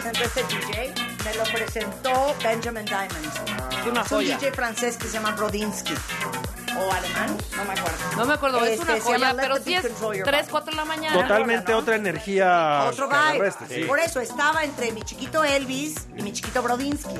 Presentó 0.00 0.24
este 0.24 0.42
DJ? 0.44 0.94
Me 1.24 1.34
lo 1.34 1.44
presentó 1.44 2.36
Benjamin 2.42 2.84
Diamond. 2.84 3.26
Es 3.80 3.86
una 3.86 4.02
Es 4.02 4.12
un 4.12 4.18
joya. 4.18 4.38
DJ 4.38 4.52
francés 4.52 4.96
que 4.96 5.06
se 5.06 5.14
llama 5.14 5.32
Brodinsky. 5.32 5.94
O 6.78 6.92
alemán, 6.92 7.36
no 7.56 7.64
me 7.64 7.72
acuerdo. 7.72 7.98
No 8.16 8.24
me 8.26 8.34
acuerdo, 8.34 8.64
es 8.64 8.72
Este, 8.72 8.82
una 8.84 8.94
llama 8.98 9.04
joya, 9.04 9.34
pero 9.36 9.56
sí 9.62 9.74
es 9.74 9.82
Control 9.86 10.16
Your 10.16 10.24
3, 10.26 10.40
Body. 10.42 10.50
4 10.50 10.70
de 10.70 10.76
la 10.76 10.84
mañana. 10.84 11.22
Totalmente 11.22 11.74
otra 11.74 11.96
energía. 11.96 12.84
Otro 12.90 13.08
vibe. 13.08 13.52
sí. 13.68 13.84
Por 13.84 13.98
eso 14.00 14.20
estaba 14.20 14.64
entre 14.64 14.92
mi 14.92 15.02
chiquito 15.02 15.44
Elvis 15.44 16.06
y 16.16 16.22
mi 16.22 16.32
chiquito 16.32 16.62
Brodinsky. 16.62 17.14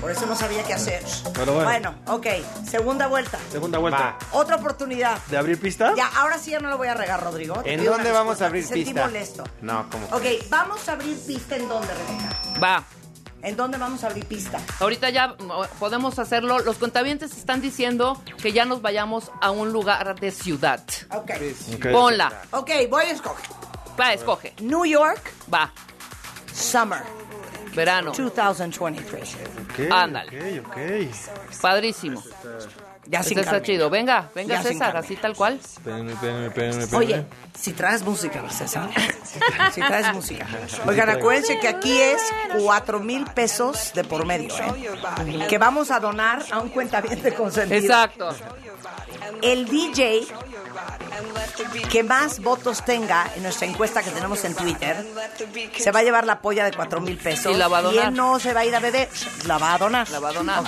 Por 0.00 0.10
eso 0.10 0.26
no 0.26 0.36
sabía 0.36 0.62
qué 0.64 0.74
hacer. 0.74 1.02
Pero 1.34 1.54
bueno. 1.54 1.94
ok. 2.06 2.26
Segunda 2.68 3.06
vuelta. 3.06 3.38
Segunda 3.50 3.78
vuelta. 3.78 4.16
Otra 4.32 4.56
oportunidad. 4.56 5.18
¿De 5.28 5.36
abrir 5.38 5.58
pista? 5.58 5.94
Ya, 5.96 6.08
ahora 6.16 6.38
sí 6.38 6.50
ya 6.50 6.60
no 6.60 6.68
lo 6.68 6.76
voy 6.76 6.88
a 6.88 6.94
regar, 6.94 7.22
Rodrigo. 7.22 7.62
Te 7.62 7.72
¿En 7.74 7.84
dónde 7.84 8.10
vamos 8.12 8.42
a 8.42 8.46
abrir 8.46 8.62
te 8.64 8.68
sentí 8.74 8.84
pista? 8.86 9.06
molesto. 9.06 9.44
No, 9.62 9.88
como 9.90 10.06
Ok, 10.08 10.24
vamos 10.50 10.86
a 10.88 10.92
abrir 10.92 11.18
pista 11.26 11.56
en 11.56 11.68
dónde, 11.68 11.88
Rebeca. 11.94 12.60
Va. 12.62 12.84
¿En 13.44 13.56
dónde 13.56 13.76
vamos 13.76 14.02
a 14.02 14.06
abrir 14.08 14.24
pista? 14.24 14.58
Ahorita 14.80 15.10
ya 15.10 15.36
no, 15.38 15.62
podemos 15.78 16.18
hacerlo. 16.18 16.58
Los 16.60 16.78
contabientes 16.78 17.36
están 17.36 17.60
diciendo 17.60 18.20
que 18.42 18.52
ya 18.52 18.64
nos 18.64 18.80
vayamos 18.80 19.30
a 19.40 19.50
un 19.50 19.70
lugar 19.70 20.18
de 20.18 20.30
ciudad. 20.30 20.82
Ok. 21.10 21.30
Ok. 21.76 21.86
Ponla. 21.92 22.32
Ok, 22.52 22.70
voy 22.90 23.04
a 23.04 23.10
escoger. 23.10 23.46
Va, 24.00 24.12
escoge. 24.12 24.54
New 24.60 24.84
York, 24.84 25.20
Va. 25.52 25.70
Summer, 26.52 27.02
Verano. 27.74 28.12
2023. 28.16 29.36
Ok, 29.62 29.92
Ándale. 29.92 30.60
Ok, 30.60 30.66
ok. 30.66 31.60
Padrísimo. 31.60 32.22
Ya 33.06 33.22
sin 33.22 33.30
Este 33.38 33.40
está 33.40 33.50
Carmen. 33.52 33.62
chido. 33.64 33.90
Venga, 33.90 34.30
venga 34.34 34.54
Ya 34.54 34.62
sin 34.62 34.72
César, 34.72 34.86
Carmen. 34.92 35.04
así 35.04 35.16
tal 35.16 35.34
cual. 35.36 35.60
Espérenme, 35.62 36.12
espérenme, 36.12 36.46
espérenme, 36.46 36.84
espérenme. 36.84 37.14
Oye, 37.14 37.26
si 37.58 37.72
traes 37.72 38.02
música, 38.02 38.48
César. 38.50 38.88
Si 39.72 39.80
traes 39.80 40.12
música. 40.14 40.46
Oigan, 40.86 41.10
acuérdense 41.10 41.58
que 41.58 41.68
aquí 41.68 41.92
es 42.00 42.22
cuatro 42.60 43.00
mil 43.00 43.24
pesos 43.26 43.92
de 43.94 44.04
por 44.04 44.24
medio, 44.26 44.54
¿eh? 44.56 45.46
Que 45.48 45.58
vamos 45.58 45.90
a 45.90 46.00
donar 46.00 46.42
a 46.50 46.60
un 46.60 46.68
cuentaviente 46.70 47.34
consentido. 47.34 47.78
Exacto. 47.80 48.34
El 49.42 49.66
DJ 49.66 50.26
que 51.90 52.02
más 52.02 52.40
votos 52.40 52.84
tenga 52.84 53.30
en 53.36 53.42
nuestra 53.42 53.66
encuesta 53.66 54.02
que 54.02 54.10
tenemos 54.10 54.44
en 54.44 54.54
Twitter 54.54 55.04
se 55.78 55.90
va 55.92 56.00
a 56.00 56.02
llevar 56.02 56.26
la 56.26 56.40
polla 56.40 56.64
de 56.64 56.72
cuatro 56.72 57.00
mil 57.00 57.16
pesos. 57.16 57.52
Y 57.52 57.56
la 57.56 57.68
va 57.68 57.78
a 57.78 57.82
donar. 57.82 58.08
él 58.08 58.14
no 58.14 58.38
se 58.40 58.52
va 58.52 58.60
a 58.60 58.64
ir 58.64 58.74
a 58.74 58.80
beber, 58.80 59.08
la 59.46 59.58
va 59.58 59.74
a 59.74 59.78
donar. 59.78 60.08
La 60.10 60.18
va 60.20 60.28
a 60.30 60.32
donar. 60.32 60.60
¿Ok? 60.60 60.66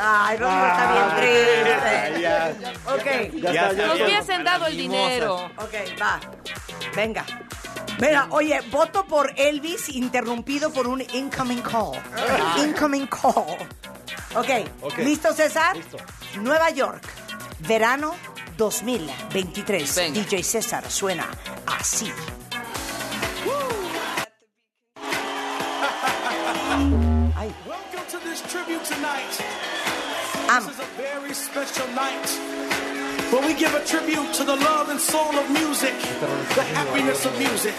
A. 0.00 0.26
Ay, 0.28 0.36
Rodrigo 0.38 0.66
está 0.66 0.92
bien 0.92 1.16
triste. 1.16 2.68
Ok. 2.86 3.42
Ya 3.42 3.50
está, 3.50 3.52
ya 3.52 3.86
Nos 3.86 3.92
está. 3.94 4.04
hubiesen 4.04 4.44
dado 4.44 4.66
el 4.66 4.76
dinero. 4.76 5.36
Ok, 5.58 5.74
va. 6.00 6.20
Venga. 6.94 7.24
Mira, 8.00 8.26
oye, 8.30 8.60
voto 8.70 9.04
por 9.06 9.32
Elvis 9.36 9.88
interrumpido 9.88 10.70
por 10.70 10.86
un 10.86 11.00
incoming 11.12 11.62
call. 11.62 12.00
Incoming 12.58 13.06
call. 13.08 13.58
Ok, 14.36 14.48
Ok. 14.82 14.98
¿listo 14.98 15.32
César? 15.32 15.76
Listo. 15.76 15.96
Nueva 16.40 16.70
York, 16.70 17.02
verano 17.60 18.14
2023. 18.58 19.86
Venga. 19.94 20.20
DJ 20.20 20.42
César 20.42 20.90
suena 20.90 21.28
así. 21.66 22.12
Ay, 27.36 27.52
Welcome 27.66 28.06
to 28.10 28.18
this 28.26 28.42
tribute 28.50 28.84
tonight. 28.84 29.32
amo. 30.50 30.66
This 30.66 30.74
is 30.74 30.80
a 30.80 30.90
very 30.98 31.32
special 31.34 31.86
night 31.94 32.28
where 33.30 33.46
we 33.46 33.54
give 33.54 33.72
a 33.74 33.84
tribute 33.84 34.32
to 34.34 34.44
the 34.44 34.56
love 34.56 34.88
and 34.90 34.98
soul 35.00 35.38
of 35.38 35.48
music, 35.50 35.94
the 36.58 36.64
happiness 36.74 37.24
of 37.26 37.38
music. 37.38 37.74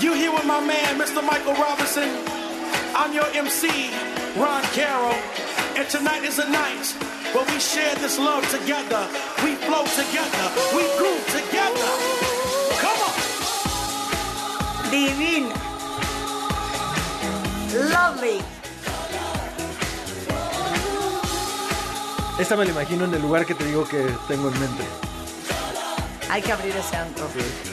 You 0.00 0.14
here 0.14 0.32
with 0.32 0.46
my 0.46 0.60
man, 0.64 0.98
Mr. 0.98 1.22
Michael 1.22 1.54
Robinson. 1.54 2.08
I'm 2.96 3.12
your 3.12 3.26
MC, 3.34 3.68
Ron 4.36 4.62
Carroll. 4.72 5.14
And 5.76 5.88
tonight 5.88 6.24
is 6.24 6.38
a 6.38 6.48
night 6.50 6.96
where 7.34 7.44
we 7.46 7.58
share 7.58 7.94
this 7.96 8.18
love 8.18 8.44
together. 8.50 9.02
We 9.44 9.54
flow 9.66 9.84
together. 10.00 10.46
We 10.76 10.82
groove 10.98 11.24
together. 11.32 11.90
Come 12.82 13.00
on. 13.08 13.14
Divina. 14.90 15.54
Lovely. 17.94 18.40
Esta 22.38 22.56
me 22.56 22.64
la 22.64 22.70
imagino 22.70 23.04
en 23.04 23.14
el 23.14 23.22
lugar 23.22 23.46
que 23.46 23.54
te 23.54 23.64
digo 23.64 23.84
que 23.84 24.02
tengo 24.28 24.48
en 24.48 24.60
mente. 24.60 24.84
Hay 26.30 26.42
que 26.42 26.52
abrir 26.52 26.74
ese 26.76 26.96
antro. 26.96 27.28
Muy 27.34 27.71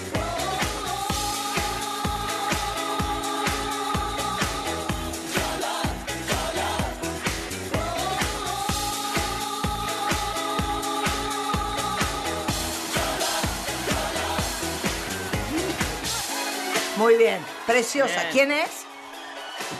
preciosa. 17.70 18.20
Bien. 18.22 18.32
¿Quién 18.32 18.52
es? 18.52 18.70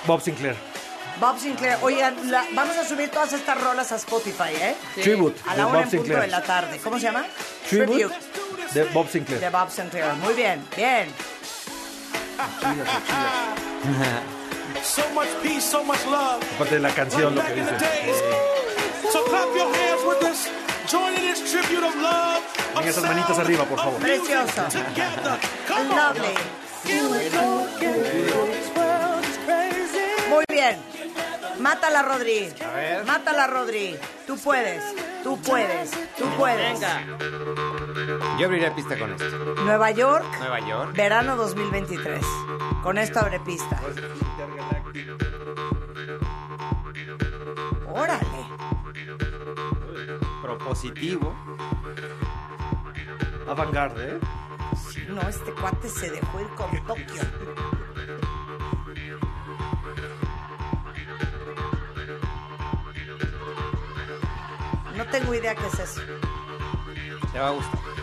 Bob 0.06 0.22
Sinclair. 0.22 0.56
Bob 1.20 1.38
Sinclair. 1.40 1.78
Oigan, 1.82 2.32
la- 2.32 2.46
vamos 2.54 2.78
a 2.78 2.86
subir 2.86 3.10
todas 3.10 3.34
estas 3.34 3.62
rolas 3.62 3.92
a 3.92 3.96
Spotify, 3.98 4.54
¿eh? 4.56 4.76
Tribute 5.02 5.40
A 5.48 5.52
de 5.52 5.58
la 5.58 5.64
Bob 5.66 5.72
una 5.74 5.82
en 5.84 5.90
punto 5.90 6.04
Sinclair. 6.04 6.22
de 6.22 6.28
la 6.28 6.44
tarde. 6.44 6.80
¿Cómo 6.84 6.96
se 6.98 7.04
llama? 7.04 7.26
Tribute 7.70 8.16
de 8.74 8.84
Bob 8.86 9.10
Sinclair. 9.10 9.42
De 9.42 9.50
Bob 9.50 9.70
Sinclair. 9.70 10.14
Muy 10.16 10.34
bien, 10.34 10.66
bien. 10.76 11.14
So 14.84 15.02
much 15.14 15.28
peace, 15.44 15.62
so 15.62 15.84
much 15.84 16.04
love. 16.06 16.42
Aparte 16.56 16.76
de 16.76 16.80
la 16.82 16.90
canción, 16.94 17.36
lo 17.36 17.44
que 17.44 17.54
dice. 17.54 17.72
So 19.12 19.24
clap 19.26 19.48
your 19.56 19.68
hands 19.76 20.04
with 20.06 20.24
us. 20.30 20.48
Join 20.90 21.14
in 21.16 21.22
this 21.34 21.52
tribute 21.52 21.84
of 21.86 21.96
love. 21.96 22.42
Con 22.74 22.88
esas 22.88 23.04
manitas 23.04 23.38
arriba, 23.40 23.66
por 23.66 23.78
favor. 23.78 24.00
Precioso. 24.00 24.64
Lovely. 25.90 26.34
Muy 30.30 30.46
bien. 30.50 30.78
Mátala, 31.60 32.02
Rodri. 32.04 32.50
Mátala, 33.06 33.48
Rodri. 33.48 33.98
Tú 34.26 34.38
puedes. 34.38 34.84
Tú 35.24 35.40
puedes. 35.42 35.92
Tú 36.18 36.26
puedes. 36.38 36.80
Yo 38.40 38.46
abriría 38.46 38.74
pista 38.74 38.98
con 38.98 39.12
esto. 39.12 39.30
Nueva 39.64 39.92
York, 39.92 40.26
Nueva 40.40 40.60
York. 40.62 40.96
verano 40.96 41.36
2023. 41.36 42.22
Con 42.84 42.98
esto 42.98 43.20
abre 43.20 43.40
pista. 43.42 43.80
Órale. 47.92 48.48
Propositivo. 50.42 51.36
Avantgarde, 53.48 54.16
¿eh? 54.16 54.20
No, 55.10 55.28
este 55.28 55.52
cuate 55.54 55.90
se 55.90 56.12
dejó 56.12 56.40
ir 56.40 56.48
con 56.50 56.86
Tokio. 56.86 57.24
No 64.96 65.06
tengo 65.08 65.34
idea 65.34 65.56
qué 65.56 65.66
es 65.66 65.80
eso. 65.80 66.02
Te 67.32 67.40
va 67.40 67.48
a 67.48 67.52
gustar. 67.52 67.99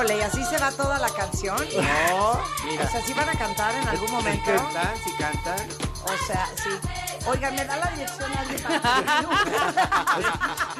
Híjole, 0.00 0.16
¿y 0.16 0.22
así 0.22 0.42
se 0.46 0.56
va 0.56 0.70
toda 0.70 0.98
la 0.98 1.10
canción? 1.10 1.58
No, 1.58 2.40
mira. 2.64 2.84
O 2.86 2.90
sea, 2.90 3.02
¿sí 3.02 3.12
van 3.12 3.28
a 3.28 3.32
cantar 3.32 3.74
en 3.74 3.86
algún 3.86 4.10
momento? 4.10 4.50
cantan, 4.50 4.96
si 5.04 5.12
cantan. 5.12 5.68
O 6.04 6.26
sea, 6.26 6.48
sí. 6.56 6.70
Oigan, 7.26 7.54
¿me 7.54 7.66
da 7.66 7.76
la 7.76 7.90
dirección 7.90 8.32
alguien 8.34 8.62
para 8.62 9.24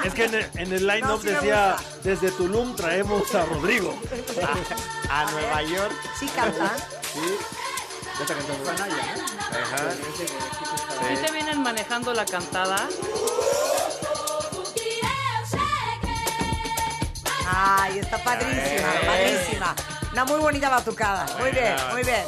Es 0.04 0.14
que 0.14 0.24
en 0.24 0.34
el, 0.36 0.50
en 0.54 0.72
el 0.72 0.86
line-up 0.86 1.06
No, 1.06 1.18
sí 1.18 1.26
decía, 1.26 1.76
desde 2.02 2.30
Tulum 2.30 2.74
traemos 2.74 3.34
a 3.34 3.44
Rodrigo. 3.44 3.94
A 5.10 5.30
Nueva 5.30 5.62
York. 5.64 5.92
¿Sí 6.18 6.26
cantan? 6.28 6.78
Sí. 7.12 7.20
Ya 8.16 8.22
está 8.22 8.34
cantando. 8.36 8.70
Ajá. 8.70 9.90
¿Sí 11.08 11.26
te 11.26 11.32
vienen 11.32 11.62
manejando 11.62 12.14
la 12.14 12.24
cantada? 12.24 12.88
Ay, 17.72 18.00
está 18.00 18.18
padrísima, 18.22 18.88
Eh. 18.94 19.06
padrísima. 19.06 19.74
Una 20.12 20.24
muy 20.24 20.40
bonita 20.40 20.68
batucada. 20.68 21.26
Muy 21.38 21.52
bien, 21.52 21.76
muy 21.92 22.02
bien. 22.02 22.24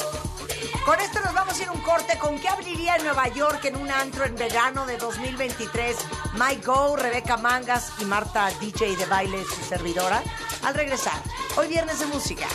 Con 0.84 1.00
esto 1.00 1.20
nos 1.20 1.34
vamos 1.34 1.58
a 1.58 1.62
ir 1.62 1.68
a 1.68 1.72
un 1.72 1.80
corte. 1.80 2.16
¿Con 2.18 2.38
qué 2.38 2.48
abriría 2.48 2.96
en 2.96 3.04
Nueva 3.04 3.26
York 3.28 3.64
en 3.64 3.76
un 3.76 3.90
antro 3.90 4.24
en 4.24 4.36
verano 4.36 4.86
de 4.86 4.96
2023? 4.98 5.96
Mike 6.34 6.64
Go, 6.64 6.96
Rebeca 6.96 7.36
Mangas 7.36 7.92
y 7.98 8.04
Marta 8.04 8.50
DJ 8.60 8.96
de 8.96 9.06
baile, 9.06 9.44
su 9.44 9.62
servidora. 9.64 10.22
Al 10.64 10.74
regresar, 10.74 11.20
hoy 11.56 11.66
viernes 11.68 11.98
de 11.98 12.06
música, 12.06 12.46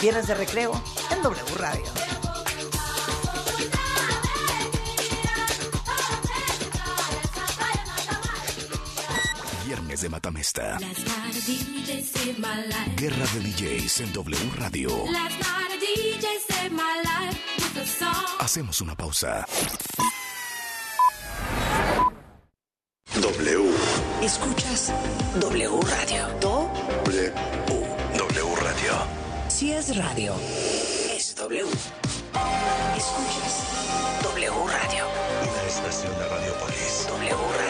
viernes 0.00 0.26
de 0.26 0.34
recreo 0.34 0.72
en 1.10 1.22
W 1.22 1.54
Radio. 1.56 1.84
De 10.00 10.08
Matamesta. 10.08 10.78
Guerra 12.96 13.26
de 13.34 13.40
DJs 13.40 14.00
en 14.00 14.12
W 14.12 14.50
Radio. 14.56 15.04
Hacemos 18.38 18.80
una 18.80 18.96
pausa. 18.96 19.46
W. 23.14 23.70
Escuchas 24.22 24.92
W 25.40 25.80
Radio. 25.82 26.28
Do, 26.40 26.70
W. 27.04 27.32
W 28.16 28.56
Radio. 28.56 28.92
si 29.48 29.72
es 29.72 29.96
radio, 29.96 30.34
es 31.14 31.34
W. 31.36 31.66
Escuchas 32.96 33.64
W 34.22 34.50
Radio. 34.66 35.04
Una 35.42 35.62
estación 35.68 36.12
de 36.18 36.28
Radiopolis. 36.28 37.06
W 37.08 37.34
Radio. 37.58 37.69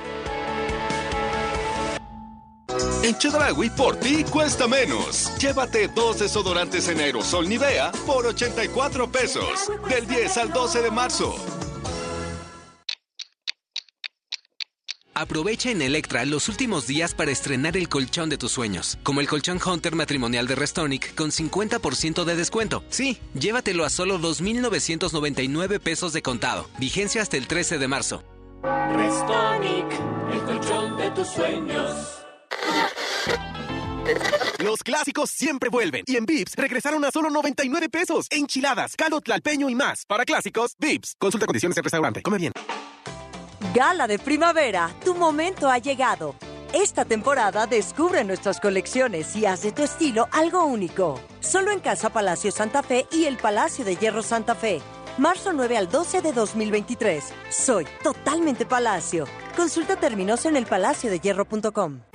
En 3.11 3.17
Chedraui, 3.17 3.69
por 3.71 3.97
ti 3.97 4.23
cuesta 4.23 4.69
menos. 4.69 5.33
Llévate 5.37 5.89
dos 5.89 6.19
desodorantes 6.19 6.87
en 6.87 7.01
aerosol 7.01 7.49
Nivea 7.49 7.91
por 8.05 8.25
84 8.25 9.11
pesos. 9.11 9.69
Del 9.89 10.07
10 10.07 10.37
al 10.37 10.53
12 10.53 10.81
de 10.81 10.91
marzo. 10.91 11.35
Aprovecha 15.13 15.71
en 15.71 15.81
Electra 15.81 16.23
los 16.23 16.47
últimos 16.47 16.87
días 16.87 17.13
para 17.13 17.31
estrenar 17.31 17.75
el 17.75 17.89
colchón 17.89 18.29
de 18.29 18.37
tus 18.37 18.53
sueños, 18.53 18.97
como 19.03 19.19
el 19.19 19.27
colchón 19.27 19.59
Hunter 19.63 19.93
matrimonial 19.93 20.47
de 20.47 20.55
Restonic 20.55 21.13
con 21.13 21.31
50% 21.31 22.23
de 22.23 22.35
descuento. 22.37 22.81
Sí, 22.87 23.19
llévatelo 23.33 23.83
a 23.83 23.89
solo 23.89 24.19
2.999 24.19 25.81
pesos 25.81 26.13
de 26.13 26.21
contado. 26.21 26.69
Vigencia 26.79 27.21
hasta 27.21 27.35
el 27.35 27.45
13 27.45 27.77
de 27.77 27.87
marzo. 27.89 28.23
Restonic, 28.63 29.91
el 30.31 30.41
colchón 30.43 30.95
de 30.95 31.11
tus 31.11 31.27
sueños. 31.27 32.21
Los 34.59 34.83
clásicos 34.83 35.29
siempre 35.29 35.69
vuelven 35.69 36.03
y 36.05 36.15
en 36.17 36.25
Vips 36.25 36.55
regresaron 36.55 37.03
a 37.05 37.11
solo 37.11 37.29
99 37.29 37.89
pesos. 37.89 38.27
Enchiladas, 38.29 38.95
caldo 38.95 39.21
tlalpeño 39.21 39.69
y 39.69 39.75
más. 39.75 40.05
Para 40.05 40.25
clásicos, 40.25 40.75
Vips. 40.79 41.15
Consulta 41.17 41.45
condiciones 41.45 41.77
en 41.77 41.83
restaurante. 41.83 42.21
Come 42.21 42.37
bien. 42.37 42.53
Gala 43.73 44.07
de 44.07 44.19
primavera, 44.19 44.91
tu 45.03 45.15
momento 45.15 45.69
ha 45.69 45.77
llegado. 45.77 46.35
Esta 46.73 47.05
temporada 47.05 47.67
descubre 47.67 48.23
nuestras 48.23 48.59
colecciones 48.59 49.35
y 49.35 49.45
haz 49.45 49.61
de 49.63 49.71
tu 49.71 49.83
estilo 49.83 50.29
algo 50.31 50.65
único. 50.65 51.19
Solo 51.39 51.71
en 51.71 51.79
Casa 51.79 52.11
Palacio 52.11 52.51
Santa 52.51 52.81
Fe 52.81 53.07
y 53.11 53.25
el 53.25 53.37
Palacio 53.37 53.83
de 53.83 53.97
Hierro 53.97 54.23
Santa 54.23 54.55
Fe. 54.55 54.81
Marzo 55.17 55.51
9 55.53 55.77
al 55.77 55.89
12 55.89 56.21
de 56.21 56.31
2023. 56.31 57.25
Soy 57.49 57.85
totalmente 58.03 58.65
Palacio. 58.65 59.25
Consulta 59.55 59.97
términos 59.97 60.45
en 60.45 60.55
elpalaciodehierro.com. 60.55 62.10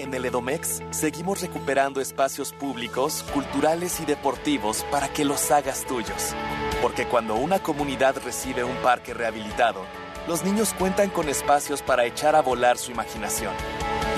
En 0.00 0.14
el 0.14 0.24
Edomex 0.24 0.80
seguimos 0.92 1.42
recuperando 1.42 2.00
espacios 2.00 2.54
públicos, 2.54 3.22
culturales 3.34 4.00
y 4.00 4.06
deportivos 4.06 4.82
para 4.90 5.12
que 5.12 5.26
los 5.26 5.50
hagas 5.50 5.84
tuyos. 5.84 6.34
Porque 6.80 7.06
cuando 7.06 7.34
una 7.34 7.62
comunidad 7.62 8.16
recibe 8.24 8.64
un 8.64 8.76
parque 8.76 9.12
rehabilitado, 9.12 9.84
los 10.26 10.42
niños 10.42 10.72
cuentan 10.72 11.10
con 11.10 11.28
espacios 11.28 11.82
para 11.82 12.06
echar 12.06 12.34
a 12.34 12.40
volar 12.40 12.78
su 12.78 12.90
imaginación. 12.90 13.52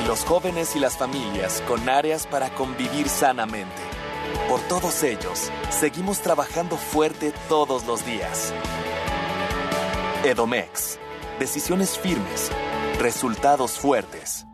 Y 0.01 0.07
los 0.07 0.24
jóvenes 0.24 0.76
y 0.76 0.78
las 0.78 0.97
familias 0.97 1.61
con 1.66 1.89
áreas 1.89 2.28
para 2.28 2.55
convivir 2.55 3.09
sanamente. 3.09 3.83
Por 4.49 4.61
todos 4.68 5.03
ellos, 5.03 5.51
seguimos 5.70 6.20
trabajando 6.20 6.76
fuerte 6.76 7.33
todos 7.49 7.85
los 7.87 8.07
días. 8.07 8.55
Edomex. 10.22 11.01
Decisiones 11.41 11.99
firmes. 11.99 12.53
Resultados 13.01 13.80
fuertes. 13.80 14.47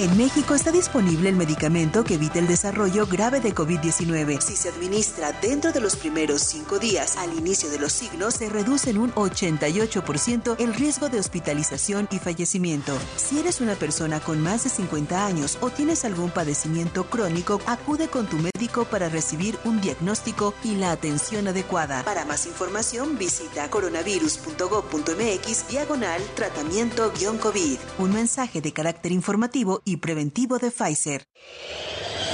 En 0.00 0.16
México 0.16 0.54
está 0.54 0.72
disponible 0.72 1.28
el 1.28 1.36
medicamento 1.36 2.02
que 2.04 2.14
evita 2.14 2.38
el 2.38 2.46
desarrollo 2.46 3.06
grave 3.06 3.40
de 3.40 3.54
COVID-19. 3.54 4.40
Si 4.40 4.56
se 4.56 4.70
administra 4.70 5.32
dentro 5.42 5.72
de 5.72 5.80
los 5.82 5.96
primeros 5.96 6.40
cinco 6.40 6.78
días 6.78 7.18
al 7.18 7.36
inicio 7.36 7.68
de 7.68 7.78
los 7.78 7.92
signos, 7.92 8.32
se 8.32 8.48
reduce 8.48 8.88
en 8.88 8.96
un 8.96 9.12
88% 9.12 10.56
el 10.58 10.72
riesgo 10.72 11.10
de 11.10 11.18
hospitalización 11.18 12.08
y 12.10 12.18
fallecimiento. 12.18 12.96
Si 13.16 13.40
eres 13.40 13.60
una 13.60 13.74
persona 13.74 14.20
con 14.20 14.40
más 14.40 14.64
de 14.64 14.70
50 14.70 15.26
años 15.26 15.58
o 15.60 15.68
tienes 15.68 16.06
algún 16.06 16.30
padecimiento 16.30 17.04
crónico, 17.04 17.60
acude 17.66 18.08
con 18.08 18.26
tu 18.26 18.38
médico 18.38 18.86
para 18.86 19.10
recibir 19.10 19.58
un 19.64 19.82
diagnóstico 19.82 20.54
y 20.64 20.76
la 20.76 20.92
atención 20.92 21.46
adecuada. 21.46 22.04
Para 22.04 22.24
más 22.24 22.46
información, 22.46 23.18
visita 23.18 23.68
coronavirus.gov.mx 23.68 25.68
diagonal 25.68 26.22
tratamiento-COVID. 26.36 27.78
Un 27.98 28.14
mensaje 28.14 28.62
de 28.62 28.72
carácter 28.72 29.12
informativo 29.12 29.82
y 29.89 29.89
preventivo 29.96 30.58
de 30.58 30.70
Pfizer. 30.70 31.26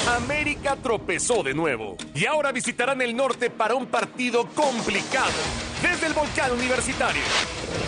América 0.09 0.76
tropezó 0.76 1.42
de 1.42 1.52
nuevo 1.52 1.96
y 2.14 2.26
ahora 2.26 2.52
visitarán 2.52 3.02
el 3.02 3.16
norte 3.16 3.50
para 3.50 3.74
un 3.74 3.86
partido 3.86 4.46
complicado. 4.54 5.32
Desde 5.82 6.07
el 6.07 6.12
volcán 6.12 6.52
universitario. 6.52 7.22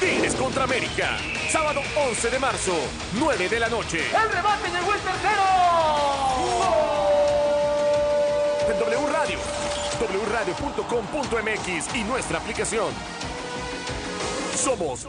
Tigres 0.01 0.35
contra 0.35 0.65
América. 0.65 1.17
Sábado 1.49 1.81
11 2.09 2.31
de 2.31 2.39
marzo, 2.39 2.75
9 3.19 3.49
de 3.49 3.61
la 3.61 3.69
noche. 3.69 3.99
¡El 3.99 4.33
rebate 4.33 4.69
llegó 4.69 4.93
el 4.93 5.01
tercero! 5.01 5.43
En 8.69 8.79
W 8.79 9.13
Radio, 9.13 9.39
wradio.com.mx 10.29 11.95
y 11.95 12.05
nuestra 12.05 12.39
aplicación. 12.39 12.93
Somos 14.55 15.09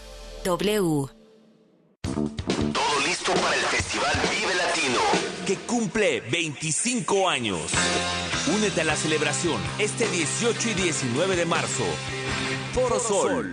W. 0.43 1.07
Todo 2.73 2.99
listo 3.05 3.31
para 3.33 3.55
el 3.55 3.61
Festival 3.61 4.11
Vive 4.31 4.55
Latino, 4.55 4.99
que 5.45 5.55
cumple 5.67 6.21
25 6.21 7.29
años. 7.29 7.71
Únete 8.55 8.81
a 8.81 8.83
la 8.85 8.95
celebración 8.95 9.61
este 9.77 10.07
18 10.07 10.69
y 10.69 10.73
19 10.73 11.35
de 11.35 11.45
marzo. 11.45 11.83
Foro 12.73 12.99
Sol. 12.99 13.51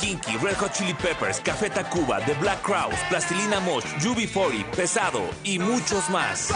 Kinky, 0.00 0.36
Red 0.38 0.56
Hot 0.56 0.72
Chili 0.72 0.94
Peppers, 0.94 1.40
Café 1.40 1.68
Tacuba, 1.68 2.24
The 2.24 2.34
Black 2.34 2.62
Crowes, 2.62 2.98
Plastilina 3.10 3.60
Mosh, 3.60 3.84
UB40, 4.00 4.64
Pesado 4.70 5.20
y 5.44 5.58
muchos 5.58 6.08
más. 6.08 6.48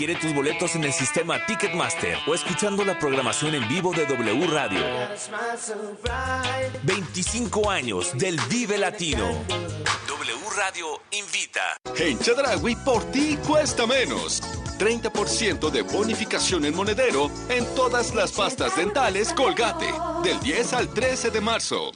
Adquiere 0.00 0.18
tus 0.18 0.34
boletos 0.34 0.74
en 0.76 0.84
el 0.84 0.94
sistema 0.94 1.44
Ticketmaster 1.44 2.16
o 2.26 2.34
escuchando 2.34 2.86
la 2.86 2.98
programación 2.98 3.54
en 3.54 3.68
vivo 3.68 3.92
de 3.92 4.06
W 4.06 4.46
Radio. 4.46 4.80
25 6.84 7.70
años 7.70 8.16
del 8.16 8.40
Vive 8.48 8.78
Latino. 8.78 9.26
W 10.08 10.38
Radio 10.56 11.02
invita. 11.10 11.76
En 11.98 12.18
Chedragui, 12.18 12.76
por 12.76 13.04
ti 13.10 13.36
cuesta 13.46 13.86
menos. 13.86 14.42
30% 14.78 15.70
de 15.70 15.82
bonificación 15.82 16.64
en 16.64 16.74
monedero 16.74 17.30
en 17.50 17.66
todas 17.74 18.14
las 18.14 18.32
pastas 18.32 18.74
dentales 18.74 19.34
Colgate. 19.34 19.92
Del 20.24 20.40
10 20.40 20.72
al 20.72 20.88
13 20.88 21.30
de 21.30 21.42
marzo. 21.42 21.92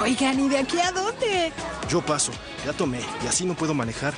Oigan, 0.00 0.40
¿y 0.40 0.48
de 0.48 0.58
aquí 0.58 0.78
a 0.80 0.92
dónde? 0.92 1.52
Yo 1.88 2.00
paso, 2.00 2.32
ya 2.64 2.72
tomé 2.72 3.00
y 3.22 3.26
así 3.26 3.44
no 3.44 3.54
puedo 3.54 3.74
manejar. 3.74 4.14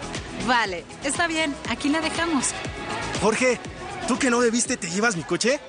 Vale, 0.47 0.85
está 1.03 1.27
bien, 1.27 1.55
aquí 1.69 1.89
la 1.89 2.01
dejamos. 2.01 2.51
Jorge, 3.21 3.59
¿tú 4.07 4.19
que 4.19 4.31
no 4.31 4.39
bebiste 4.39 4.77
te 4.77 4.89
llevas 4.89 5.17
mi 5.17 5.23
coche? 5.25 5.61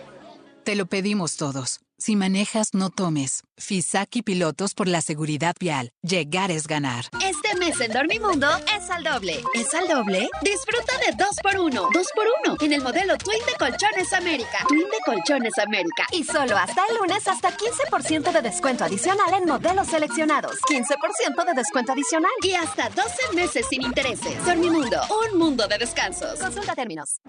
Te 0.63 0.75
lo 0.75 0.85
pedimos 0.85 1.35
todos. 1.37 1.81
Si 1.97 2.15
manejas, 2.15 2.73
no 2.73 2.89
tomes. 2.89 3.43
Fisaki 3.57 4.23
Pilotos 4.23 4.73
por 4.73 4.87
la 4.87 5.01
seguridad 5.01 5.55
vial. 5.59 5.91
Llegar 6.01 6.51
es 6.51 6.67
ganar. 6.67 7.05
Este 7.23 7.55
mes 7.57 7.79
en 7.79 7.93
Dormimundo 7.93 8.47
es 8.75 8.89
al 8.89 9.03
doble. 9.03 9.43
¿Es 9.53 9.73
al 9.73 9.87
doble? 9.87 10.29
Disfruta 10.41 10.93
de 11.05 11.13
2x1. 11.23 11.71
2x1 11.71 12.63
en 12.63 12.73
el 12.73 12.81
modelo 12.81 13.17
Twin 13.17 13.39
de 13.45 13.53
Colchones 13.57 14.11
América. 14.13 14.65
Twin 14.67 14.81
de 14.81 14.97
Colchones 15.05 15.57
América. 15.59 16.05
Y 16.11 16.23
solo 16.23 16.57
hasta 16.57 16.81
el 16.89 16.97
lunes, 16.97 17.27
hasta 17.27 17.55
15% 17.55 18.31
de 18.31 18.41
descuento 18.41 18.83
adicional 18.83 19.33
en 19.33 19.47
modelos 19.47 19.87
seleccionados. 19.87 20.59
15% 20.69 21.45
de 21.45 21.53
descuento 21.53 21.93
adicional. 21.93 22.31
Y 22.41 22.53
hasta 22.53 22.89
12 22.89 23.35
meses 23.35 23.65
sin 23.69 23.83
intereses. 23.83 24.45
Dormimundo, 24.45 25.01
un 25.31 25.39
mundo 25.39 25.67
de 25.67 25.77
descansos. 25.77 26.39
Consulta 26.39 26.75
términos. 26.75 27.21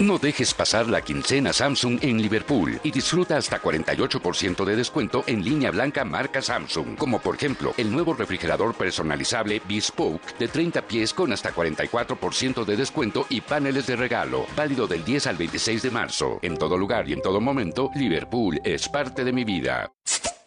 No 0.01 0.17
dejes 0.19 0.55
pasar 0.55 0.89
la 0.89 1.03
quincena 1.03 1.53
Samsung 1.53 1.99
en 2.01 2.23
Liverpool 2.23 2.81
y 2.83 2.91
disfruta 2.91 3.37
hasta 3.37 3.61
48% 3.61 4.65
de 4.65 4.75
descuento 4.75 5.23
en 5.27 5.45
línea 5.45 5.71
blanca 5.71 6.07
marca 6.07 6.41
Samsung, 6.41 6.97
como 6.97 7.19
por 7.19 7.35
ejemplo 7.35 7.75
el 7.77 7.93
nuevo 7.93 8.15
refrigerador 8.15 8.75
personalizable 8.75 9.61
Bespoke 9.69 10.39
de 10.39 10.49
30 10.49 10.87
pies 10.87 11.13
con 11.13 11.35
hasta 11.35 11.53
44% 11.53 12.65
de 12.65 12.77
descuento 12.79 13.27
y 13.29 13.43
paneles 13.43 13.87
de 13.89 13.97
regalo, 13.97 14.47
válido 14.57 14.87
del 14.87 15.05
10 15.05 15.27
al 15.27 15.37
26 15.37 15.83
de 15.83 15.91
marzo. 15.91 16.39
En 16.41 16.57
todo 16.57 16.79
lugar 16.79 17.07
y 17.07 17.13
en 17.13 17.21
todo 17.21 17.39
momento, 17.39 17.91
Liverpool 17.95 18.59
es 18.65 18.89
parte 18.89 19.23
de 19.23 19.35
mi 19.35 19.45
vida. 19.45 19.93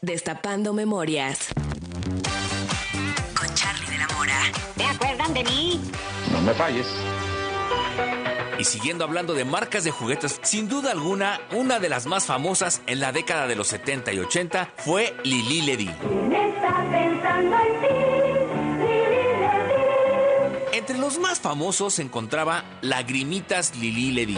Destapando 0.01 0.73
memorias. 0.73 1.49
Con 3.37 3.53
Charlie 3.53 3.85
de 3.85 3.97
la 3.99 4.07
Mora. 4.15 4.41
¿Te 4.75 4.85
acuerdan 4.85 5.31
de 5.35 5.43
mí? 5.43 5.79
No 6.31 6.41
me 6.41 6.55
falles. 6.55 6.87
Y 8.59 8.65
siguiendo 8.65 9.03
hablando 9.03 9.33
de 9.33 9.45
marcas 9.45 9.83
de 9.83 9.91
juguetes, 9.91 10.39
sin 10.43 10.69
duda 10.69 10.91
alguna, 10.91 11.41
una 11.51 11.79
de 11.79 11.89
las 11.89 12.05
más 12.05 12.25
famosas 12.25 12.81
en 12.87 12.99
la 12.99 13.11
década 13.11 13.47
de 13.47 13.55
los 13.55 13.67
70 13.67 14.13
y 14.13 14.19
80 14.19 14.73
fue 14.77 15.15
Lili 15.23 15.61
Ledy. 15.61 15.89
Entre 20.71 20.97
los 20.97 21.17
más 21.19 21.39
famosos 21.39 21.95
se 21.95 22.01
encontraba 22.01 22.63
Lagrimitas 22.81 23.75
Lili 23.75 24.11
Ledy. 24.11 24.37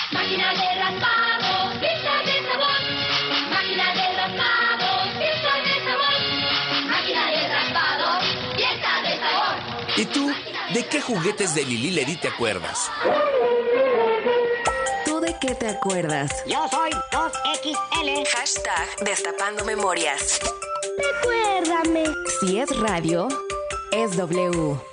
Máquina 0.11 0.51
de 0.53 0.79
raspados, 0.79 1.79
fiesta 1.79 2.23
de 2.25 2.35
sabor. 2.47 2.81
Máquina 3.49 3.93
de 3.93 4.05
raspados, 4.17 5.13
fiesta 5.17 5.53
de 5.63 5.73
sabor. 5.85 6.85
Máquina 6.89 7.31
de 7.31 7.47
raspados, 7.47 8.23
fiesta 8.55 9.01
de 9.03 9.19
sabor. 9.19 9.55
¿Y 9.97 10.05
tú, 10.05 10.31
de 10.73 10.85
qué 10.87 11.01
juguetes 11.01 11.55
de 11.55 11.65
Lili 11.65 11.91
Ledi 11.91 12.17
te 12.17 12.27
acuerdas? 12.27 12.91
¿Tú 15.05 15.19
de 15.21 15.35
qué 15.39 15.55
te 15.55 15.69
acuerdas? 15.69 16.43
Yo 16.45 16.67
soy 16.69 16.91
2XL. 17.11 18.27
Hashtag 18.27 19.05
Destapando 19.05 19.63
Memorias. 19.63 20.39
Recuérdame. 20.97 22.03
Si 22.41 22.59
es 22.59 22.77
radio, 22.79 23.27
es 23.91 24.17
W. 24.17 24.90